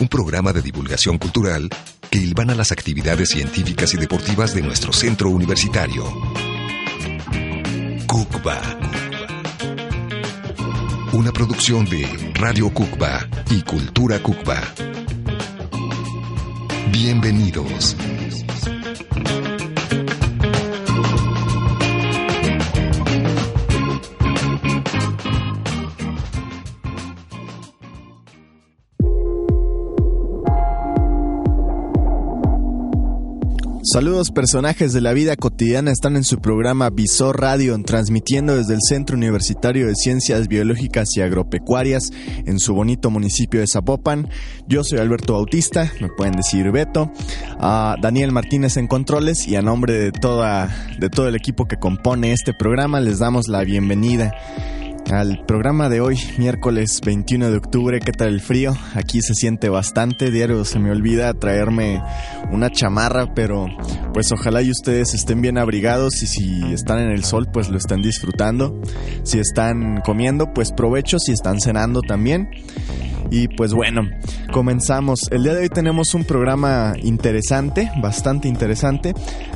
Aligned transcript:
Un 0.00 0.08
programa 0.08 0.52
de 0.52 0.60
divulgación 0.60 1.18
cultural 1.18 1.70
que 2.10 2.18
ilvana 2.18 2.52
las 2.56 2.72
actividades 2.72 3.28
científicas 3.28 3.94
y 3.94 3.96
deportivas 3.96 4.54
de 4.54 4.62
nuestro 4.62 4.92
centro 4.92 5.30
universitario. 5.30 6.04
Cucba. 8.08 8.60
Una 11.12 11.30
producción 11.30 11.84
de 11.84 12.32
Radio 12.34 12.70
Cucba 12.74 13.28
y 13.50 13.62
Cultura 13.62 14.20
Cucba. 14.20 14.62
Bienvenidos. 16.90 17.96
Saludos 33.90 34.32
personajes 34.32 34.92
de 34.92 35.00
la 35.00 35.14
vida 35.14 35.34
cotidiana. 35.36 35.90
Están 35.90 36.16
en 36.16 36.24
su 36.24 36.40
programa 36.40 36.90
Visor 36.90 37.40
Radio, 37.40 37.74
transmitiendo 37.82 38.54
desde 38.54 38.74
el 38.74 38.80
Centro 38.86 39.16
Universitario 39.16 39.86
de 39.86 39.94
Ciencias 39.94 40.46
Biológicas 40.46 41.08
y 41.16 41.22
Agropecuarias 41.22 42.10
en 42.44 42.58
su 42.58 42.74
bonito 42.74 43.08
municipio 43.08 43.60
de 43.60 43.66
Zapopan. 43.66 44.28
Yo 44.66 44.84
soy 44.84 44.98
Alberto 44.98 45.32
Bautista, 45.32 45.90
me 46.02 46.08
pueden 46.08 46.34
decir 46.34 46.70
Beto, 46.70 47.10
a 47.60 47.96
Daniel 48.02 48.30
Martínez 48.30 48.76
en 48.76 48.88
controles 48.88 49.48
y 49.48 49.56
a 49.56 49.62
nombre 49.62 49.94
de 49.94 50.12
toda 50.12 50.68
de 51.00 51.08
todo 51.08 51.26
el 51.28 51.34
equipo 51.34 51.66
que 51.66 51.78
compone 51.78 52.32
este 52.32 52.52
programa 52.52 53.00
les 53.00 53.20
damos 53.20 53.48
la 53.48 53.64
bienvenida 53.64 54.34
al 55.10 55.44
programa 55.46 55.88
de 55.88 56.00
hoy, 56.00 56.18
miércoles 56.38 57.00
21 57.04 57.50
de 57.50 57.56
octubre. 57.56 58.00
¿Qué 58.00 58.12
tal 58.12 58.28
el 58.28 58.40
frío? 58.40 58.76
Aquí 58.94 59.20
se 59.22 59.34
siente 59.34 59.68
bastante. 59.68 60.30
Diario 60.30 60.64
se 60.64 60.78
me 60.78 60.90
olvida 60.90 61.32
traerme 61.34 62.02
una 62.50 62.70
chamarra, 62.70 63.34
pero 63.34 63.66
pues 64.12 64.30
ojalá 64.32 64.62
y 64.62 64.70
ustedes 64.70 65.14
estén 65.14 65.40
bien 65.40 65.58
abrigados 65.58 66.22
y 66.22 66.26
si 66.26 66.72
están 66.72 66.98
en 66.98 67.10
el 67.10 67.24
sol, 67.24 67.48
pues 67.52 67.68
lo 67.70 67.78
estén 67.78 68.02
disfrutando. 68.02 68.80
Si 69.22 69.38
están 69.38 70.00
comiendo, 70.04 70.52
pues 70.52 70.72
provecho. 70.72 71.18
Si 71.18 71.32
están 71.32 71.60
cenando 71.60 72.00
también. 72.00 72.48
Y 73.30 73.48
pues 73.48 73.74
bueno, 73.74 74.08
comenzamos. 74.52 75.28
El 75.30 75.42
día 75.42 75.54
de 75.54 75.62
hoy 75.62 75.68
tenemos 75.68 76.14
un 76.14 76.24
programa 76.24 76.94
interesante, 77.02 77.90
bastante 78.00 78.48
interesante. 78.48 79.14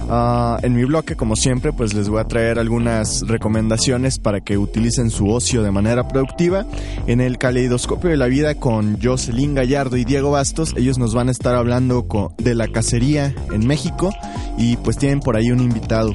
Ah, 0.08 0.58
en 0.62 0.74
mi 0.74 0.84
bloque, 0.84 1.16
como 1.16 1.36
siempre, 1.36 1.72
pues 1.72 1.94
les 1.94 2.08
voy 2.08 2.20
a 2.20 2.24
traer 2.24 2.58
algunas 2.58 3.22
recomendaciones 3.26 4.18
para 4.18 4.40
que 4.40 4.58
utilicen 4.58 5.10
su 5.10 5.28
ocio 5.28 5.62
de 5.62 5.70
manera 5.70 6.06
productiva. 6.08 6.66
En 7.06 7.20
el 7.20 7.38
caleidoscopio 7.38 8.10
de 8.10 8.16
la 8.16 8.26
vida 8.26 8.54
con 8.54 9.00
Jocelyn 9.00 9.54
Gallardo 9.54 9.96
y 9.96 10.04
Diego 10.04 10.32
Bastos, 10.32 10.74
ellos 10.76 10.98
nos 10.98 11.14
van 11.14 11.28
a 11.28 11.32
estar 11.32 11.54
hablando 11.54 12.06
de 12.38 12.54
la 12.54 12.68
cacería 12.68 13.34
en 13.52 13.66
México 13.66 14.10
y 14.58 14.76
pues 14.76 14.98
tienen 14.98 15.20
por 15.20 15.36
ahí 15.36 15.50
un 15.50 15.60
invitado. 15.60 16.14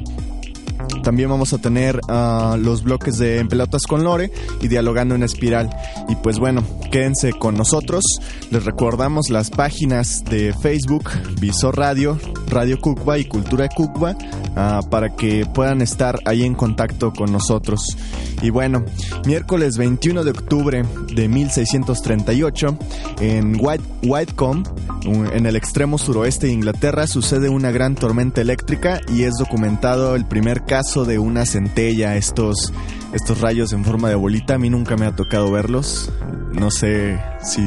También 1.08 1.30
vamos 1.30 1.54
a 1.54 1.58
tener 1.58 2.02
ah, 2.08 2.58
los 2.60 2.82
bloques 2.82 3.16
de 3.16 3.38
En 3.38 3.48
Pelotas 3.48 3.86
con 3.88 4.04
Lore 4.04 4.30
y 4.60 4.68
Dialogando 4.68 5.14
en 5.14 5.22
Espiral. 5.22 5.74
Y 6.06 6.16
pues 6.16 6.38
bueno, 6.38 6.62
quédense 6.92 7.32
con 7.32 7.54
nosotros. 7.54 8.04
Les 8.50 8.62
recordamos 8.62 9.30
las 9.30 9.48
páginas 9.48 10.22
de 10.26 10.52
Facebook, 10.52 11.08
Visor 11.40 11.78
Radio, 11.78 12.18
Radio 12.48 12.78
Cucba 12.78 13.16
y 13.16 13.24
Cultura 13.24 13.70
Cucba 13.70 14.18
ah, 14.58 14.80
para 14.90 15.16
que 15.16 15.46
puedan 15.46 15.80
estar 15.80 16.18
ahí 16.24 16.44
en 16.44 16.54
contacto 16.54 17.12
con 17.12 17.32
nosotros. 17.32 17.96
Y 18.42 18.50
bueno, 18.50 18.84
miércoles 19.26 19.76
21 19.78 20.24
de 20.24 20.30
octubre 20.30 20.84
de 21.14 21.28
1638, 21.28 22.78
en 23.20 23.56
White, 23.58 23.84
Whitecomb, 24.02 24.66
en 25.04 25.46
el 25.46 25.56
extremo 25.56 25.96
suroeste 25.96 26.48
de 26.48 26.52
Inglaterra, 26.52 27.06
sucede 27.06 27.48
una 27.48 27.70
gran 27.70 27.94
tormenta 27.94 28.40
eléctrica 28.40 29.00
y 29.08 29.22
es 29.22 29.34
documentado 29.38 30.14
el 30.14 30.26
primer 30.26 30.64
caso 30.64 31.04
de 31.04 31.18
una 31.18 31.46
centella, 31.46 32.16
estos, 32.16 32.72
estos 33.12 33.40
rayos 33.40 33.72
en 33.72 33.84
forma 33.84 34.08
de 34.08 34.14
bolita. 34.14 34.54
A 34.54 34.58
mí 34.58 34.70
nunca 34.70 34.96
me 34.96 35.06
ha 35.06 35.16
tocado 35.16 35.50
verlos. 35.50 36.10
No 36.52 36.70
sé 36.70 37.20
si 37.42 37.62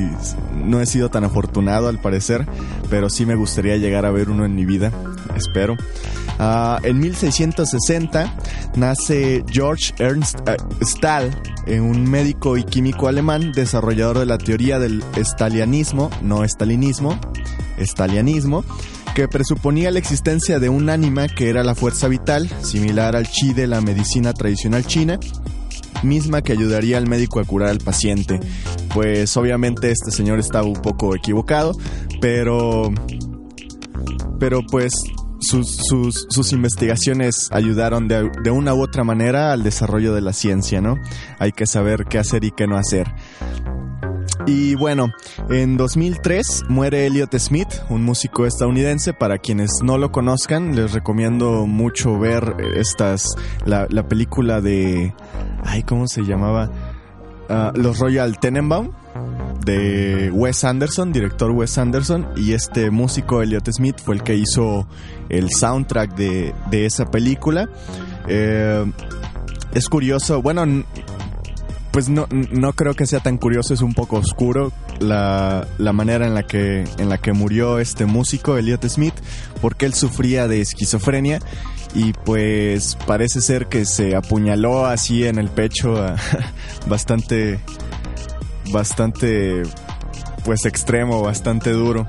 no 0.66 0.82
he 0.82 0.86
sido 0.86 1.10
tan 1.10 1.24
afortunado 1.24 1.88
al 1.88 2.00
parecer, 2.00 2.48
pero 2.90 3.10
sí 3.10 3.26
me 3.26 3.36
gustaría 3.36 3.78
llegar 3.78 4.06
a 4.06 4.12
ver 4.12 4.30
uno 4.30 4.46
en 4.46 4.56
mi 4.56 4.66
vida. 4.66 4.92
Espero. 5.36 5.78
Ah, 6.40 6.80
en 6.84 7.00
1660 7.00 8.34
nace 8.76 9.44
George 9.48 9.94
Ernst 10.00 10.40
uh, 10.40 10.84
Stahl, 10.84 11.30
eh, 11.68 11.80
un 11.80 12.10
médico 12.10 12.58
y 12.58 12.64
químico 12.64 13.08
alemán, 13.08 13.52
desarrollador 13.52 14.20
de 14.20 14.26
la 14.26 14.38
teoría 14.38 14.80
del 14.80 15.04
estalianismo, 15.16 16.10
no 16.22 16.44
estalinismo, 16.44 17.20
estalianismo, 17.78 18.64
que 19.14 19.28
presuponía 19.28 19.92
la 19.92 20.00
existencia 20.00 20.60
de 20.60 20.70
un 20.70 20.90
ánima 20.90 21.28
que 21.28 21.50
era 21.50 21.64
la 21.64 21.76
fuerza 21.76 22.08
vital, 22.08 22.50
similar 22.62 23.16
al 23.16 23.28
chi 23.28 23.54
de 23.54 23.68
la 23.68 23.82
medicina 23.82 24.34
tradicional 24.34 24.86
china, 24.86 25.20
misma 26.04 26.42
que 26.42 26.54
ayudaría 26.54 26.98
al 26.98 27.08
médico 27.08 27.40
a 27.40 27.44
curar 27.44 27.70
al 27.70 27.80
paciente. 27.80 28.40
Pues 28.94 29.36
obviamente 29.38 29.92
este 29.92 30.12
señor 30.12 30.40
estaba 30.40 30.66
un 30.66 30.82
poco 30.82 31.16
equivocado, 31.16 31.74
pero 32.20 32.92
pero 34.42 34.64
pues 34.64 34.92
sus, 35.40 35.78
sus, 35.88 36.52
investigaciones 36.52 37.48
ayudaron 37.52 38.08
de, 38.08 38.50
una 38.50 38.74
u 38.74 38.82
otra 38.82 39.04
manera 39.04 39.54
al 39.54 39.62
desarrollo 39.62 40.16
de 40.16 40.22
la 40.22 40.34
ciencia, 40.34 40.82
¿no? 40.82 40.98
Hay 41.38 41.52
que 41.52 41.68
saber 41.68 42.06
qué 42.10 42.18
hacer 42.18 42.44
y 42.44 42.50
qué 42.50 42.66
no 42.66 42.76
hacer. 42.76 43.14
Y 44.48 44.74
bueno, 44.74 45.12
en 45.52 45.78
2003 45.78 46.64
muere 46.70 47.06
Elliot 47.06 47.38
Smith, 47.38 47.70
un 47.90 48.04
músico 48.04 48.48
estadounidense. 48.48 49.14
Para 49.14 49.38
quienes 49.38 49.70
no 49.84 50.00
lo 50.00 50.12
conozcan, 50.12 50.76
les 50.76 50.92
recomiendo 50.92 51.68
mucho 51.68 52.18
ver 52.18 52.56
estas, 52.76 53.36
la, 53.64 53.86
la 53.92 54.08
película 54.08 54.60
de, 54.60 55.14
ay, 55.64 55.84
¿cómo 55.84 56.08
se 56.08 56.24
llamaba? 56.24 56.72
Ah, 57.48 57.74
los 57.76 58.00
Royal 58.00 58.40
Tenenbaum 58.40 58.92
de 59.66 60.32
Wes 60.32 60.64
Anderson, 60.64 61.12
director 61.12 61.52
Wes 61.52 61.78
Anderson, 61.78 62.28
y 62.36 62.54
este 62.54 62.92
músico 62.92 63.42
Elliot 63.42 63.70
Smith 63.72 63.98
fue 64.04 64.16
el 64.16 64.24
que 64.24 64.36
hizo 64.36 64.88
el 65.30 65.50
soundtrack 65.52 66.16
de, 66.16 66.54
de 66.70 66.86
esa 66.86 67.10
película. 67.10 67.70
Eh, 68.28 68.92
es 69.74 69.88
curioso, 69.88 70.42
bueno, 70.42 70.84
pues 71.92 72.10
no, 72.10 72.28
no 72.30 72.74
creo 72.74 72.94
que 72.94 73.06
sea 73.06 73.20
tan 73.20 73.38
curioso, 73.38 73.74
es 73.74 73.82
un 73.82 73.94
poco 73.94 74.18
oscuro 74.18 74.72
la, 75.00 75.68
la, 75.78 75.94
manera 75.94 76.26
en 76.26 76.34
la, 76.34 76.44
que, 76.44 76.86
en 76.98 77.10
la 77.10 77.18
que 77.18 77.34
murió 77.34 77.80
este 77.80 78.06
músico, 78.06 78.58
Elliot 78.58 78.88
Smith, 78.88 79.14
porque 79.62 79.86
él 79.86 79.94
sufría 79.94 80.48
de 80.48 80.62
esquizofrenia 80.62 81.40
y 81.94 82.14
pues 82.14 82.98
parece 83.06 83.42
ser 83.42 83.68
que 83.68 83.86
se 83.86 84.16
apuñaló 84.16 84.86
así 84.86 85.26
en 85.26 85.38
el 85.38 85.50
pecho 85.50 85.94
bastante, 86.88 87.60
bastante, 88.72 89.64
pues 90.44 90.66
extremo, 90.66 91.22
bastante 91.22 91.72
duro. 91.72 92.08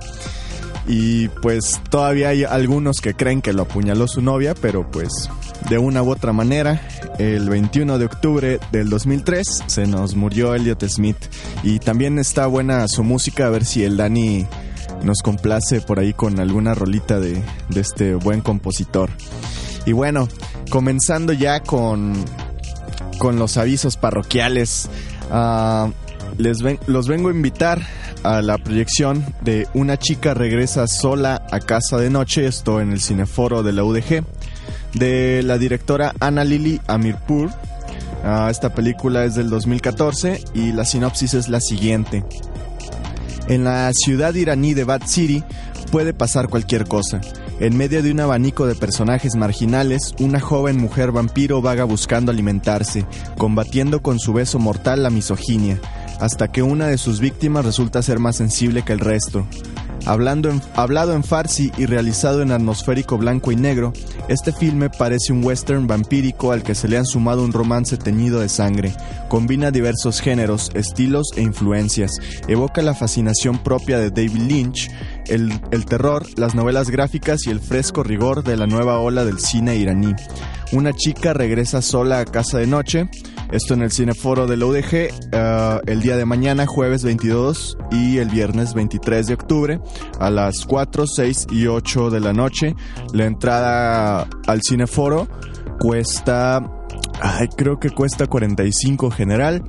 Y 0.86 1.28
pues 1.28 1.80
todavía 1.90 2.30
hay 2.30 2.44
algunos 2.44 3.00
que 3.00 3.14
creen 3.14 3.40
que 3.40 3.52
lo 3.52 3.62
apuñaló 3.62 4.08
su 4.08 4.20
novia, 4.20 4.54
pero 4.54 4.90
pues 4.90 5.30
de 5.68 5.78
una 5.78 6.02
u 6.02 6.10
otra 6.10 6.32
manera, 6.32 6.80
el 7.18 7.48
21 7.48 7.98
de 7.98 8.04
octubre 8.04 8.60
del 8.72 8.90
2003 8.90 9.64
se 9.66 9.86
nos 9.86 10.16
murió 10.16 10.54
Elliot 10.54 10.84
Smith. 10.88 11.16
Y 11.62 11.78
también 11.78 12.18
está 12.18 12.46
buena 12.46 12.86
su 12.88 13.04
música, 13.04 13.46
a 13.46 13.50
ver 13.50 13.64
si 13.64 13.84
el 13.84 13.96
Dani 13.96 14.46
nos 15.02 15.22
complace 15.22 15.80
por 15.80 15.98
ahí 15.98 16.12
con 16.12 16.40
alguna 16.40 16.74
rolita 16.74 17.20
de, 17.20 17.42
este 17.74 18.14
buen 18.14 18.40
compositor. 18.40 19.10
Y 19.86 19.92
bueno, 19.92 20.28
comenzando 20.70 21.32
ya 21.32 21.60
con, 21.60 22.14
con 23.18 23.38
los 23.38 23.56
avisos 23.56 23.96
parroquiales, 23.96 24.88
uh, 25.30 25.90
les 26.38 26.58
los 26.86 27.08
vengo 27.08 27.28
a 27.28 27.32
invitar 27.32 27.82
a 28.22 28.42
la 28.42 28.58
proyección 28.58 29.24
de 29.42 29.66
Una 29.74 29.98
chica 29.98 30.34
regresa 30.34 30.86
sola 30.86 31.46
a 31.50 31.60
casa 31.60 31.98
de 31.98 32.10
noche, 32.10 32.46
esto 32.46 32.80
en 32.80 32.92
el 32.92 33.00
cineforo 33.00 33.62
de 33.62 33.72
la 33.72 33.84
UDG 33.84 34.24
de 34.94 35.42
la 35.42 35.58
directora 35.58 36.14
Ana 36.20 36.44
Lili 36.44 36.80
Amirpur. 36.86 37.50
Ah, 38.24 38.48
esta 38.50 38.74
película 38.74 39.24
es 39.24 39.34
del 39.34 39.50
2014 39.50 40.42
y 40.54 40.72
la 40.72 40.84
sinopsis 40.84 41.34
es 41.34 41.48
la 41.48 41.60
siguiente. 41.60 42.24
En 43.48 43.64
la 43.64 43.90
ciudad 43.92 44.34
iraní 44.34 44.74
de 44.74 44.84
Bad 44.84 45.02
City 45.06 45.42
puede 45.90 46.14
pasar 46.14 46.48
cualquier 46.48 46.86
cosa. 46.86 47.20
En 47.58 47.76
medio 47.76 48.02
de 48.02 48.10
un 48.10 48.20
abanico 48.20 48.66
de 48.66 48.74
personajes 48.74 49.34
marginales, 49.36 50.14
una 50.18 50.40
joven 50.40 50.78
mujer 50.78 51.12
vampiro 51.12 51.60
vaga 51.60 51.84
buscando 51.84 52.32
alimentarse, 52.32 53.06
combatiendo 53.36 54.02
con 54.02 54.18
su 54.18 54.32
beso 54.32 54.58
mortal 54.58 55.02
la 55.02 55.10
misoginia, 55.10 55.80
hasta 56.20 56.48
que 56.48 56.62
una 56.62 56.86
de 56.86 56.98
sus 56.98 57.20
víctimas 57.20 57.64
resulta 57.64 58.02
ser 58.02 58.18
más 58.18 58.36
sensible 58.36 58.82
que 58.82 58.92
el 58.92 59.00
resto. 59.00 59.46
Hablando 60.04 60.50
hablado 60.74 61.14
en 61.14 61.22
farsi 61.22 61.70
y 61.78 61.86
realizado 61.86 62.42
en 62.42 62.50
atmosférico 62.50 63.18
blanco 63.18 63.52
y 63.52 63.56
negro, 63.56 63.92
este 64.26 64.52
filme 64.52 64.90
parece 64.90 65.32
un 65.32 65.44
western 65.44 65.86
vampírico 65.86 66.50
al 66.50 66.64
que 66.64 66.74
se 66.74 66.88
le 66.88 66.98
han 66.98 67.06
sumado 67.06 67.44
un 67.44 67.52
romance 67.52 67.96
teñido 67.96 68.40
de 68.40 68.48
sangre. 68.48 68.92
Combina 69.28 69.70
diversos 69.70 70.20
géneros, 70.20 70.72
estilos 70.74 71.28
e 71.36 71.42
influencias. 71.42 72.10
Evoca 72.48 72.82
la 72.82 72.94
fascinación 72.94 73.62
propia 73.62 73.98
de 73.98 74.10
David 74.10 74.42
Lynch, 74.48 74.90
el, 75.28 75.84
terror, 75.86 76.26
las 76.36 76.54
novelas 76.54 76.90
gráficas 76.90 77.46
y 77.46 77.50
el 77.50 77.60
fresco 77.60 78.02
rigor 78.02 78.42
de 78.44 78.56
la 78.56 78.66
nueva 78.66 78.98
ola 78.98 79.24
del 79.24 79.38
cine 79.38 79.76
iraní. 79.76 80.14
Una 80.72 80.92
chica 80.92 81.32
regresa 81.32 81.82
sola 81.82 82.20
a 82.20 82.24
casa 82.24 82.58
de 82.58 82.66
noche, 82.66 83.08
esto 83.50 83.74
en 83.74 83.82
el 83.82 83.92
Cineforo 83.92 84.46
de 84.46 84.56
la 84.56 84.66
UDG, 84.66 84.94
eh, 84.94 85.80
el 85.86 86.00
día 86.00 86.16
de 86.16 86.24
mañana, 86.24 86.66
jueves 86.66 87.04
22 87.04 87.76
y 87.90 88.18
el 88.18 88.30
viernes 88.30 88.74
23 88.74 89.26
de 89.26 89.34
octubre, 89.34 89.80
a 90.18 90.30
las 90.30 90.64
4, 90.66 91.06
6 91.06 91.46
y 91.50 91.66
8 91.66 92.10
de 92.10 92.20
la 92.20 92.32
noche. 92.32 92.74
La 93.12 93.26
entrada 93.26 94.26
al 94.46 94.60
Cineforo 94.66 95.28
cuesta, 95.78 96.62
ay, 97.20 97.48
creo 97.56 97.78
que 97.78 97.90
cuesta 97.90 98.26
45 98.26 99.10
general 99.10 99.62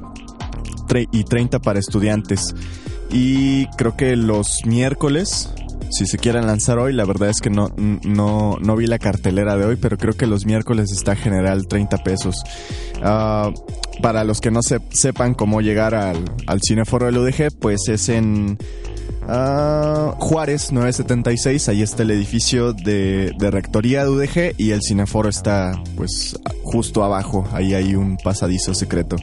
y 1.11 1.23
30 1.23 1.59
para 1.59 1.79
estudiantes. 1.79 2.53
Y 3.13 3.68
creo 3.77 3.95
que 3.95 4.15
los 4.15 4.65
miércoles 4.65 5.54
si 5.94 6.07
se 6.07 6.18
quieren 6.18 6.48
lanzar 6.48 6.80
hoy. 6.80 6.94
La 6.94 7.06
verdad 7.06 7.30
es 7.30 7.39
que 7.39 7.50
no, 7.50 7.71
no, 7.77 8.57
no 8.60 8.75
vi 8.75 8.88
la 8.88 9.00
cartelera 9.00 9.56
de 9.57 9.65
hoy, 9.65 9.75
pero 9.75 9.98
creo 9.98 10.13
que 10.13 10.27
los 10.27 10.45
miércoles 10.45 10.92
está 10.92 11.15
general 11.15 11.68
30 11.68 11.98
pesos. 11.98 12.36
Ah, 13.01 13.51
para 14.01 14.24
los 14.24 14.42
que 14.42 14.51
no 14.51 14.62
sepan 14.63 15.36
cómo 15.36 15.62
llegar 15.62 15.94
al, 15.94 16.25
al 16.48 16.60
Cineforo 16.62 17.06
del 17.06 17.18
UDG, 17.18 17.60
pues 17.60 17.88
es 17.89 18.10
en 18.10 18.57
uh, 19.27 20.12
Juárez 20.18 20.71
976. 20.71 21.69
Ahí 21.69 21.81
está 21.83 22.04
el 22.04 22.12
edificio 22.12 22.74
de, 22.74 23.31
de 23.38 23.51
Rectoría 23.51 24.04
de 24.04 24.09
UDG 24.09 24.56
y 24.57 24.71
el 24.71 24.81
Cineforo 24.81 25.30
está 25.30 25.80
pues 25.95 26.39
justo 26.63 27.04
abajo. 27.04 27.48
Ahí 27.54 27.75
hay 27.75 27.94
un 27.94 28.18
pasadizo 28.18 28.74
secreto. 28.74 29.18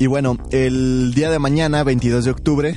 Y 0.00 0.06
bueno, 0.06 0.38
el 0.50 1.12
día 1.14 1.30
de 1.30 1.38
mañana, 1.38 1.84
22 1.84 2.24
de 2.24 2.30
octubre, 2.30 2.74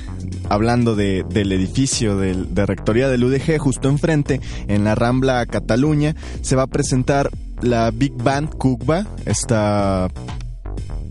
hablando 0.49 0.93
de, 0.93 1.23
del 1.29 1.53
edificio 1.53 2.17
de 2.17 2.65
Rectoría 2.65 3.07
del 3.07 3.23
UDG, 3.23 3.59
justo 3.59 3.87
enfrente, 3.87 4.41
en 4.67 4.83
la 4.83 4.93
Rambla 4.93 5.45
Cataluña, 5.45 6.17
se 6.41 6.57
va 6.57 6.63
a 6.63 6.67
presentar 6.67 7.29
la 7.61 7.91
Big 7.91 8.11
Band 8.11 8.49
Kugba, 8.57 9.07
esta 9.25 10.09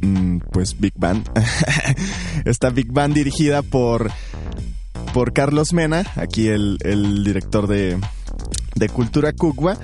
mm, 0.03 0.41
pues 0.53 0.79
Big 0.79 0.93
Band, 0.99 1.31
esta 2.45 2.69
Big 2.69 2.93
Band 2.93 3.15
dirigida 3.15 3.63
por, 3.63 4.11
por 5.15 5.33
Carlos 5.33 5.73
Mena, 5.73 6.05
aquí 6.17 6.49
el, 6.49 6.77
director 7.25 7.67
de, 7.67 7.99
de 8.75 8.89
Cultura 8.91 9.33
Kugba. 9.33 9.79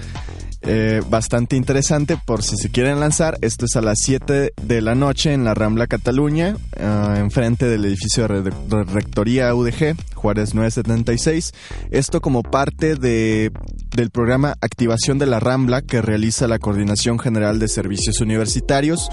Eh, 0.62 1.02
bastante 1.08 1.54
interesante 1.54 2.18
por 2.24 2.42
si 2.42 2.56
se 2.56 2.70
quieren 2.70 2.98
lanzar. 3.00 3.38
Esto 3.42 3.66
es 3.66 3.76
a 3.76 3.80
las 3.80 3.98
7 4.00 4.52
de 4.60 4.80
la 4.82 4.94
noche 4.94 5.32
en 5.32 5.44
la 5.44 5.54
Rambla 5.54 5.86
Cataluña, 5.86 6.56
uh, 6.76 7.16
enfrente 7.16 7.66
del 7.66 7.84
edificio 7.84 8.26
de, 8.26 8.52
Rectoría 8.84 9.54
UDG, 9.54 9.96
Juárez 10.14 10.54
976. 10.54 11.52
Esto 11.90 12.20
como 12.20 12.42
parte 12.42 12.96
de, 12.96 13.52
del 13.94 14.10
programa 14.10 14.56
Activación 14.60 15.18
de 15.18 15.26
la 15.26 15.38
Rambla 15.38 15.82
que 15.82 16.02
realiza 16.02 16.48
la 16.48 16.58
Coordinación 16.58 17.18
General 17.18 17.58
de 17.58 17.68
Servicios 17.68 18.20
Universitarios, 18.20 19.08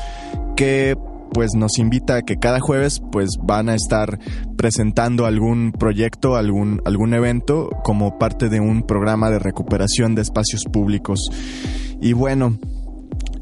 que 0.56 0.96
pues 1.36 1.54
nos 1.54 1.80
invita 1.80 2.16
a 2.16 2.22
que 2.22 2.38
cada 2.38 2.62
jueves 2.62 3.02
pues 3.12 3.32
van 3.44 3.68
a 3.68 3.76
estar 3.76 4.20
presentando 4.56 5.26
algún 5.26 5.74
proyecto, 5.74 6.38
algún, 6.38 6.82
algún 6.86 7.14
evento 7.14 7.70
como 7.84 8.18
parte 8.18 8.48
de 8.48 8.62
un 8.62 8.84
programa 8.84 9.30
de 9.30 9.40
recuperación 9.40 10.16
de 10.16 10.22
espacios 10.22 10.64
públicos. 10.64 11.20
Y 12.02 12.14
bueno, 12.14 12.58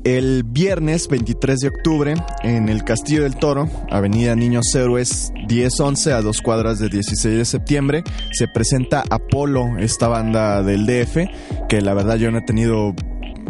el 0.04 0.44
viernes 0.44 1.08
23 1.08 1.60
de 1.60 1.68
octubre, 1.68 2.16
en 2.42 2.68
el 2.68 2.84
Castillo 2.84 3.22
del 3.22 3.36
Toro, 3.36 3.70
Avenida 3.92 4.36
Niños 4.36 4.74
Héroes 4.74 5.32
1011 5.48 6.14
a 6.14 6.22
dos 6.24 6.42
cuadras 6.42 6.80
de 6.80 6.90
16 6.90 7.38
de 7.38 7.46
septiembre, 7.46 8.04
se 8.32 8.48
presenta 8.48 9.04
Apolo, 9.12 9.78
esta 9.78 10.08
banda 10.08 10.64
del 10.64 10.88
DF, 10.88 11.68
que 11.70 11.82
la 11.82 11.94
verdad 11.94 12.16
yo 12.16 12.32
no 12.32 12.40
he 12.40 12.44
tenido 12.44 12.96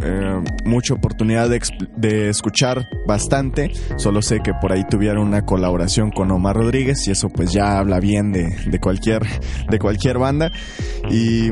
eh, 0.04 0.44
mucha 0.66 0.94
oportunidad 0.94 1.50
de, 1.50 2.30
escuchar 2.30 2.88
bastante. 3.08 3.72
Solo 3.98 4.22
sé 4.22 4.42
que 4.42 4.54
por 4.54 4.72
ahí 4.74 4.84
tuvieron 4.90 5.28
una 5.28 5.46
colaboración 5.46 6.12
con 6.12 6.32
Omar 6.32 6.56
Rodríguez 6.56 7.08
y 7.08 7.12
eso 7.12 7.30
pues 7.30 7.52
ya 7.52 7.78
habla 7.80 8.00
bien 8.00 8.32
de, 8.32 8.80
cualquier, 8.82 9.24
de 9.70 9.80
cualquier 9.80 10.18
banda. 10.18 10.52
Y, 11.10 11.52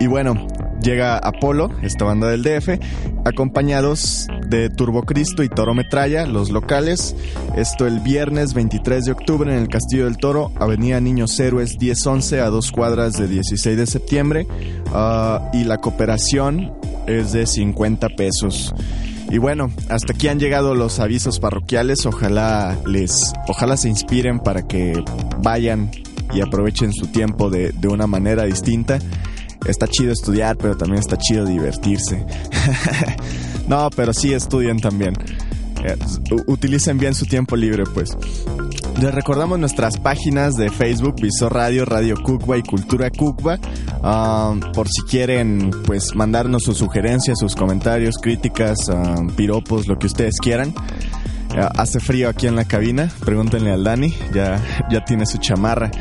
y 0.00 0.06
bueno, 0.08 0.46
llega 0.82 1.18
Apolo, 1.18 1.70
esta 1.82 2.04
banda 2.04 2.28
del 2.28 2.42
DF, 2.42 2.80
acompañados 3.24 4.26
de 4.48 4.70
Turbo 4.70 5.02
Cristo 5.02 5.42
y 5.42 5.48
Toro 5.48 5.74
Metralla, 5.74 6.26
los 6.26 6.50
locales. 6.50 7.14
Esto 7.56 7.86
el 7.86 8.00
viernes 8.00 8.54
23 8.54 9.04
de 9.04 9.12
octubre 9.12 9.52
en 9.52 9.60
el 9.60 9.68
Castillo 9.68 10.04
del 10.04 10.16
Toro, 10.16 10.50
Avenida 10.56 11.00
Niños 11.00 11.38
Héroes 11.38 11.78
1011 11.78 12.40
a 12.40 12.46
dos 12.46 12.72
cuadras 12.72 13.14
de 13.14 13.28
16 13.28 13.76
de 13.76 13.86
septiembre. 13.86 14.46
Ah, 14.92 15.50
y 15.52 15.64
la 15.64 15.78
cooperación 15.78 16.72
es 17.08 17.32
de 17.32 17.46
50 17.46 18.08
pesos. 18.10 18.74
Y 19.30 19.38
bueno, 19.38 19.70
hasta 19.88 20.12
aquí 20.12 20.28
han 20.28 20.38
llegado 20.38 20.74
los 20.74 21.00
avisos 21.00 21.40
parroquiales. 21.40 22.06
Ojalá 22.06 22.78
les, 22.86 23.32
ojalá 23.46 23.76
se 23.76 23.88
inspiren 23.88 24.40
para 24.40 24.66
que 24.66 25.02
vayan 25.42 25.90
y 26.34 26.40
aprovechen 26.40 26.92
su 26.92 27.08
tiempo 27.08 27.50
de, 27.50 27.72
de 27.72 27.88
una 27.88 28.06
manera 28.06 28.44
distinta 28.44 28.98
está 29.66 29.86
chido 29.86 30.12
estudiar, 30.12 30.56
pero 30.56 30.76
también 30.76 31.00
está 31.00 31.16
chido 31.16 31.44
divertirse. 31.44 32.24
no, 33.68 33.88
pero 33.94 34.12
sí 34.12 34.32
estudien 34.32 34.80
también. 34.80 35.14
Eh, 35.84 35.96
utilicen 36.46 36.98
bien 36.98 37.14
su 37.14 37.26
tiempo 37.26 37.56
libre, 37.56 37.84
pues. 37.92 38.10
Les 39.00 39.14
recordamos 39.14 39.60
nuestras 39.60 39.96
páginas 39.96 40.54
de 40.54 40.70
Facebook, 40.70 41.14
Visor 41.22 41.54
Radio, 41.54 41.84
Radio 41.84 42.16
Cucba 42.20 42.58
y 42.58 42.62
Cultura 42.62 43.10
Cucba. 43.10 43.56
Um, 44.02 44.60
por 44.72 44.88
si 44.88 45.02
quieren, 45.02 45.70
pues, 45.86 46.16
mandarnos 46.16 46.64
sus 46.64 46.78
sugerencias, 46.78 47.38
sus 47.38 47.54
comentarios, 47.54 48.16
críticas, 48.20 48.88
um, 48.88 49.28
piropos, 49.28 49.86
lo 49.86 50.00
que 50.00 50.08
ustedes 50.08 50.34
quieran. 50.42 50.74
Eh, 51.54 51.68
hace 51.76 52.00
frío 52.00 52.28
aquí 52.28 52.48
en 52.48 52.56
la 52.56 52.64
cabina, 52.64 53.08
pregúntenle 53.24 53.70
al 53.70 53.84
Dani, 53.84 54.12
ya, 54.34 54.60
ya 54.90 55.04
tiene 55.04 55.26
su 55.26 55.38
chamarra. 55.38 55.92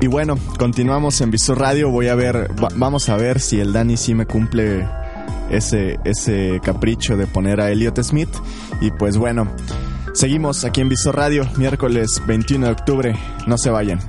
Y 0.00 0.06
bueno, 0.06 0.38
continuamos 0.58 1.20
en 1.20 1.30
Visor 1.30 1.58
Radio. 1.58 1.90
Voy 1.90 2.08
a 2.08 2.14
ver, 2.14 2.50
vamos 2.76 3.10
a 3.10 3.16
ver 3.16 3.40
si 3.40 3.60
el 3.60 3.74
Dani 3.74 3.98
sí 3.98 4.14
me 4.14 4.24
cumple 4.24 4.88
ese, 5.50 5.98
ese 6.04 6.60
capricho 6.62 7.18
de 7.18 7.26
poner 7.26 7.60
a 7.60 7.70
Elliot 7.70 8.02
Smith. 8.02 8.30
Y 8.80 8.90
pues 8.92 9.18
bueno, 9.18 9.48
seguimos 10.12 10.64
aquí 10.64 10.80
en 10.80 10.88
Visor 10.88 11.16
Radio, 11.16 11.46
miércoles 11.56 12.22
21 12.26 12.66
de 12.66 12.72
octubre. 12.72 13.18
No 13.46 13.58
se 13.58 13.70
vayan. 13.70 14.00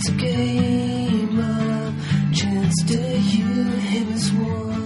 It's 0.00 0.10
a 0.10 0.12
game 0.12 1.40
of 1.40 1.92
chance 2.32 2.76
to 2.86 2.96
you, 2.96 3.64
him 3.90 4.12
is 4.12 4.32
one 4.32 4.78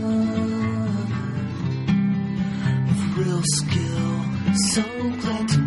of 2.88 3.18
real 3.18 3.42
skill. 3.44 4.24
So 4.72 4.82
glad 5.20 5.48
to 5.50 5.61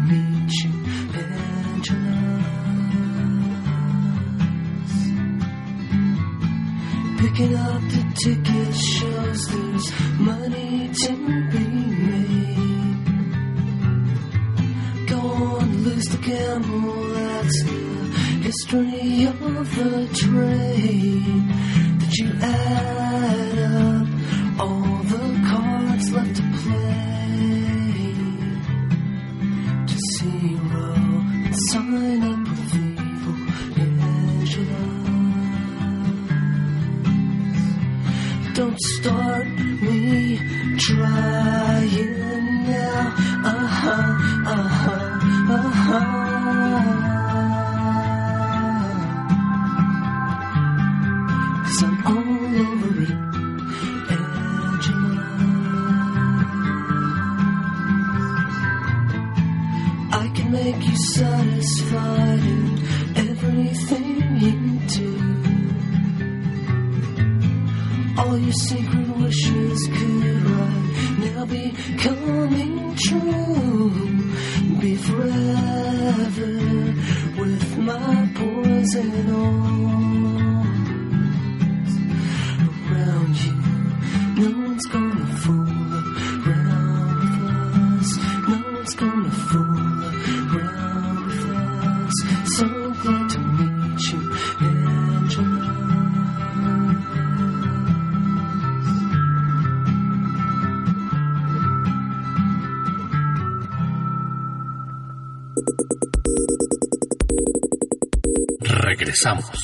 Regresamos. 108.62 109.58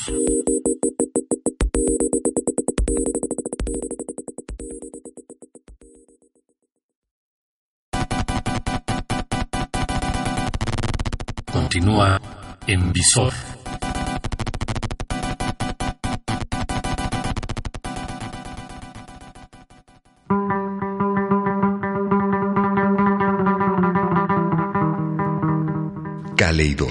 Continúa 11.52 12.20
en 12.68 12.92
Visor. 12.92 13.34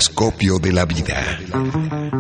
Caleidoscopio 0.01 0.59
de 0.59 0.73
la 0.73 0.87
vida. 0.87 2.20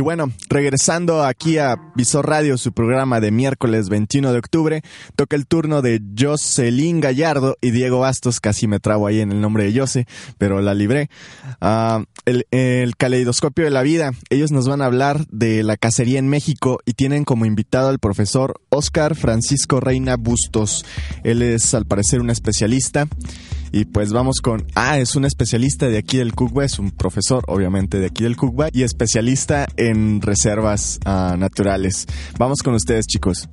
Y 0.00 0.02
bueno, 0.02 0.32
regresando 0.48 1.22
aquí 1.24 1.58
a 1.58 1.76
Visor 1.94 2.26
Radio, 2.26 2.56
su 2.56 2.72
programa 2.72 3.20
de 3.20 3.30
miércoles 3.30 3.90
21 3.90 4.32
de 4.32 4.38
octubre, 4.38 4.82
toca 5.14 5.36
el 5.36 5.46
turno 5.46 5.82
de 5.82 6.00
Jocelyn 6.18 7.00
Gallardo 7.00 7.58
y 7.60 7.70
Diego 7.70 7.98
Bastos, 7.98 8.40
casi 8.40 8.66
me 8.66 8.80
trabo 8.80 9.06
ahí 9.06 9.20
en 9.20 9.30
el 9.30 9.42
nombre 9.42 9.70
de 9.70 9.78
Jose, 9.78 10.06
pero 10.38 10.62
la 10.62 10.72
libré. 10.72 11.10
Ah, 11.60 12.02
el, 12.24 12.46
el 12.50 12.96
caleidoscopio 12.96 13.66
de 13.66 13.70
la 13.70 13.82
vida, 13.82 14.12
ellos 14.30 14.52
nos 14.52 14.66
van 14.66 14.80
a 14.80 14.86
hablar 14.86 15.26
de 15.28 15.62
la 15.64 15.76
cacería 15.76 16.18
en 16.18 16.28
México 16.28 16.78
y 16.86 16.94
tienen 16.94 17.26
como 17.26 17.44
invitado 17.44 17.90
al 17.90 17.98
profesor 17.98 18.58
Oscar 18.70 19.14
Francisco 19.16 19.80
Reina 19.80 20.16
Bustos. 20.16 20.86
Él 21.24 21.42
es 21.42 21.74
al 21.74 21.84
parecer 21.84 22.22
un 22.22 22.30
especialista. 22.30 23.06
Y 23.72 23.84
pues 23.84 24.12
vamos 24.12 24.40
con, 24.42 24.66
ah, 24.74 24.98
es 24.98 25.14
un 25.16 25.24
especialista 25.24 25.88
de 25.88 25.98
aquí 25.98 26.18
del 26.18 26.34
Cucba, 26.34 26.64
es 26.64 26.78
un 26.78 26.90
profesor 26.90 27.44
obviamente 27.46 27.98
de 27.98 28.06
aquí 28.06 28.24
del 28.24 28.36
Cucba 28.36 28.68
y 28.72 28.82
especialista 28.82 29.66
en 29.76 30.20
reservas 30.20 30.98
ah, 31.04 31.36
naturales. 31.38 32.06
Vamos 32.38 32.58
con 32.62 32.74
ustedes 32.74 33.06
chicos. 33.06 33.48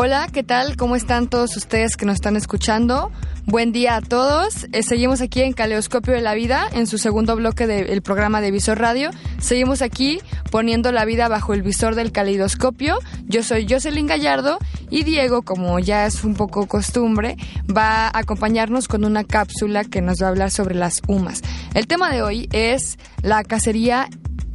Hola, 0.00 0.28
¿qué 0.32 0.44
tal? 0.44 0.76
¿Cómo 0.76 0.94
están 0.94 1.26
todos 1.26 1.56
ustedes 1.56 1.96
que 1.96 2.06
nos 2.06 2.14
están 2.14 2.36
escuchando? 2.36 3.10
Buen 3.46 3.72
día 3.72 3.96
a 3.96 4.00
todos. 4.00 4.68
Eh, 4.70 4.84
seguimos 4.84 5.20
aquí 5.20 5.42
en 5.42 5.52
Caleoscopio 5.52 6.14
de 6.14 6.20
la 6.20 6.34
Vida, 6.34 6.68
en 6.72 6.86
su 6.86 6.98
segundo 6.98 7.34
bloque 7.34 7.66
del 7.66 8.00
programa 8.00 8.40
de 8.40 8.52
Visor 8.52 8.78
Radio. 8.78 9.10
Seguimos 9.40 9.82
aquí 9.82 10.20
poniendo 10.52 10.92
la 10.92 11.04
vida 11.04 11.26
bajo 11.26 11.52
el 11.52 11.62
visor 11.62 11.96
del 11.96 12.12
caleidoscopio. 12.12 13.00
Yo 13.26 13.42
soy 13.42 13.66
Jocelyn 13.68 14.06
Gallardo 14.06 14.58
y 14.88 15.02
Diego, 15.02 15.42
como 15.42 15.80
ya 15.80 16.06
es 16.06 16.22
un 16.22 16.34
poco 16.34 16.68
costumbre, 16.68 17.36
va 17.68 18.06
a 18.06 18.20
acompañarnos 18.20 18.86
con 18.86 19.04
una 19.04 19.24
cápsula 19.24 19.82
que 19.82 20.00
nos 20.00 20.22
va 20.22 20.26
a 20.26 20.30
hablar 20.30 20.52
sobre 20.52 20.76
las 20.76 21.02
humas. 21.08 21.42
El 21.74 21.88
tema 21.88 22.08
de 22.12 22.22
hoy 22.22 22.48
es 22.52 23.00
la 23.22 23.42
cacería 23.42 24.08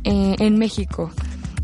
eh, 0.05 0.37
en 0.39 0.57
México. 0.57 1.11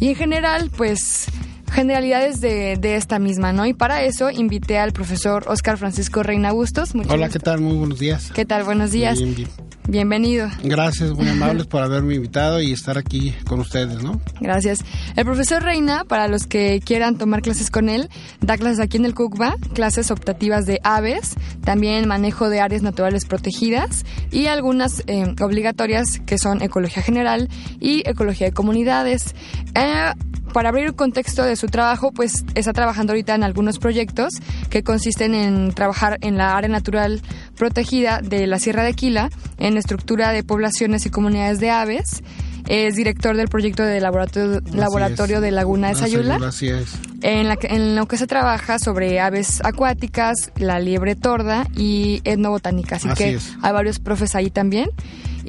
Y 0.02 0.10
en 0.10 0.16
general, 0.16 0.70
pues 0.76 1.30
generalidades 1.72 2.42
de, 2.42 2.78
de, 2.78 2.96
esta 2.96 3.20
misma, 3.20 3.54
¿no? 3.54 3.66
Y 3.66 3.74
para 3.74 4.04
eso 4.04 4.30
invité 4.30 4.78
al 4.78 4.92
profesor 4.92 5.46
Oscar 5.48 5.78
Francisco 5.78 6.24
Reina 6.24 6.52
Bustos. 6.52 6.96
Muchas 6.96 7.14
Hola, 7.14 7.30
¿qué 7.30 7.40
tal? 7.40 7.62
Muy 7.62 7.78
buenos 7.78 8.00
días. 8.00 8.32
¿Qué 8.34 8.46
tal? 8.46 8.64
Buenos 8.64 8.92
días. 8.92 9.18
Bien, 9.18 9.36
bien. 9.36 9.70
Bienvenido. 9.90 10.48
Gracias, 10.64 11.12
muy 11.14 11.28
amables 11.28 11.66
por 11.68 11.82
haberme 11.82 12.14
invitado 12.14 12.62
y 12.62 12.72
estar 12.72 13.00
aquí 13.00 13.34
con 13.48 13.60
ustedes, 13.60 14.04
¿no? 14.04 14.22
Gracias. 14.40 14.86
El 15.16 15.26
profesor 15.26 15.64
Reina, 15.64 16.04
para 16.04 16.28
los 16.28 16.46
que 16.46 16.80
quieran 16.86 17.18
tomar 17.18 17.42
clases 17.42 17.72
con 17.72 17.90
él, 17.90 18.08
da 18.40 18.56
clases 18.56 18.82
aquí 18.82 18.98
en 18.98 19.06
el 19.06 19.16
CUCBA, 19.16 19.56
clases 19.74 20.12
optativas 20.12 20.68
de 20.68 20.80
aves, 20.84 21.34
también 21.64 22.08
manejo 22.08 22.50
de 22.50 22.60
áreas 22.60 22.84
naturales 22.84 23.26
protegidas 23.26 24.06
y 24.32 24.46
algunas 24.46 25.04
eh, 25.08 25.34
obligatorias 25.42 26.20
que 26.24 26.38
son 26.38 26.62
ecología 26.62 27.02
general 27.02 27.50
y 27.80 28.08
ecología 28.08 28.46
de 28.46 28.54
comunidades. 28.54 29.34
Eh, 29.74 30.14
para 30.54 30.70
abrir 30.70 30.90
un 30.90 30.96
contexto 30.96 31.44
de 31.44 31.56
su 31.56 31.68
trabajo, 31.68 32.12
pues 32.12 32.44
está 32.56 32.74
trabajando 32.74 33.14
ahorita 33.14 33.36
en 33.36 33.44
algunos 33.44 33.80
proyectos 33.80 34.34
que 34.70 34.84
consisten 34.84 35.34
en 35.34 35.74
trabajar 35.74 36.18
en 36.22 36.38
la 36.38 36.56
área 36.56 36.70
natural 36.70 37.22
protegida 37.56 38.22
de 38.22 38.48
la 38.48 38.60
Sierra 38.60 38.84
de 38.84 38.90
Aquila, 38.90 39.30
en 39.58 39.78
estructura 39.78 40.32
de 40.32 40.44
poblaciones 40.44 41.06
y 41.06 41.10
comunidades 41.10 41.60
de 41.60 41.70
aves. 41.70 42.24
Es 42.68 42.96
director 42.96 43.36
del 43.36 43.48
proyecto 43.48 43.82
de 43.82 44.00
laboratorio, 44.00 44.62
laboratorio 44.74 45.42
de 45.42 45.50
Laguna 45.50 45.88
de 45.88 45.96
Sayula. 45.96 46.36
Así 46.36 46.68
es. 46.68 46.94
En, 47.24 47.48
la, 47.48 47.58
en 47.64 47.96
lo 47.96 48.08
que 48.08 48.16
se 48.16 48.28
trabaja 48.28 48.78
sobre 48.78 49.20
aves 49.20 49.60
acuáticas, 49.64 50.52
la 50.56 50.80
liebre 50.80 51.16
torda 51.16 51.66
y 51.76 52.22
etnobotánica. 52.26 52.98
Así, 52.98 53.10
Así 53.10 53.24
que 53.24 53.34
es. 53.36 53.54
hay 53.64 53.74
varios 53.74 53.98
profes 53.98 54.36
ahí 54.36 54.52
también. 54.52 54.92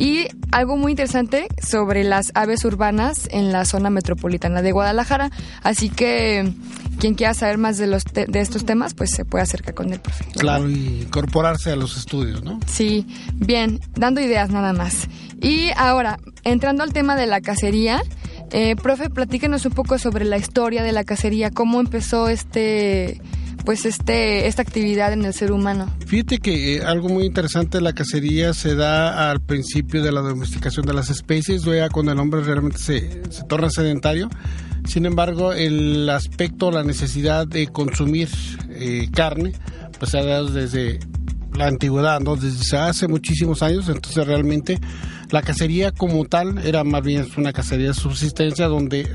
Y 0.00 0.28
algo 0.50 0.78
muy 0.78 0.92
interesante 0.92 1.47
sobre 1.62 2.04
las 2.04 2.33
aves 2.35 2.64
urbanas 2.64 3.28
en 3.30 3.52
la 3.52 3.66
zona 3.66 3.90
metropolitana 3.90 4.62
de 4.62 4.73
Guadalajara. 4.73 5.30
Así 5.62 5.90
que 5.90 6.54
quien 6.99 7.14
quiera 7.14 7.35
saber 7.35 7.59
más 7.59 7.76
de, 7.76 7.87
los 7.87 8.04
te 8.04 8.25
de 8.25 8.40
estos 8.40 8.64
temas, 8.64 8.95
pues 8.95 9.11
se 9.11 9.26
puede 9.26 9.42
acercar 9.42 9.75
con 9.75 9.92
el 9.92 10.00
profe. 10.00 10.25
Claro, 10.38 10.71
y 10.71 11.02
incorporarse 11.02 11.71
a 11.71 11.76
los 11.76 11.99
estudios, 11.99 12.42
¿no? 12.42 12.61
Sí, 12.66 13.07
bien, 13.35 13.78
dando 13.95 14.23
ideas 14.23 14.49
nada 14.49 14.73
más. 14.73 15.07
Y 15.42 15.69
ahora, 15.76 16.19
entrando 16.45 16.83
al 16.83 16.95
tema 16.95 17.14
de 17.14 17.26
la 17.26 17.42
cacería, 17.42 18.02
eh, 18.52 18.76
profe, 18.76 19.11
platíquenos 19.11 19.64
un 19.66 19.73
poco 19.73 19.99
sobre 19.99 20.25
la 20.25 20.38
historia 20.38 20.83
de 20.83 20.92
la 20.92 21.04
cacería, 21.04 21.50
cómo 21.50 21.80
empezó 21.80 22.28
este 22.28 23.21
pues 23.64 23.85
este 23.85 24.47
esta 24.47 24.62
actividad 24.62 25.12
en 25.12 25.25
el 25.25 25.35
ser 25.35 25.52
humano. 25.52 25.95
Fíjate 26.07 26.38
que 26.38 26.76
eh, 26.76 26.83
algo 26.83 27.09
muy 27.09 27.25
interesante 27.25 27.78
de 27.78 27.83
la 27.83 27.92
cacería 27.92 28.52
se 28.54 28.75
da 28.75 29.30
al 29.30 29.40
principio 29.40 30.02
de 30.02 30.12
la 30.12 30.21
domesticación 30.21 30.87
de 30.87 30.95
las 30.95 31.11
especies, 31.11 31.64
ya 31.64 31.88
cuando 31.88 32.12
el 32.12 32.19
hombre 32.19 32.42
realmente 32.42 32.78
se, 32.78 33.23
se 33.30 33.45
torna 33.45 33.71
sedentario. 33.71 34.28
Sin 34.87 35.07
embargo, 35.07 35.52
el 35.52 36.09
aspecto, 36.09 36.71
la 36.71 36.83
necesidad 36.83 37.47
de 37.47 37.69
consumir 37.69 38.28
eh, 38.71 39.09
carne, 39.12 39.52
pues 39.99 40.11
se 40.12 40.19
ha 40.19 40.25
dado 40.25 40.49
desde 40.49 40.99
la 41.54 41.66
antigüedad, 41.66 42.21
¿no? 42.21 42.37
Desde 42.37 42.76
hace 42.76 43.07
muchísimos 43.07 43.62
años, 43.62 43.88
entonces 43.88 44.26
realmente 44.26 44.78
la 45.30 45.42
cacería 45.42 45.92
como 45.92 46.25
tal 46.25 46.58
era 46.58 46.84
más 46.84 47.02
bien 47.02 47.26
una 47.37 47.52
cacería 47.52 47.88
de 47.88 47.94
subsistencia 47.94 48.66
donde 48.66 49.08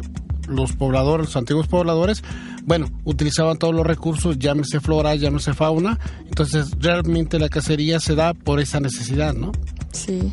los 0.47 0.73
pobladores, 0.73 1.27
los 1.27 1.35
antiguos 1.35 1.67
pobladores, 1.67 2.23
bueno, 2.63 2.87
utilizaban 3.03 3.57
todos 3.57 3.73
los 3.73 3.85
recursos, 3.85 4.37
llámese 4.37 4.79
flora, 4.79 5.15
llámese 5.15 5.53
fauna, 5.53 5.99
entonces 6.27 6.71
realmente 6.79 7.39
la 7.39 7.49
cacería 7.49 7.99
se 7.99 8.15
da 8.15 8.33
por 8.33 8.59
esa 8.59 8.79
necesidad, 8.79 9.33
¿no? 9.33 9.51
Sí. 9.91 10.31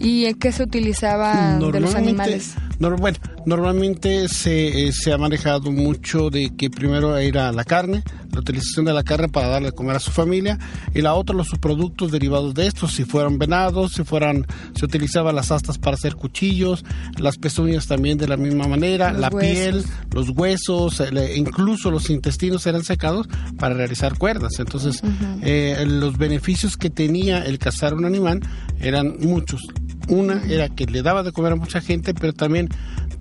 ¿Y 0.00 0.24
en 0.24 0.34
qué 0.38 0.50
se 0.50 0.62
utilizaba 0.62 1.58
de 1.58 1.80
los 1.80 1.94
animales? 1.94 2.54
bueno, 2.98 3.18
normalmente 3.44 4.28
se, 4.28 4.88
eh, 4.88 4.92
se 4.92 5.12
ha 5.12 5.18
manejado 5.18 5.70
mucho 5.70 6.30
de 6.30 6.56
que 6.56 6.70
primero 6.70 7.16
era 7.18 7.52
la 7.52 7.64
carne, 7.64 8.02
la 8.32 8.40
utilización 8.40 8.86
de 8.86 8.94
la 8.94 9.02
carne 9.02 9.28
para 9.28 9.48
darle 9.48 9.68
de 9.68 9.72
comer 9.74 9.96
a 9.96 10.00
su 10.00 10.10
familia, 10.10 10.58
y 10.94 11.02
la 11.02 11.12
otra 11.14 11.36
los 11.36 11.48
subproductos 11.48 12.10
derivados 12.10 12.54
de 12.54 12.66
estos, 12.66 12.92
si 12.92 13.04
fueran 13.04 13.38
venados, 13.38 13.92
si 13.92 14.04
fueran, 14.04 14.46
se 14.74 14.86
utilizaban 14.86 15.34
las 15.36 15.50
astas 15.50 15.76
para 15.76 15.96
hacer 15.96 16.14
cuchillos, 16.14 16.84
las 17.18 17.36
pezuñas 17.36 17.86
también 17.86 18.16
de 18.16 18.28
la 18.28 18.38
misma 18.38 18.66
manera, 18.66 19.12
Los 19.12 19.20
la 19.20 19.28
huesos. 19.28 19.52
piel, 19.52 19.84
los 20.14 20.30
huesos, 20.30 21.00
eh, 21.00 21.34
incluso 21.36 21.90
los 21.90 22.08
intestinos 22.08 22.66
eran 22.66 22.82
secados 22.84 23.28
para 23.58 23.74
realizar 23.74 24.16
cuerdas. 24.16 24.58
Entonces, 24.58 25.02
eh, 25.42 25.84
los 25.86 26.16
beneficios 26.16 26.78
que 26.78 26.88
tenía 26.88 27.44
el 27.44 27.58
cazar 27.58 27.92
un 27.94 28.06
animal 28.06 28.40
eran 28.80 29.16
muchos. 29.20 29.60
Una 30.08 30.42
era 30.48 30.68
que 30.68 30.86
le 30.86 31.02
daba 31.02 31.22
de 31.22 31.32
comer 31.32 31.52
a 31.52 31.56
mucha 31.56 31.80
gente, 31.80 32.14
pero 32.14 32.32
también 32.32 32.68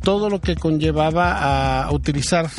todo 0.02 0.30
lo 0.30 0.40
que 0.42 0.56
conllevaba 0.56 1.84
a 1.84 1.92
utilizar 1.92 2.50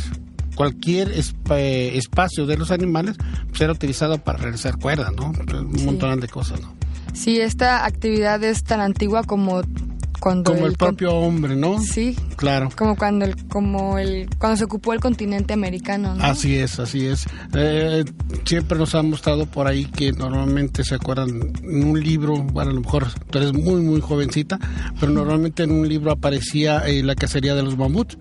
cualquier 0.55 1.09
espa- 1.17 1.59
espacio 1.59 2.47
de 2.47 2.57
los 2.59 2.71
animales 2.71 3.17
pues 3.49 3.61
era 3.63 3.73
utilizado 3.73 4.19
para 4.19 4.39
realizar 4.39 4.77
cuerdas, 4.79 5.13
¿no? 5.17 5.31
Un 5.31 5.79
Sí. 5.79 5.85
montón 5.85 6.21
de 6.21 6.29
cosas, 6.29 6.61
¿no? 6.61 6.75
Sí, 7.15 7.41
esta 7.41 7.85
actividad 7.87 8.43
es 8.45 8.63
tan 8.63 8.81
antigua 8.81 9.25
como 9.25 9.63
cuando 10.21 10.53
Como 10.53 10.67
el 10.67 10.75
propio 10.75 11.15
hombre, 11.15 11.57
¿no? 11.57 11.81
Sí, 11.81 12.17
Claro. 12.37 12.69
como 12.77 12.97
cuando 12.97 13.25
el 13.25 13.37
como 13.49 13.99
el 13.99 14.29
cuando 14.39 14.57
se 14.57 14.65
ocupó 14.65 14.93
el 14.93 15.01
continente 15.01 15.53
americano, 15.55 16.15
¿no? 16.15 16.23
Así 16.25 16.55
es, 16.57 16.79
así 16.79 17.07
es. 17.07 17.27
Eh, 17.55 18.05
siempre 18.45 18.79
nos 18.79 18.95
han 18.95 19.11
mostrado 19.11 19.47
por 19.47 19.67
ahí 19.67 19.87
que 19.87 20.13
normalmente 20.13 20.85
se 20.85 20.95
acuerdan 20.95 21.53
en 21.63 21.85
un 21.85 22.01
libro, 22.01 22.37
bueno, 22.43 22.71
a 22.71 22.75
lo 22.75 22.81
mejor 22.81 23.07
tú 23.31 23.39
eres 23.39 23.53
muy, 23.53 23.81
muy 23.81 24.01
jovencita, 24.01 24.59
pero 25.01 25.11
normalmente 25.13 25.63
en 25.65 25.73
un 25.73 25.89
libro 25.89 26.13
aparecía 26.13 26.87
eh, 26.87 27.03
la 27.03 27.15
cacería 27.15 27.55
de 27.55 27.63
los 27.63 27.77
mamuts 27.77 28.17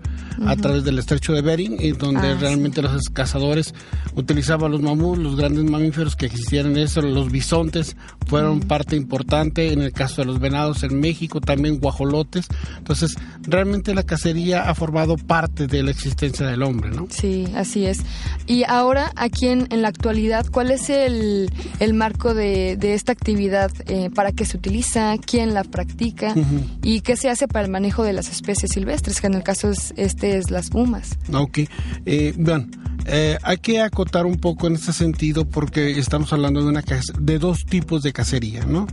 a 0.46 0.56
través 0.56 0.84
del 0.84 0.98
estrecho 0.98 1.34
de 1.34 1.42
Bering, 1.42 1.76
y 1.80 1.92
donde 1.92 2.28
Ah, 2.28 2.34
sí. 2.34 2.40
realmente 2.40 2.80
los 2.80 3.10
cazadores 3.10 3.74
utilizaban 4.14 4.72
los 4.72 4.80
mamuts, 4.80 5.18
los 5.20 5.36
grandes 5.36 5.64
mamíferos 5.64 6.16
que 6.16 6.26
existían 6.26 6.66
en 6.68 6.78
eso, 6.78 7.02
los 7.02 7.30
bisontes 7.30 7.94
fueron 8.26 8.60
parte 8.60 8.96
importante, 8.96 9.72
en 9.72 9.82
el 9.82 9.92
caso 9.92 10.22
de 10.22 10.26
los 10.26 10.40
venados 10.40 10.82
en 10.82 10.98
México, 10.98 11.40
también 11.42 11.78
guajolotes. 11.90 12.46
Entonces, 12.78 13.16
realmente 13.42 13.94
la 13.94 14.04
cacería 14.04 14.68
ha 14.68 14.74
formado 14.74 15.16
parte 15.16 15.66
de 15.66 15.82
la 15.82 15.90
existencia 15.90 16.46
del 16.46 16.62
hombre, 16.62 16.90
¿no? 16.90 17.08
Sí, 17.10 17.46
así 17.56 17.86
es. 17.86 18.00
Y 18.46 18.64
ahora, 18.64 19.12
aquí 19.16 19.48
en, 19.48 19.66
en 19.70 19.82
la 19.82 19.88
actualidad, 19.88 20.46
¿cuál 20.50 20.70
es 20.70 20.88
el, 20.88 21.50
el 21.80 21.94
marco 21.94 22.34
de, 22.34 22.76
de 22.76 22.94
esta 22.94 23.12
actividad? 23.12 23.70
Eh, 23.86 24.10
¿Para 24.14 24.32
qué 24.32 24.44
se 24.44 24.56
utiliza? 24.56 25.16
¿Quién 25.18 25.54
la 25.54 25.64
practica? 25.64 26.34
¿Y 26.82 27.00
qué 27.00 27.16
se 27.16 27.28
hace 27.28 27.48
para 27.48 27.64
el 27.64 27.70
manejo 27.70 28.02
de 28.04 28.12
las 28.12 28.28
especies 28.30 28.72
silvestres? 28.72 29.20
Que 29.20 29.26
en 29.26 29.34
el 29.34 29.42
caso 29.42 29.70
es, 29.70 29.92
este 29.96 30.38
es 30.38 30.50
las 30.50 30.70
humas. 30.72 31.18
Ok. 31.32 31.60
Eh, 32.06 32.34
bueno, 32.36 32.66
eh, 33.06 33.38
hay 33.42 33.58
que 33.58 33.80
acotar 33.80 34.26
un 34.26 34.36
poco 34.36 34.66
en 34.66 34.74
este 34.74 34.92
sentido 34.92 35.44
porque 35.48 35.98
estamos 35.98 36.32
hablando 36.32 36.62
de, 36.62 36.68
una 36.68 36.84
de 37.18 37.38
dos 37.38 37.64
tipos 37.64 38.02
de 38.02 38.12
cacería, 38.12 38.64
¿no? 38.64 38.86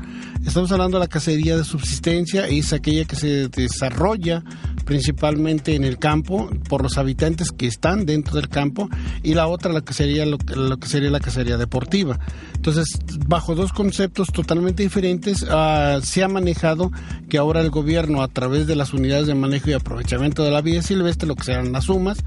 Estamos 0.48 0.72
hablando 0.72 0.98
de 0.98 1.04
la 1.04 1.10
cacería 1.10 1.58
de 1.58 1.66
subsistencia, 1.66 2.48
es 2.48 2.72
aquella 2.72 3.04
que 3.04 3.18
se 3.18 3.50
desarrolla 3.50 4.44
principalmente 4.86 5.76
en 5.76 5.84
el 5.84 6.00
campo 6.00 6.50
por 6.70 6.82
los 6.82 6.98
habitantes 6.98 7.52
que 7.52 7.68
están 7.68 8.06
dentro 8.06 8.36
del 8.36 8.48
campo 8.48 8.90
y 9.24 9.34
la 9.34 9.48
otra 9.48 9.74
la 9.74 9.82
que 9.82 9.94
sería 9.94 10.26
lo, 10.26 10.38
que- 10.38 10.56
sería 10.88 11.12
la 11.12 11.20
cacería 11.20 11.58
deportiva. 11.58 12.18
Entonces, 12.56 12.86
bajo 13.28 13.56
dos 13.56 13.74
conceptos 13.74 14.30
totalmente 14.32 14.84
diferentes, 14.84 15.46
ah, 15.50 16.00
se 16.02 16.24
ha 16.24 16.30
manejado 16.30 16.94
que 17.28 17.38
ahora 17.38 17.60
el 17.60 17.70
gobierno, 17.70 18.24
a 18.24 18.30
través 18.30 18.68
de 18.68 18.78
las 18.78 18.94
unidades 18.94 19.28
de 19.28 19.36
manejo 19.36 19.70
y 19.70 19.74
aprovechamiento 19.74 20.46
de 20.46 20.52
la 20.52 20.62
vida 20.62 20.82
silvestre, 20.82 21.28
lo 21.28 21.36
que 21.36 21.44
serán 21.44 21.74
las 21.74 21.84
sumas, 21.84 22.24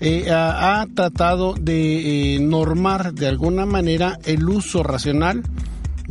eh, 0.00 0.28
ha, 0.32 0.80
ha 0.82 0.86
tratado 0.88 1.54
de 1.54 2.34
eh, 2.34 2.40
normar 2.40 3.14
de 3.14 3.28
alguna 3.28 3.64
manera 3.64 4.18
el 4.24 4.48
uso 4.48 4.82
racional 4.82 5.44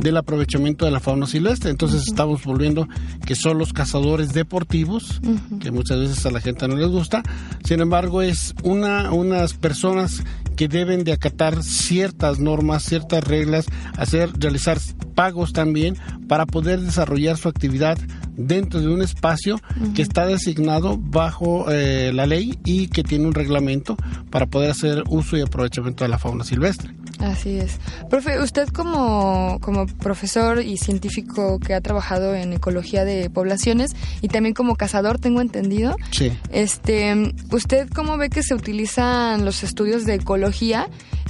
del 0.00 0.16
aprovechamiento 0.16 0.84
de 0.84 0.90
la 0.90 1.00
fauna 1.00 1.26
silvestre. 1.26 1.70
Entonces 1.70 2.06
estamos 2.06 2.44
volviendo 2.44 2.88
que 3.26 3.34
son 3.34 3.58
los 3.58 3.72
cazadores 3.72 4.32
deportivos, 4.32 5.20
que 5.60 5.70
muchas 5.70 5.98
veces 5.98 6.26
a 6.26 6.30
la 6.30 6.40
gente 6.40 6.66
no 6.68 6.76
les 6.76 6.88
gusta. 6.88 7.22
Sin 7.64 7.80
embargo, 7.80 8.22
es 8.22 8.54
una 8.62 9.12
unas 9.12 9.54
personas 9.54 10.22
que 10.60 10.68
deben 10.68 11.04
de 11.04 11.12
acatar 11.14 11.62
ciertas 11.62 12.38
normas, 12.38 12.82
ciertas 12.82 13.24
reglas, 13.24 13.64
hacer 13.96 14.30
realizar 14.38 14.76
pagos 15.14 15.54
también 15.54 15.96
para 16.28 16.44
poder 16.44 16.80
desarrollar 16.80 17.38
su 17.38 17.48
actividad 17.48 17.96
dentro 18.36 18.80
de 18.80 18.88
un 18.88 19.00
espacio 19.00 19.58
que 19.94 20.02
está 20.02 20.26
designado 20.26 20.98
bajo 20.98 21.70
eh, 21.70 22.12
la 22.12 22.26
ley 22.26 22.58
y 22.62 22.88
que 22.88 23.02
tiene 23.02 23.26
un 23.26 23.34
reglamento 23.34 23.96
para 24.30 24.46
poder 24.46 24.70
hacer 24.70 25.02
uso 25.08 25.38
y 25.38 25.40
aprovechamiento 25.40 26.04
de 26.04 26.08
la 26.08 26.18
fauna 26.18 26.44
silvestre. 26.44 26.94
Así 27.20 27.56
es. 27.56 27.78
Profe, 28.08 28.40
usted 28.40 28.68
como, 28.68 29.58
como 29.60 29.86
profesor 29.86 30.62
y 30.62 30.78
científico 30.78 31.58
que 31.58 31.74
ha 31.74 31.80
trabajado 31.82 32.34
en 32.34 32.54
ecología 32.54 33.04
de 33.04 33.28
poblaciones 33.28 33.94
y 34.22 34.28
también 34.28 34.54
como 34.54 34.76
cazador, 34.76 35.18
tengo 35.18 35.40
entendido, 35.40 35.96
Sí. 36.12 36.32
Este, 36.50 37.34
¿usted 37.50 37.88
cómo 37.94 38.16
ve 38.16 38.30
que 38.30 38.42
se 38.42 38.54
utilizan 38.54 39.44
los 39.44 39.62
estudios 39.62 40.06
de 40.06 40.14
ecología 40.14 40.49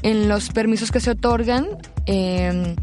en 0.03 0.29
los 0.29 0.51
permisos 0.51 0.91
que 0.91 1.01
se 1.01 1.11
otorgan 1.11 1.67
eh, 2.07 2.75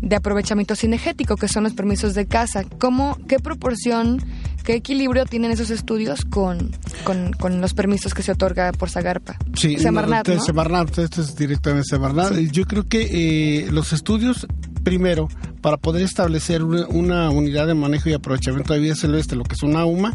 de 0.00 0.16
aprovechamiento 0.16 0.74
cinegético, 0.74 1.36
que 1.36 1.48
son 1.48 1.64
los 1.64 1.72
permisos 1.72 2.14
de 2.14 2.26
caza? 2.26 2.64
¿Cómo, 2.78 3.16
qué 3.28 3.38
proporción, 3.38 4.18
qué 4.64 4.74
equilibrio 4.74 5.24
tienen 5.26 5.52
esos 5.52 5.70
estudios 5.70 6.24
con, 6.24 6.72
con, 7.04 7.32
con 7.32 7.60
los 7.60 7.72
permisos 7.72 8.12
que 8.12 8.22
se 8.22 8.32
otorga 8.32 8.72
por 8.72 8.90
Zagarpa? 8.90 9.36
Sí, 9.54 9.76
Semarnat, 9.78 10.28
no, 10.28 10.34
¿no? 10.34 10.42
Semarnat, 10.42 10.98
esto 10.98 11.22
es 11.22 11.36
directamente 11.36 11.88
Semarnat. 11.88 12.36
Yo 12.50 12.64
creo 12.64 12.88
que 12.88 13.66
eh, 13.66 13.70
los 13.70 13.92
estudios, 13.92 14.46
primero, 14.82 15.28
para 15.60 15.76
poder 15.76 16.02
establecer 16.02 16.64
una, 16.64 16.88
una 16.88 17.30
unidad 17.30 17.68
de 17.68 17.74
manejo 17.74 18.08
y 18.08 18.14
aprovechamiento 18.14 18.74
de 18.74 18.80
vida 18.80 18.96
silvestre, 18.96 19.38
lo 19.38 19.44
que 19.44 19.54
es 19.54 19.62
una 19.62 19.84
UMA, 19.84 20.12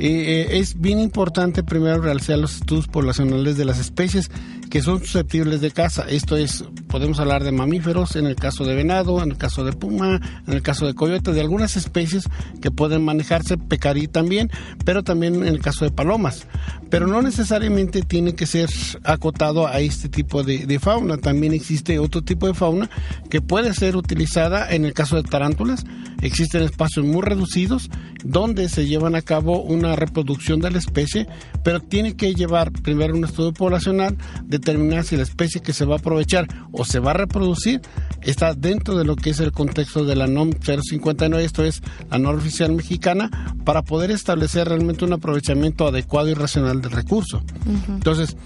eh, 0.00 0.48
eh, 0.50 0.58
es 0.58 0.80
bien 0.80 0.98
importante 0.98 1.62
primero 1.62 2.00
realizar 2.00 2.36
los 2.36 2.56
estudios 2.56 2.88
poblacionales 2.88 3.56
de 3.56 3.64
las 3.64 3.78
especies 3.78 4.30
que 4.70 4.82
son 4.82 5.00
susceptibles 5.00 5.60
de 5.60 5.72
caza. 5.72 6.04
Esto 6.08 6.36
es, 6.36 6.64
podemos 6.86 7.18
hablar 7.18 7.42
de 7.42 7.50
mamíferos, 7.50 8.14
en 8.14 8.26
el 8.26 8.36
caso 8.36 8.64
de 8.64 8.76
venado, 8.76 9.20
en 9.22 9.32
el 9.32 9.36
caso 9.36 9.64
de 9.64 9.72
puma, 9.72 10.20
en 10.46 10.52
el 10.54 10.62
caso 10.62 10.86
de 10.86 10.94
coyote, 10.94 11.32
de 11.32 11.40
algunas 11.40 11.76
especies 11.76 12.24
que 12.62 12.70
pueden 12.70 13.04
manejarse, 13.04 13.58
pecarí 13.58 14.06
también, 14.06 14.50
pero 14.84 15.02
también 15.02 15.34
en 15.34 15.48
el 15.48 15.60
caso 15.60 15.84
de 15.84 15.90
palomas. 15.90 16.46
Pero 16.88 17.08
no 17.08 17.20
necesariamente 17.20 18.02
tiene 18.02 18.34
que 18.34 18.46
ser 18.46 18.70
acotado 19.02 19.66
a 19.66 19.80
este 19.80 20.08
tipo 20.08 20.44
de, 20.44 20.66
de 20.66 20.78
fauna. 20.78 21.18
También 21.18 21.52
existe 21.52 21.98
otro 21.98 22.22
tipo 22.22 22.46
de 22.46 22.54
fauna 22.54 22.88
que 23.28 23.40
puede 23.40 23.74
ser 23.74 23.96
utilizada 23.96 24.72
en 24.72 24.84
el 24.84 24.94
caso 24.94 25.16
de 25.16 25.24
tarántulas. 25.24 25.84
Existen 26.22 26.62
espacios 26.62 27.04
muy 27.04 27.22
reducidos 27.22 27.90
donde 28.24 28.68
se 28.68 28.86
llevan 28.86 29.14
a 29.14 29.22
cabo 29.22 29.62
una 29.62 29.96
reproducción 29.96 30.60
de 30.60 30.70
la 30.70 30.78
especie, 30.78 31.26
pero 31.62 31.80
tiene 31.80 32.14
que 32.14 32.34
llevar 32.34 32.70
primero 32.72 33.14
un 33.14 33.24
estudio 33.24 33.52
poblacional, 33.52 34.16
determinar 34.60 35.04
si 35.04 35.16
la 35.16 35.22
especie 35.22 35.60
que 35.60 35.72
se 35.72 35.84
va 35.84 35.96
a 35.96 35.98
aprovechar 35.98 36.46
o 36.72 36.84
se 36.84 37.00
va 37.00 37.10
a 37.10 37.14
reproducir 37.14 37.80
está 38.22 38.54
dentro 38.54 38.96
de 38.96 39.04
lo 39.04 39.16
que 39.16 39.30
es 39.30 39.40
el 39.40 39.52
contexto 39.52 40.04
de 40.04 40.16
la 40.16 40.26
NOM 40.26 40.52
059, 40.52 41.44
esto 41.44 41.64
es 41.64 41.82
la 42.10 42.18
norma 42.18 42.40
oficial 42.40 42.72
mexicana, 42.72 43.30
para 43.64 43.82
poder 43.82 44.10
establecer 44.10 44.68
realmente 44.68 45.04
un 45.04 45.12
aprovechamiento 45.12 45.86
adecuado 45.86 46.28
y 46.28 46.34
racional 46.34 46.80
del 46.80 46.90
recurso. 46.90 47.42
Entonces, 47.88 48.36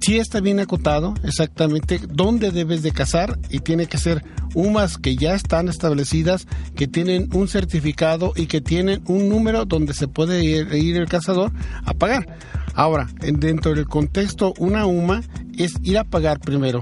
sí 0.00 0.18
está 0.18 0.40
bien 0.40 0.60
acotado 0.60 1.14
exactamente 1.22 2.00
dónde 2.08 2.50
debes 2.50 2.82
de 2.82 2.92
cazar 2.92 3.38
y 3.50 3.60
tiene 3.60 3.86
que 3.86 3.98
ser 3.98 4.24
UMAS 4.54 4.98
que 4.98 5.16
ya 5.16 5.34
están 5.34 5.68
establecidas, 5.68 6.46
que 6.76 6.86
tienen 6.88 7.28
un 7.34 7.48
certificado 7.48 8.32
y 8.36 8.46
que 8.46 8.60
tienen 8.60 9.02
un 9.06 9.28
número 9.28 9.64
donde 9.64 9.94
se 9.94 10.08
puede 10.08 10.44
ir, 10.44 10.96
el 10.96 11.08
cazador 11.08 11.52
a 11.84 11.94
pagar. 11.94 12.26
Ahora, 12.74 13.08
en- 13.22 13.40
dentro 13.40 13.74
del 13.74 13.86
contexto, 13.86 14.54
una 14.58 14.86
UMA 14.86 15.22
es 15.56 15.74
ir 15.82 15.98
a 15.98 16.04
pagar 16.04 16.40
primero. 16.40 16.80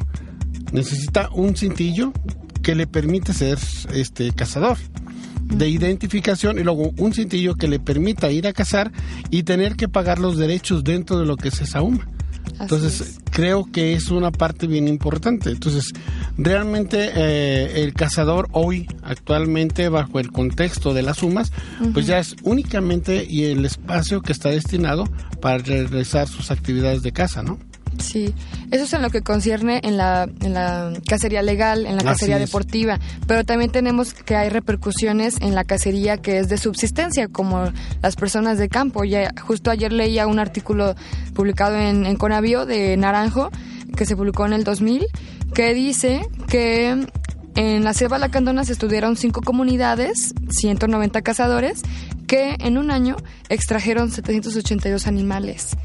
Necesita 0.72 1.30
un 1.32 1.56
cintillo 1.56 2.12
que 2.62 2.74
le 2.74 2.86
permite 2.86 3.32
ser 3.32 3.58
este 3.92 4.30
cazador 4.32 4.76
de 5.42 5.68
identificación 5.68 6.58
y 6.58 6.62
luego 6.62 6.92
un 6.98 7.14
cintillo 7.14 7.54
que 7.54 7.68
le 7.68 7.80
permita 7.80 8.30
ir 8.30 8.46
a 8.46 8.52
cazar 8.52 8.92
y 9.30 9.44
tener 9.44 9.76
que 9.76 9.88
pagar 9.88 10.18
los 10.18 10.36
derechos 10.36 10.84
dentro 10.84 11.18
de 11.18 11.24
lo 11.24 11.36
que 11.36 11.48
es 11.48 11.60
esa 11.62 11.80
UMA. 11.80 12.06
Entonces, 12.60 13.00
es. 13.00 13.18
creo 13.30 13.70
que 13.70 13.94
es 13.94 14.10
una 14.10 14.30
parte 14.30 14.66
bien 14.66 14.88
importante. 14.88 15.50
Entonces, 15.50 15.92
realmente 16.36 17.10
eh, 17.14 17.82
el 17.82 17.94
cazador 17.94 18.48
hoy, 18.52 18.86
actualmente, 19.02 19.88
bajo 19.88 20.18
el 20.20 20.30
contexto 20.32 20.94
de 20.94 21.02
las 21.02 21.18
sumas, 21.18 21.52
pues 21.92 22.06
ya 22.06 22.18
es 22.18 22.36
únicamente 22.42 23.26
y 23.28 23.44
el 23.44 23.64
espacio 23.64 24.22
que 24.22 24.32
está 24.32 24.50
destinado 24.50 25.04
para 25.40 25.58
realizar 25.58 26.28
sus 26.28 26.50
actividades 26.50 27.02
de 27.02 27.12
caza, 27.12 27.42
¿no? 27.42 27.58
Sí, 27.98 28.34
eso 28.70 28.84
es 28.84 28.92
en 28.92 29.02
lo 29.02 29.10
que 29.10 29.22
concierne 29.22 29.80
en 29.82 29.96
la, 29.96 30.28
en 30.40 30.54
la 30.54 30.92
cacería 31.06 31.42
legal, 31.42 31.86
en 31.86 31.96
la 31.96 32.02
cacería 32.02 32.38
deportiva, 32.38 32.98
pero 33.26 33.44
también 33.44 33.70
tenemos 33.70 34.14
que 34.14 34.36
hay 34.36 34.48
repercusiones 34.48 35.36
en 35.40 35.54
la 35.54 35.64
cacería 35.64 36.18
que 36.18 36.38
es 36.38 36.48
de 36.48 36.58
subsistencia, 36.58 37.28
como 37.28 37.72
las 38.02 38.16
personas 38.16 38.58
de 38.58 38.68
campo. 38.68 39.04
Ya, 39.04 39.32
justo 39.40 39.70
ayer 39.70 39.92
leía 39.92 40.26
un 40.26 40.38
artículo 40.38 40.94
publicado 41.34 41.76
en, 41.76 42.06
en 42.06 42.16
Conavío 42.16 42.66
de 42.66 42.96
Naranjo, 42.96 43.50
que 43.96 44.06
se 44.06 44.16
publicó 44.16 44.46
en 44.46 44.52
el 44.52 44.64
2000, 44.64 45.06
que 45.54 45.74
dice 45.74 46.28
que 46.48 47.06
en 47.56 47.84
la 47.84 47.94
selva 47.94 48.18
lacandona 48.18 48.64
se 48.64 48.72
estudiaron 48.72 49.16
cinco 49.16 49.40
comunidades, 49.42 50.34
190 50.50 51.22
cazadores, 51.22 51.82
que 52.28 52.56
en 52.60 52.78
un 52.78 52.90
año 52.90 53.16
extrajeron 53.48 54.10
782 54.10 55.06
animales 55.06 55.76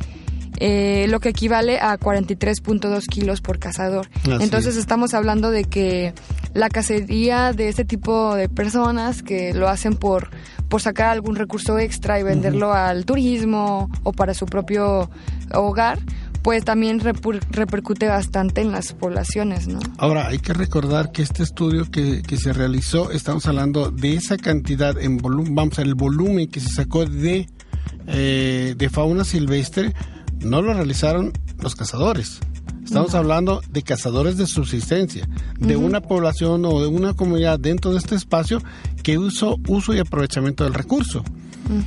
eh, 0.66 1.08
lo 1.10 1.20
que 1.20 1.28
equivale 1.28 1.78
a 1.82 2.00
43.2 2.00 3.06
kilos 3.08 3.42
por 3.42 3.60
cazador. 3.60 4.08
Así 4.22 4.32
Entonces 4.44 4.76
es. 4.76 4.80
estamos 4.80 5.14
hablando 5.14 5.52
de 5.52 5.66
que 5.66 6.14
la 6.54 6.70
cacería 6.70 7.52
de 7.52 7.68
este 7.68 7.84
tipo 7.84 8.34
de 8.34 8.48
personas 8.48 9.24
que 9.24 9.54
lo 9.54 9.68
hacen 9.68 9.96
por, 9.96 10.30
por 10.70 10.82
sacar 10.82 11.10
algún 11.10 11.36
recurso 11.36 11.78
extra 11.80 12.18
y 12.18 12.24
venderlo 12.24 12.72
al 12.72 13.04
turismo 13.04 13.90
o 14.04 14.14
para 14.14 14.34
su 14.34 14.46
propio 14.46 15.10
hogar, 15.54 16.00
pues 16.44 16.64
también 16.64 17.02
repercute 17.02 18.08
bastante 18.08 18.62
en 18.62 18.72
las 18.72 18.94
poblaciones, 18.94 19.68
¿no? 19.68 19.80
Ahora, 19.98 20.28
hay 20.28 20.40
que 20.40 20.54
recordar 20.54 21.12
que 21.12 21.24
este 21.24 21.44
estudio 21.44 21.92
que, 21.92 22.22
que 22.22 22.38
se 22.38 22.54
realizó, 22.54 23.12
estamos 23.12 23.48
hablando 23.48 23.92
de 23.92 24.14
esa 24.14 24.38
cantidad 24.38 24.98
en 24.98 25.18
volumen, 25.18 25.56
vamos, 25.56 25.78
el 25.80 25.96
volumen 25.96 26.48
que 26.48 26.62
se 26.62 26.70
sacó 26.70 27.06
de, 27.06 27.50
eh, 28.08 28.76
de 28.78 28.90
fauna 28.90 29.26
silvestre, 29.26 29.94
no 30.44 30.62
lo 30.62 30.74
realizaron 30.74 31.34
los 31.60 31.76
cazadores. 31.76 32.40
Estamos 32.84 33.16
hablando 33.16 33.62
de 33.70 33.82
cazadores 33.82 34.38
de 34.38 34.46
subsistencia, 34.46 35.28
de 35.58 35.78
una 35.78 36.02
población 36.02 36.66
o 36.66 36.82
de 36.82 36.88
una 36.88 37.14
comunidad 37.14 37.60
dentro 37.60 37.92
de 37.92 37.98
este 37.98 38.16
espacio 38.16 38.62
que 39.02 39.18
uso, 39.18 39.58
uso 39.68 39.94
y 39.94 40.00
aprovechamiento 40.00 40.64
del 40.64 40.74
recurso. 40.74 41.24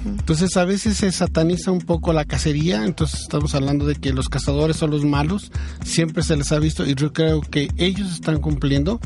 Entonces 0.07 0.57
a 0.57 0.65
veces 0.65 0.97
se 0.97 1.13
sataniza 1.13 1.71
un 1.71 1.81
poco 1.81 2.15
la 2.15 2.25
cacería, 2.25 2.85
entonces 2.85 3.21
estamos 3.21 3.55
hablando 3.55 3.87
de 3.87 3.95
que 3.95 4.13
los 4.13 4.29
cazadores 4.29 4.77
son 4.77 4.91
los 4.91 5.05
malos, 5.05 5.53
siempre 5.85 6.23
se 6.23 6.37
les 6.37 6.51
ha 6.53 6.59
visto 6.59 6.87
y 6.87 6.95
yo 6.95 7.13
creo 7.13 7.43
que 7.43 7.69
ellos 7.77 8.11
están 8.11 8.41
cumpliendo 8.41 9.01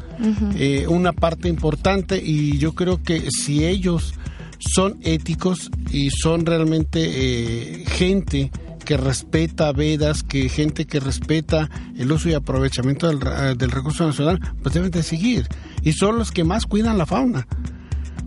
eh, 0.55 0.87
una 0.89 1.13
parte 1.13 1.49
importante 1.49 2.23
y 2.25 2.59
yo 2.59 2.73
creo 2.73 3.03
que 3.03 3.31
si 3.31 3.65
ellos 3.65 4.15
son 4.61 4.99
éticos 5.03 5.71
y 5.91 6.11
son 6.11 6.47
realmente 6.47 7.01
eh, 7.03 7.85
gente 7.87 8.53
que 8.91 8.97
respeta 8.97 9.71
vedas, 9.71 10.25
que 10.25 10.49
gente 10.49 10.85
que 10.85 10.99
respeta 10.99 11.71
el 11.97 12.11
uso 12.11 12.29
y 12.29 12.35
aprovechamiento 12.35 13.07
del, 13.07 13.21
ra- 13.21 13.55
del 13.55 13.71
recurso 13.71 14.05
nacional, 14.05 14.41
pues 14.65 14.75
deben 14.75 14.91
de 14.91 15.05
seguir. 15.05 15.47
Y 15.85 15.93
son 15.93 16.19
los 16.19 16.33
que 16.33 16.43
más 16.43 16.67
cuidan 16.67 16.99
la 16.99 17.07
fauna. 17.07 17.47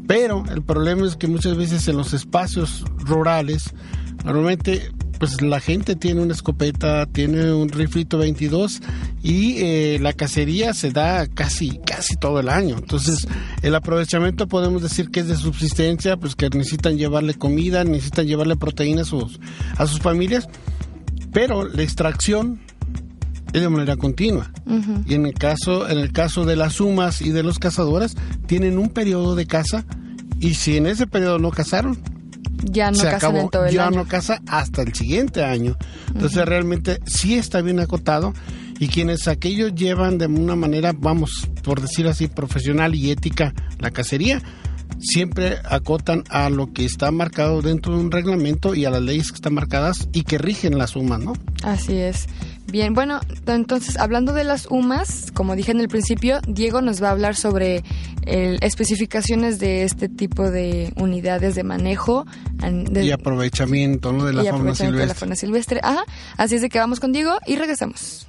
Pero 0.08 0.45
el 0.49 0.62
problema 0.62 1.06
es 1.06 1.17
que 1.17 1.28
muchas 1.28 1.58
veces 1.58 1.86
en 1.89 1.97
los 1.97 2.13
espacios 2.13 2.86
rurales, 2.99 3.73
normalmente 4.23 4.89
pues 5.19 5.41
la 5.41 5.60
gente 5.60 5.95
tiene 5.95 6.21
una 6.21 6.34
escopeta, 6.34 7.06
tiene 7.06 7.54
un 7.54 7.69
riflito 7.69 8.17
22 8.17 8.82
y 9.21 9.58
eh, 9.58 9.99
la 10.02 10.13
cacería 10.13 10.73
se 10.73 10.91
da 10.91 11.28
casi 11.28 11.80
casi 11.86 12.15
todo 12.15 12.39
el 12.39 12.49
año. 12.49 12.76
Entonces, 12.78 13.28
el 13.62 13.76
aprovechamiento 13.76 14.47
podemos 14.47 14.82
decir 14.82 15.10
que 15.10 15.21
es 15.21 15.28
de 15.28 15.36
subsistencia, 15.36 16.17
pues 16.17 16.36
que 16.36 16.49
necesitan 16.49 16.97
llevarle 16.97 17.34
comida, 17.34 17.84
necesitan 17.84 18.28
llevarle 18.28 18.56
proteínas 18.56 19.08
a 19.08 19.10
sus, 19.10 19.39
a 19.78 19.88
sus 19.88 19.99
familias, 19.99 20.47
pero 21.32 21.67
la 21.67 21.84
extracción 21.84 22.60
es 23.54 23.62
de 23.62 23.69
manera 23.69 23.95
continua. 23.95 24.52
Y 25.06 25.13
en 25.13 25.26
el 25.26 25.34
caso 25.34 25.88
en 25.88 25.99
el 25.99 26.12
caso 26.12 26.45
de 26.45 26.56
las 26.56 26.73
sumas 26.73 27.21
y 27.21 27.30
de 27.30 27.43
los 27.43 27.60
cazadores 27.60 28.15
tienen 28.47 28.80
un 28.80 28.89
periodo 28.89 29.36
de 29.36 29.45
caza 29.45 29.86
y 30.39 30.56
si 30.56 30.78
en 30.78 30.88
ese 30.88 31.08
periodo 31.08 31.39
no 31.39 31.52
cazaron, 31.52 31.97
Ya 32.63 32.91
no 32.91 32.97
se 32.97 33.04
cazan 33.04 33.17
acabó, 33.17 33.38
en 33.39 33.49
todo 33.49 33.65
el 33.65 33.73
ya 33.73 33.88
año. 33.88 33.97
no 33.97 34.08
caza 34.08 34.41
hasta 34.47 34.82
el 34.82 34.93
siguiente 34.93 35.43
año. 35.43 35.76
Entonces 36.08 36.45
realmente 36.45 36.99
sí 37.06 37.36
está 37.36 37.62
bien 37.62 37.80
acotado 37.80 38.34
y 38.80 38.88
quienes 38.88 39.28
aquellos 39.28 39.73
llevan 39.76 40.17
de 40.17 40.28
una 40.28 40.56
manera, 40.56 40.93
vamos, 40.97 41.49
por 41.63 41.82
decir 41.82 42.08
así, 42.08 42.28
profesional 42.28 42.95
y 42.95 43.12
ética 43.12 43.54
la 43.80 43.91
cacería, 43.91 44.41
siempre 44.99 45.58
acotan 45.65 46.23
a 46.30 46.49
lo 46.49 46.71
que 46.71 46.86
está 46.86 47.12
marcado 47.12 47.62
dentro 47.62 47.95
de 47.95 47.99
un 47.99 48.12
reglamento 48.12 48.73
y 48.76 48.86
a 48.86 48.89
las 48.89 49.02
leyes 49.02 49.30
que 49.32 49.36
están 49.36 49.54
marcadas 49.54 50.08
y 50.13 50.23
que 50.23 50.38
rigen 50.38 50.78
las 50.78 50.91
sumas, 50.91 51.19
¿no? 51.19 51.34
Así 51.63 51.97
es. 51.97 52.28
Bien, 52.67 52.93
bueno, 52.95 53.19
entonces 53.45 53.97
hablando 53.97 54.34
de 54.34 54.43
las 54.43 54.65
UMAS, 54.69 55.32
como 55.32 55.56
dije 55.56 55.71
en 55.71 55.80
el 55.80 55.89
principio, 55.89 56.39
Diego 56.47 56.82
nos 56.82 57.04
va 57.04 57.10
a 57.10 57.12
hablar 57.12 57.36
sobre 57.36 57.84
el- 58.26 58.58
especificaciones 58.63 59.60
de 59.60 59.84
este 59.84 60.10
tipo 60.10 60.49
de 60.49 60.91
unidades 60.95 61.54
de 61.56 61.63
manejo 61.63 62.26
an- 62.62 62.86
de- 62.86 63.06
y 63.06 63.12
aprovechamiento, 63.12 64.12
¿no? 64.12 64.26
De 64.26 64.34
la 64.34 64.43
y 64.43 64.47
fauna 64.47 64.63
de 64.63 64.69
la 64.69 64.76
silvestre. 64.76 65.13
fauna 65.19 65.36
silvestre. 65.36 65.80
Ajá, 65.84 66.04
así 66.38 66.56
es 66.56 66.62
de 66.62 66.69
que 66.69 66.80
vamos 66.80 66.99
con 66.99 67.12
Diego 67.12 67.38
y 67.45 67.58
regresamos. 67.58 68.28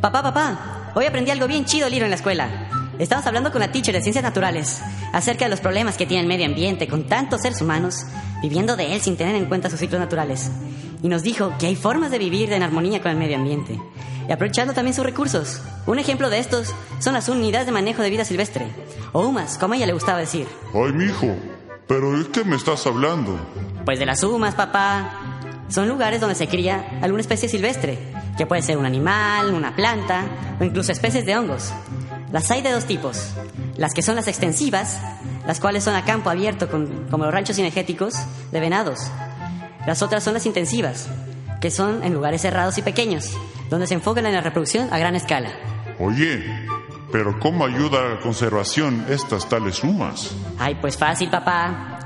Papá, 0.00 0.22
papá, 0.22 0.92
hoy 0.94 1.06
aprendí 1.06 1.30
algo 1.30 1.46
bien 1.48 1.64
chido 1.64 1.88
libro 1.88 2.04
en 2.04 2.10
la 2.10 2.16
escuela. 2.16 2.68
Estamos 2.98 3.26
hablando 3.26 3.50
con 3.50 3.60
la 3.60 3.72
teacher 3.72 3.94
de 3.94 4.02
ciencias 4.02 4.22
naturales 4.22 4.80
acerca 5.12 5.46
de 5.46 5.50
los 5.50 5.60
problemas 5.60 5.96
que 5.96 6.06
tiene 6.06 6.22
el 6.22 6.28
medio 6.28 6.46
ambiente 6.46 6.86
con 6.86 7.04
tantos 7.08 7.40
seres 7.42 7.60
humanos 7.62 8.04
viviendo 8.42 8.76
de 8.76 8.94
él 8.94 9.00
sin 9.00 9.16
tener 9.16 9.34
en 9.34 9.46
cuenta 9.46 9.70
sus 9.70 9.80
ciclos 9.80 9.98
naturales. 10.00 10.50
Y 11.02 11.08
nos 11.08 11.22
dijo 11.22 11.52
que 11.58 11.66
hay 11.66 11.76
formas 11.76 12.10
de 12.10 12.18
vivir 12.18 12.52
en 12.52 12.62
armonía 12.62 13.02
con 13.02 13.10
el 13.10 13.16
medio 13.16 13.36
ambiente 13.36 13.78
y 14.28 14.32
aprovechando 14.32 14.72
también 14.72 14.94
sus 14.94 15.04
recursos. 15.04 15.60
Un 15.86 15.98
ejemplo 15.98 16.30
de 16.30 16.38
estos 16.38 16.72
son 17.00 17.14
las 17.14 17.28
unidades 17.28 17.66
de 17.66 17.72
manejo 17.72 18.02
de 18.02 18.10
vida 18.10 18.24
silvestre, 18.24 18.66
o 19.12 19.26
UMAS, 19.26 19.58
como 19.58 19.74
a 19.74 19.76
ella 19.76 19.86
le 19.86 19.92
gustaba 19.94 20.18
decir. 20.20 20.46
Ay, 20.72 20.92
mijo, 20.92 21.34
¿pero 21.88 22.16
de 22.16 22.28
qué 22.30 22.44
me 22.44 22.54
estás 22.54 22.86
hablando? 22.86 23.36
Pues 23.84 23.98
de 23.98 24.06
las 24.06 24.22
UMAS, 24.22 24.54
papá. 24.54 25.18
Son 25.68 25.88
lugares 25.88 26.20
donde 26.20 26.34
se 26.36 26.46
cría 26.48 26.98
alguna 27.02 27.22
especie 27.22 27.48
silvestre, 27.48 27.98
que 28.38 28.46
puede 28.46 28.62
ser 28.62 28.76
un 28.78 28.86
animal, 28.86 29.52
una 29.54 29.74
planta 29.74 30.24
o 30.60 30.64
incluso 30.64 30.92
especies 30.92 31.26
de 31.26 31.36
hongos. 31.36 31.72
Las 32.30 32.50
hay 32.50 32.62
de 32.62 32.70
dos 32.70 32.84
tipos. 32.84 33.30
Las 33.76 33.92
que 33.94 34.02
son 34.02 34.14
las 34.16 34.28
extensivas, 34.28 35.00
las 35.46 35.58
cuales 35.60 35.82
son 35.82 35.94
a 35.96 36.04
campo 36.04 36.30
abierto 36.30 36.70
con- 36.70 37.06
como 37.10 37.24
los 37.24 37.32
ranchos 37.34 37.56
cinegéticos 37.56 38.14
de 38.52 38.60
venados. 38.60 39.00
Las 39.86 40.02
otras 40.02 40.22
son 40.22 40.34
las 40.34 40.46
intensivas, 40.46 41.08
que 41.60 41.70
son 41.70 42.04
en 42.04 42.14
lugares 42.14 42.42
cerrados 42.42 42.78
y 42.78 42.82
pequeños, 42.82 43.36
donde 43.68 43.86
se 43.86 43.94
enfocan 43.94 44.26
en 44.26 44.34
la 44.34 44.40
reproducción 44.40 44.88
a 44.92 44.98
gran 44.98 45.16
escala. 45.16 45.50
Oye, 45.98 46.44
¿pero 47.10 47.38
cómo 47.40 47.64
ayuda 47.64 48.00
a 48.00 48.14
la 48.14 48.20
conservación 48.20 49.04
estas 49.08 49.48
tales 49.48 49.76
sumas? 49.76 50.34
Ay, 50.58 50.76
pues 50.80 50.96
fácil, 50.96 51.30
papá. 51.30 51.98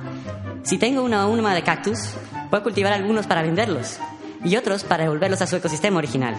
Si 0.62 0.78
tengo 0.78 1.02
una 1.02 1.26
UMA 1.26 1.54
de 1.54 1.62
cactus, 1.62 2.14
puedo 2.50 2.62
cultivar 2.62 2.92
algunos 2.92 3.26
para 3.26 3.42
venderlos 3.42 3.98
y 4.44 4.56
otros 4.56 4.84
para 4.84 5.04
devolverlos 5.04 5.42
a 5.42 5.46
su 5.46 5.56
ecosistema 5.56 5.98
original. 5.98 6.34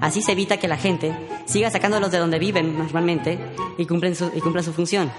Así 0.00 0.22
se 0.22 0.32
evita 0.32 0.58
que 0.58 0.68
la 0.68 0.76
gente 0.76 1.12
siga 1.46 1.70
sacándolos 1.70 2.10
de 2.10 2.18
donde 2.18 2.38
viven 2.38 2.78
normalmente 2.78 3.38
y 3.78 3.86
cumplen 3.86 4.14
su, 4.14 4.30
y 4.34 4.40
cumplan 4.40 4.64
su 4.64 4.72
función. 4.72 5.10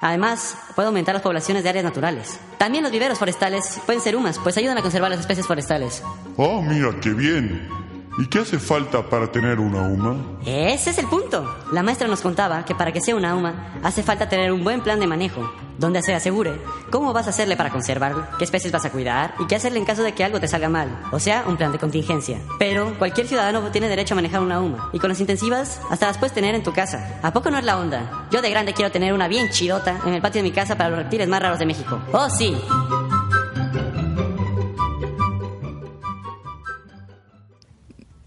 Además, 0.00 0.56
puede 0.74 0.86
aumentar 0.88 1.14
las 1.14 1.22
poblaciones 1.22 1.62
de 1.62 1.68
áreas 1.68 1.84
naturales. 1.84 2.40
También 2.58 2.82
los 2.82 2.92
viveros 2.92 3.18
forestales 3.18 3.80
pueden 3.84 4.00
ser 4.00 4.16
humas, 4.16 4.38
pues 4.38 4.56
ayudan 4.56 4.78
a 4.78 4.82
conservar 4.82 5.10
las 5.10 5.20
especies 5.20 5.46
forestales. 5.46 6.02
Oh, 6.36 6.62
mira 6.62 6.94
qué 7.00 7.10
bien. 7.10 7.68
¿Y 8.18 8.26
qué 8.26 8.40
hace 8.40 8.58
falta 8.58 9.08
para 9.08 9.30
tener 9.30 9.60
una 9.60 9.82
UMA? 9.82 10.16
Ese 10.44 10.90
es 10.90 10.98
el 10.98 11.06
punto. 11.06 11.58
La 11.72 11.82
maestra 11.82 12.08
nos 12.08 12.20
contaba 12.20 12.64
que 12.64 12.74
para 12.74 12.92
que 12.92 13.00
sea 13.00 13.14
una 13.14 13.34
UMA 13.34 13.80
hace 13.82 14.02
falta 14.02 14.28
tener 14.28 14.52
un 14.52 14.64
buen 14.64 14.82
plan 14.82 14.98
de 14.98 15.06
manejo, 15.06 15.50
donde 15.78 16.02
se 16.02 16.14
asegure 16.14 16.60
cómo 16.90 17.12
vas 17.12 17.28
a 17.28 17.30
hacerle 17.30 17.56
para 17.56 17.70
conservarlo, 17.70 18.26
qué 18.36 18.44
especies 18.44 18.72
vas 18.72 18.84
a 18.84 18.90
cuidar 18.90 19.34
y 19.38 19.46
qué 19.46 19.54
hacerle 19.56 19.78
en 19.78 19.84
caso 19.84 20.02
de 20.02 20.12
que 20.12 20.24
algo 20.24 20.40
te 20.40 20.48
salga 20.48 20.68
mal, 20.68 21.00
o 21.12 21.20
sea, 21.20 21.44
un 21.46 21.56
plan 21.56 21.72
de 21.72 21.78
contingencia. 21.78 22.38
Pero 22.58 22.98
cualquier 22.98 23.28
ciudadano 23.28 23.62
tiene 23.70 23.88
derecho 23.88 24.14
a 24.14 24.16
manejar 24.16 24.40
una 24.40 24.60
UMA, 24.60 24.90
y 24.92 24.98
con 24.98 25.08
las 25.08 25.20
intensivas 25.20 25.80
hasta 25.88 26.06
las 26.06 26.18
puedes 26.18 26.34
tener 26.34 26.54
en 26.54 26.64
tu 26.64 26.72
casa. 26.72 27.20
¿A 27.22 27.32
poco 27.32 27.50
no 27.50 27.58
es 27.58 27.64
la 27.64 27.78
onda? 27.78 28.26
Yo 28.30 28.42
de 28.42 28.50
grande 28.50 28.74
quiero 28.74 28.90
tener 28.90 29.12
una 29.12 29.28
bien 29.28 29.50
chidota 29.50 30.00
en 30.04 30.14
el 30.14 30.20
patio 30.20 30.42
de 30.42 30.48
mi 30.48 30.54
casa 30.54 30.76
para 30.76 30.90
los 30.90 30.98
reptiles 30.98 31.28
más 31.28 31.40
raros 31.40 31.58
de 31.58 31.66
México. 31.66 32.00
¡Oh, 32.12 32.28
sí! 32.28 32.56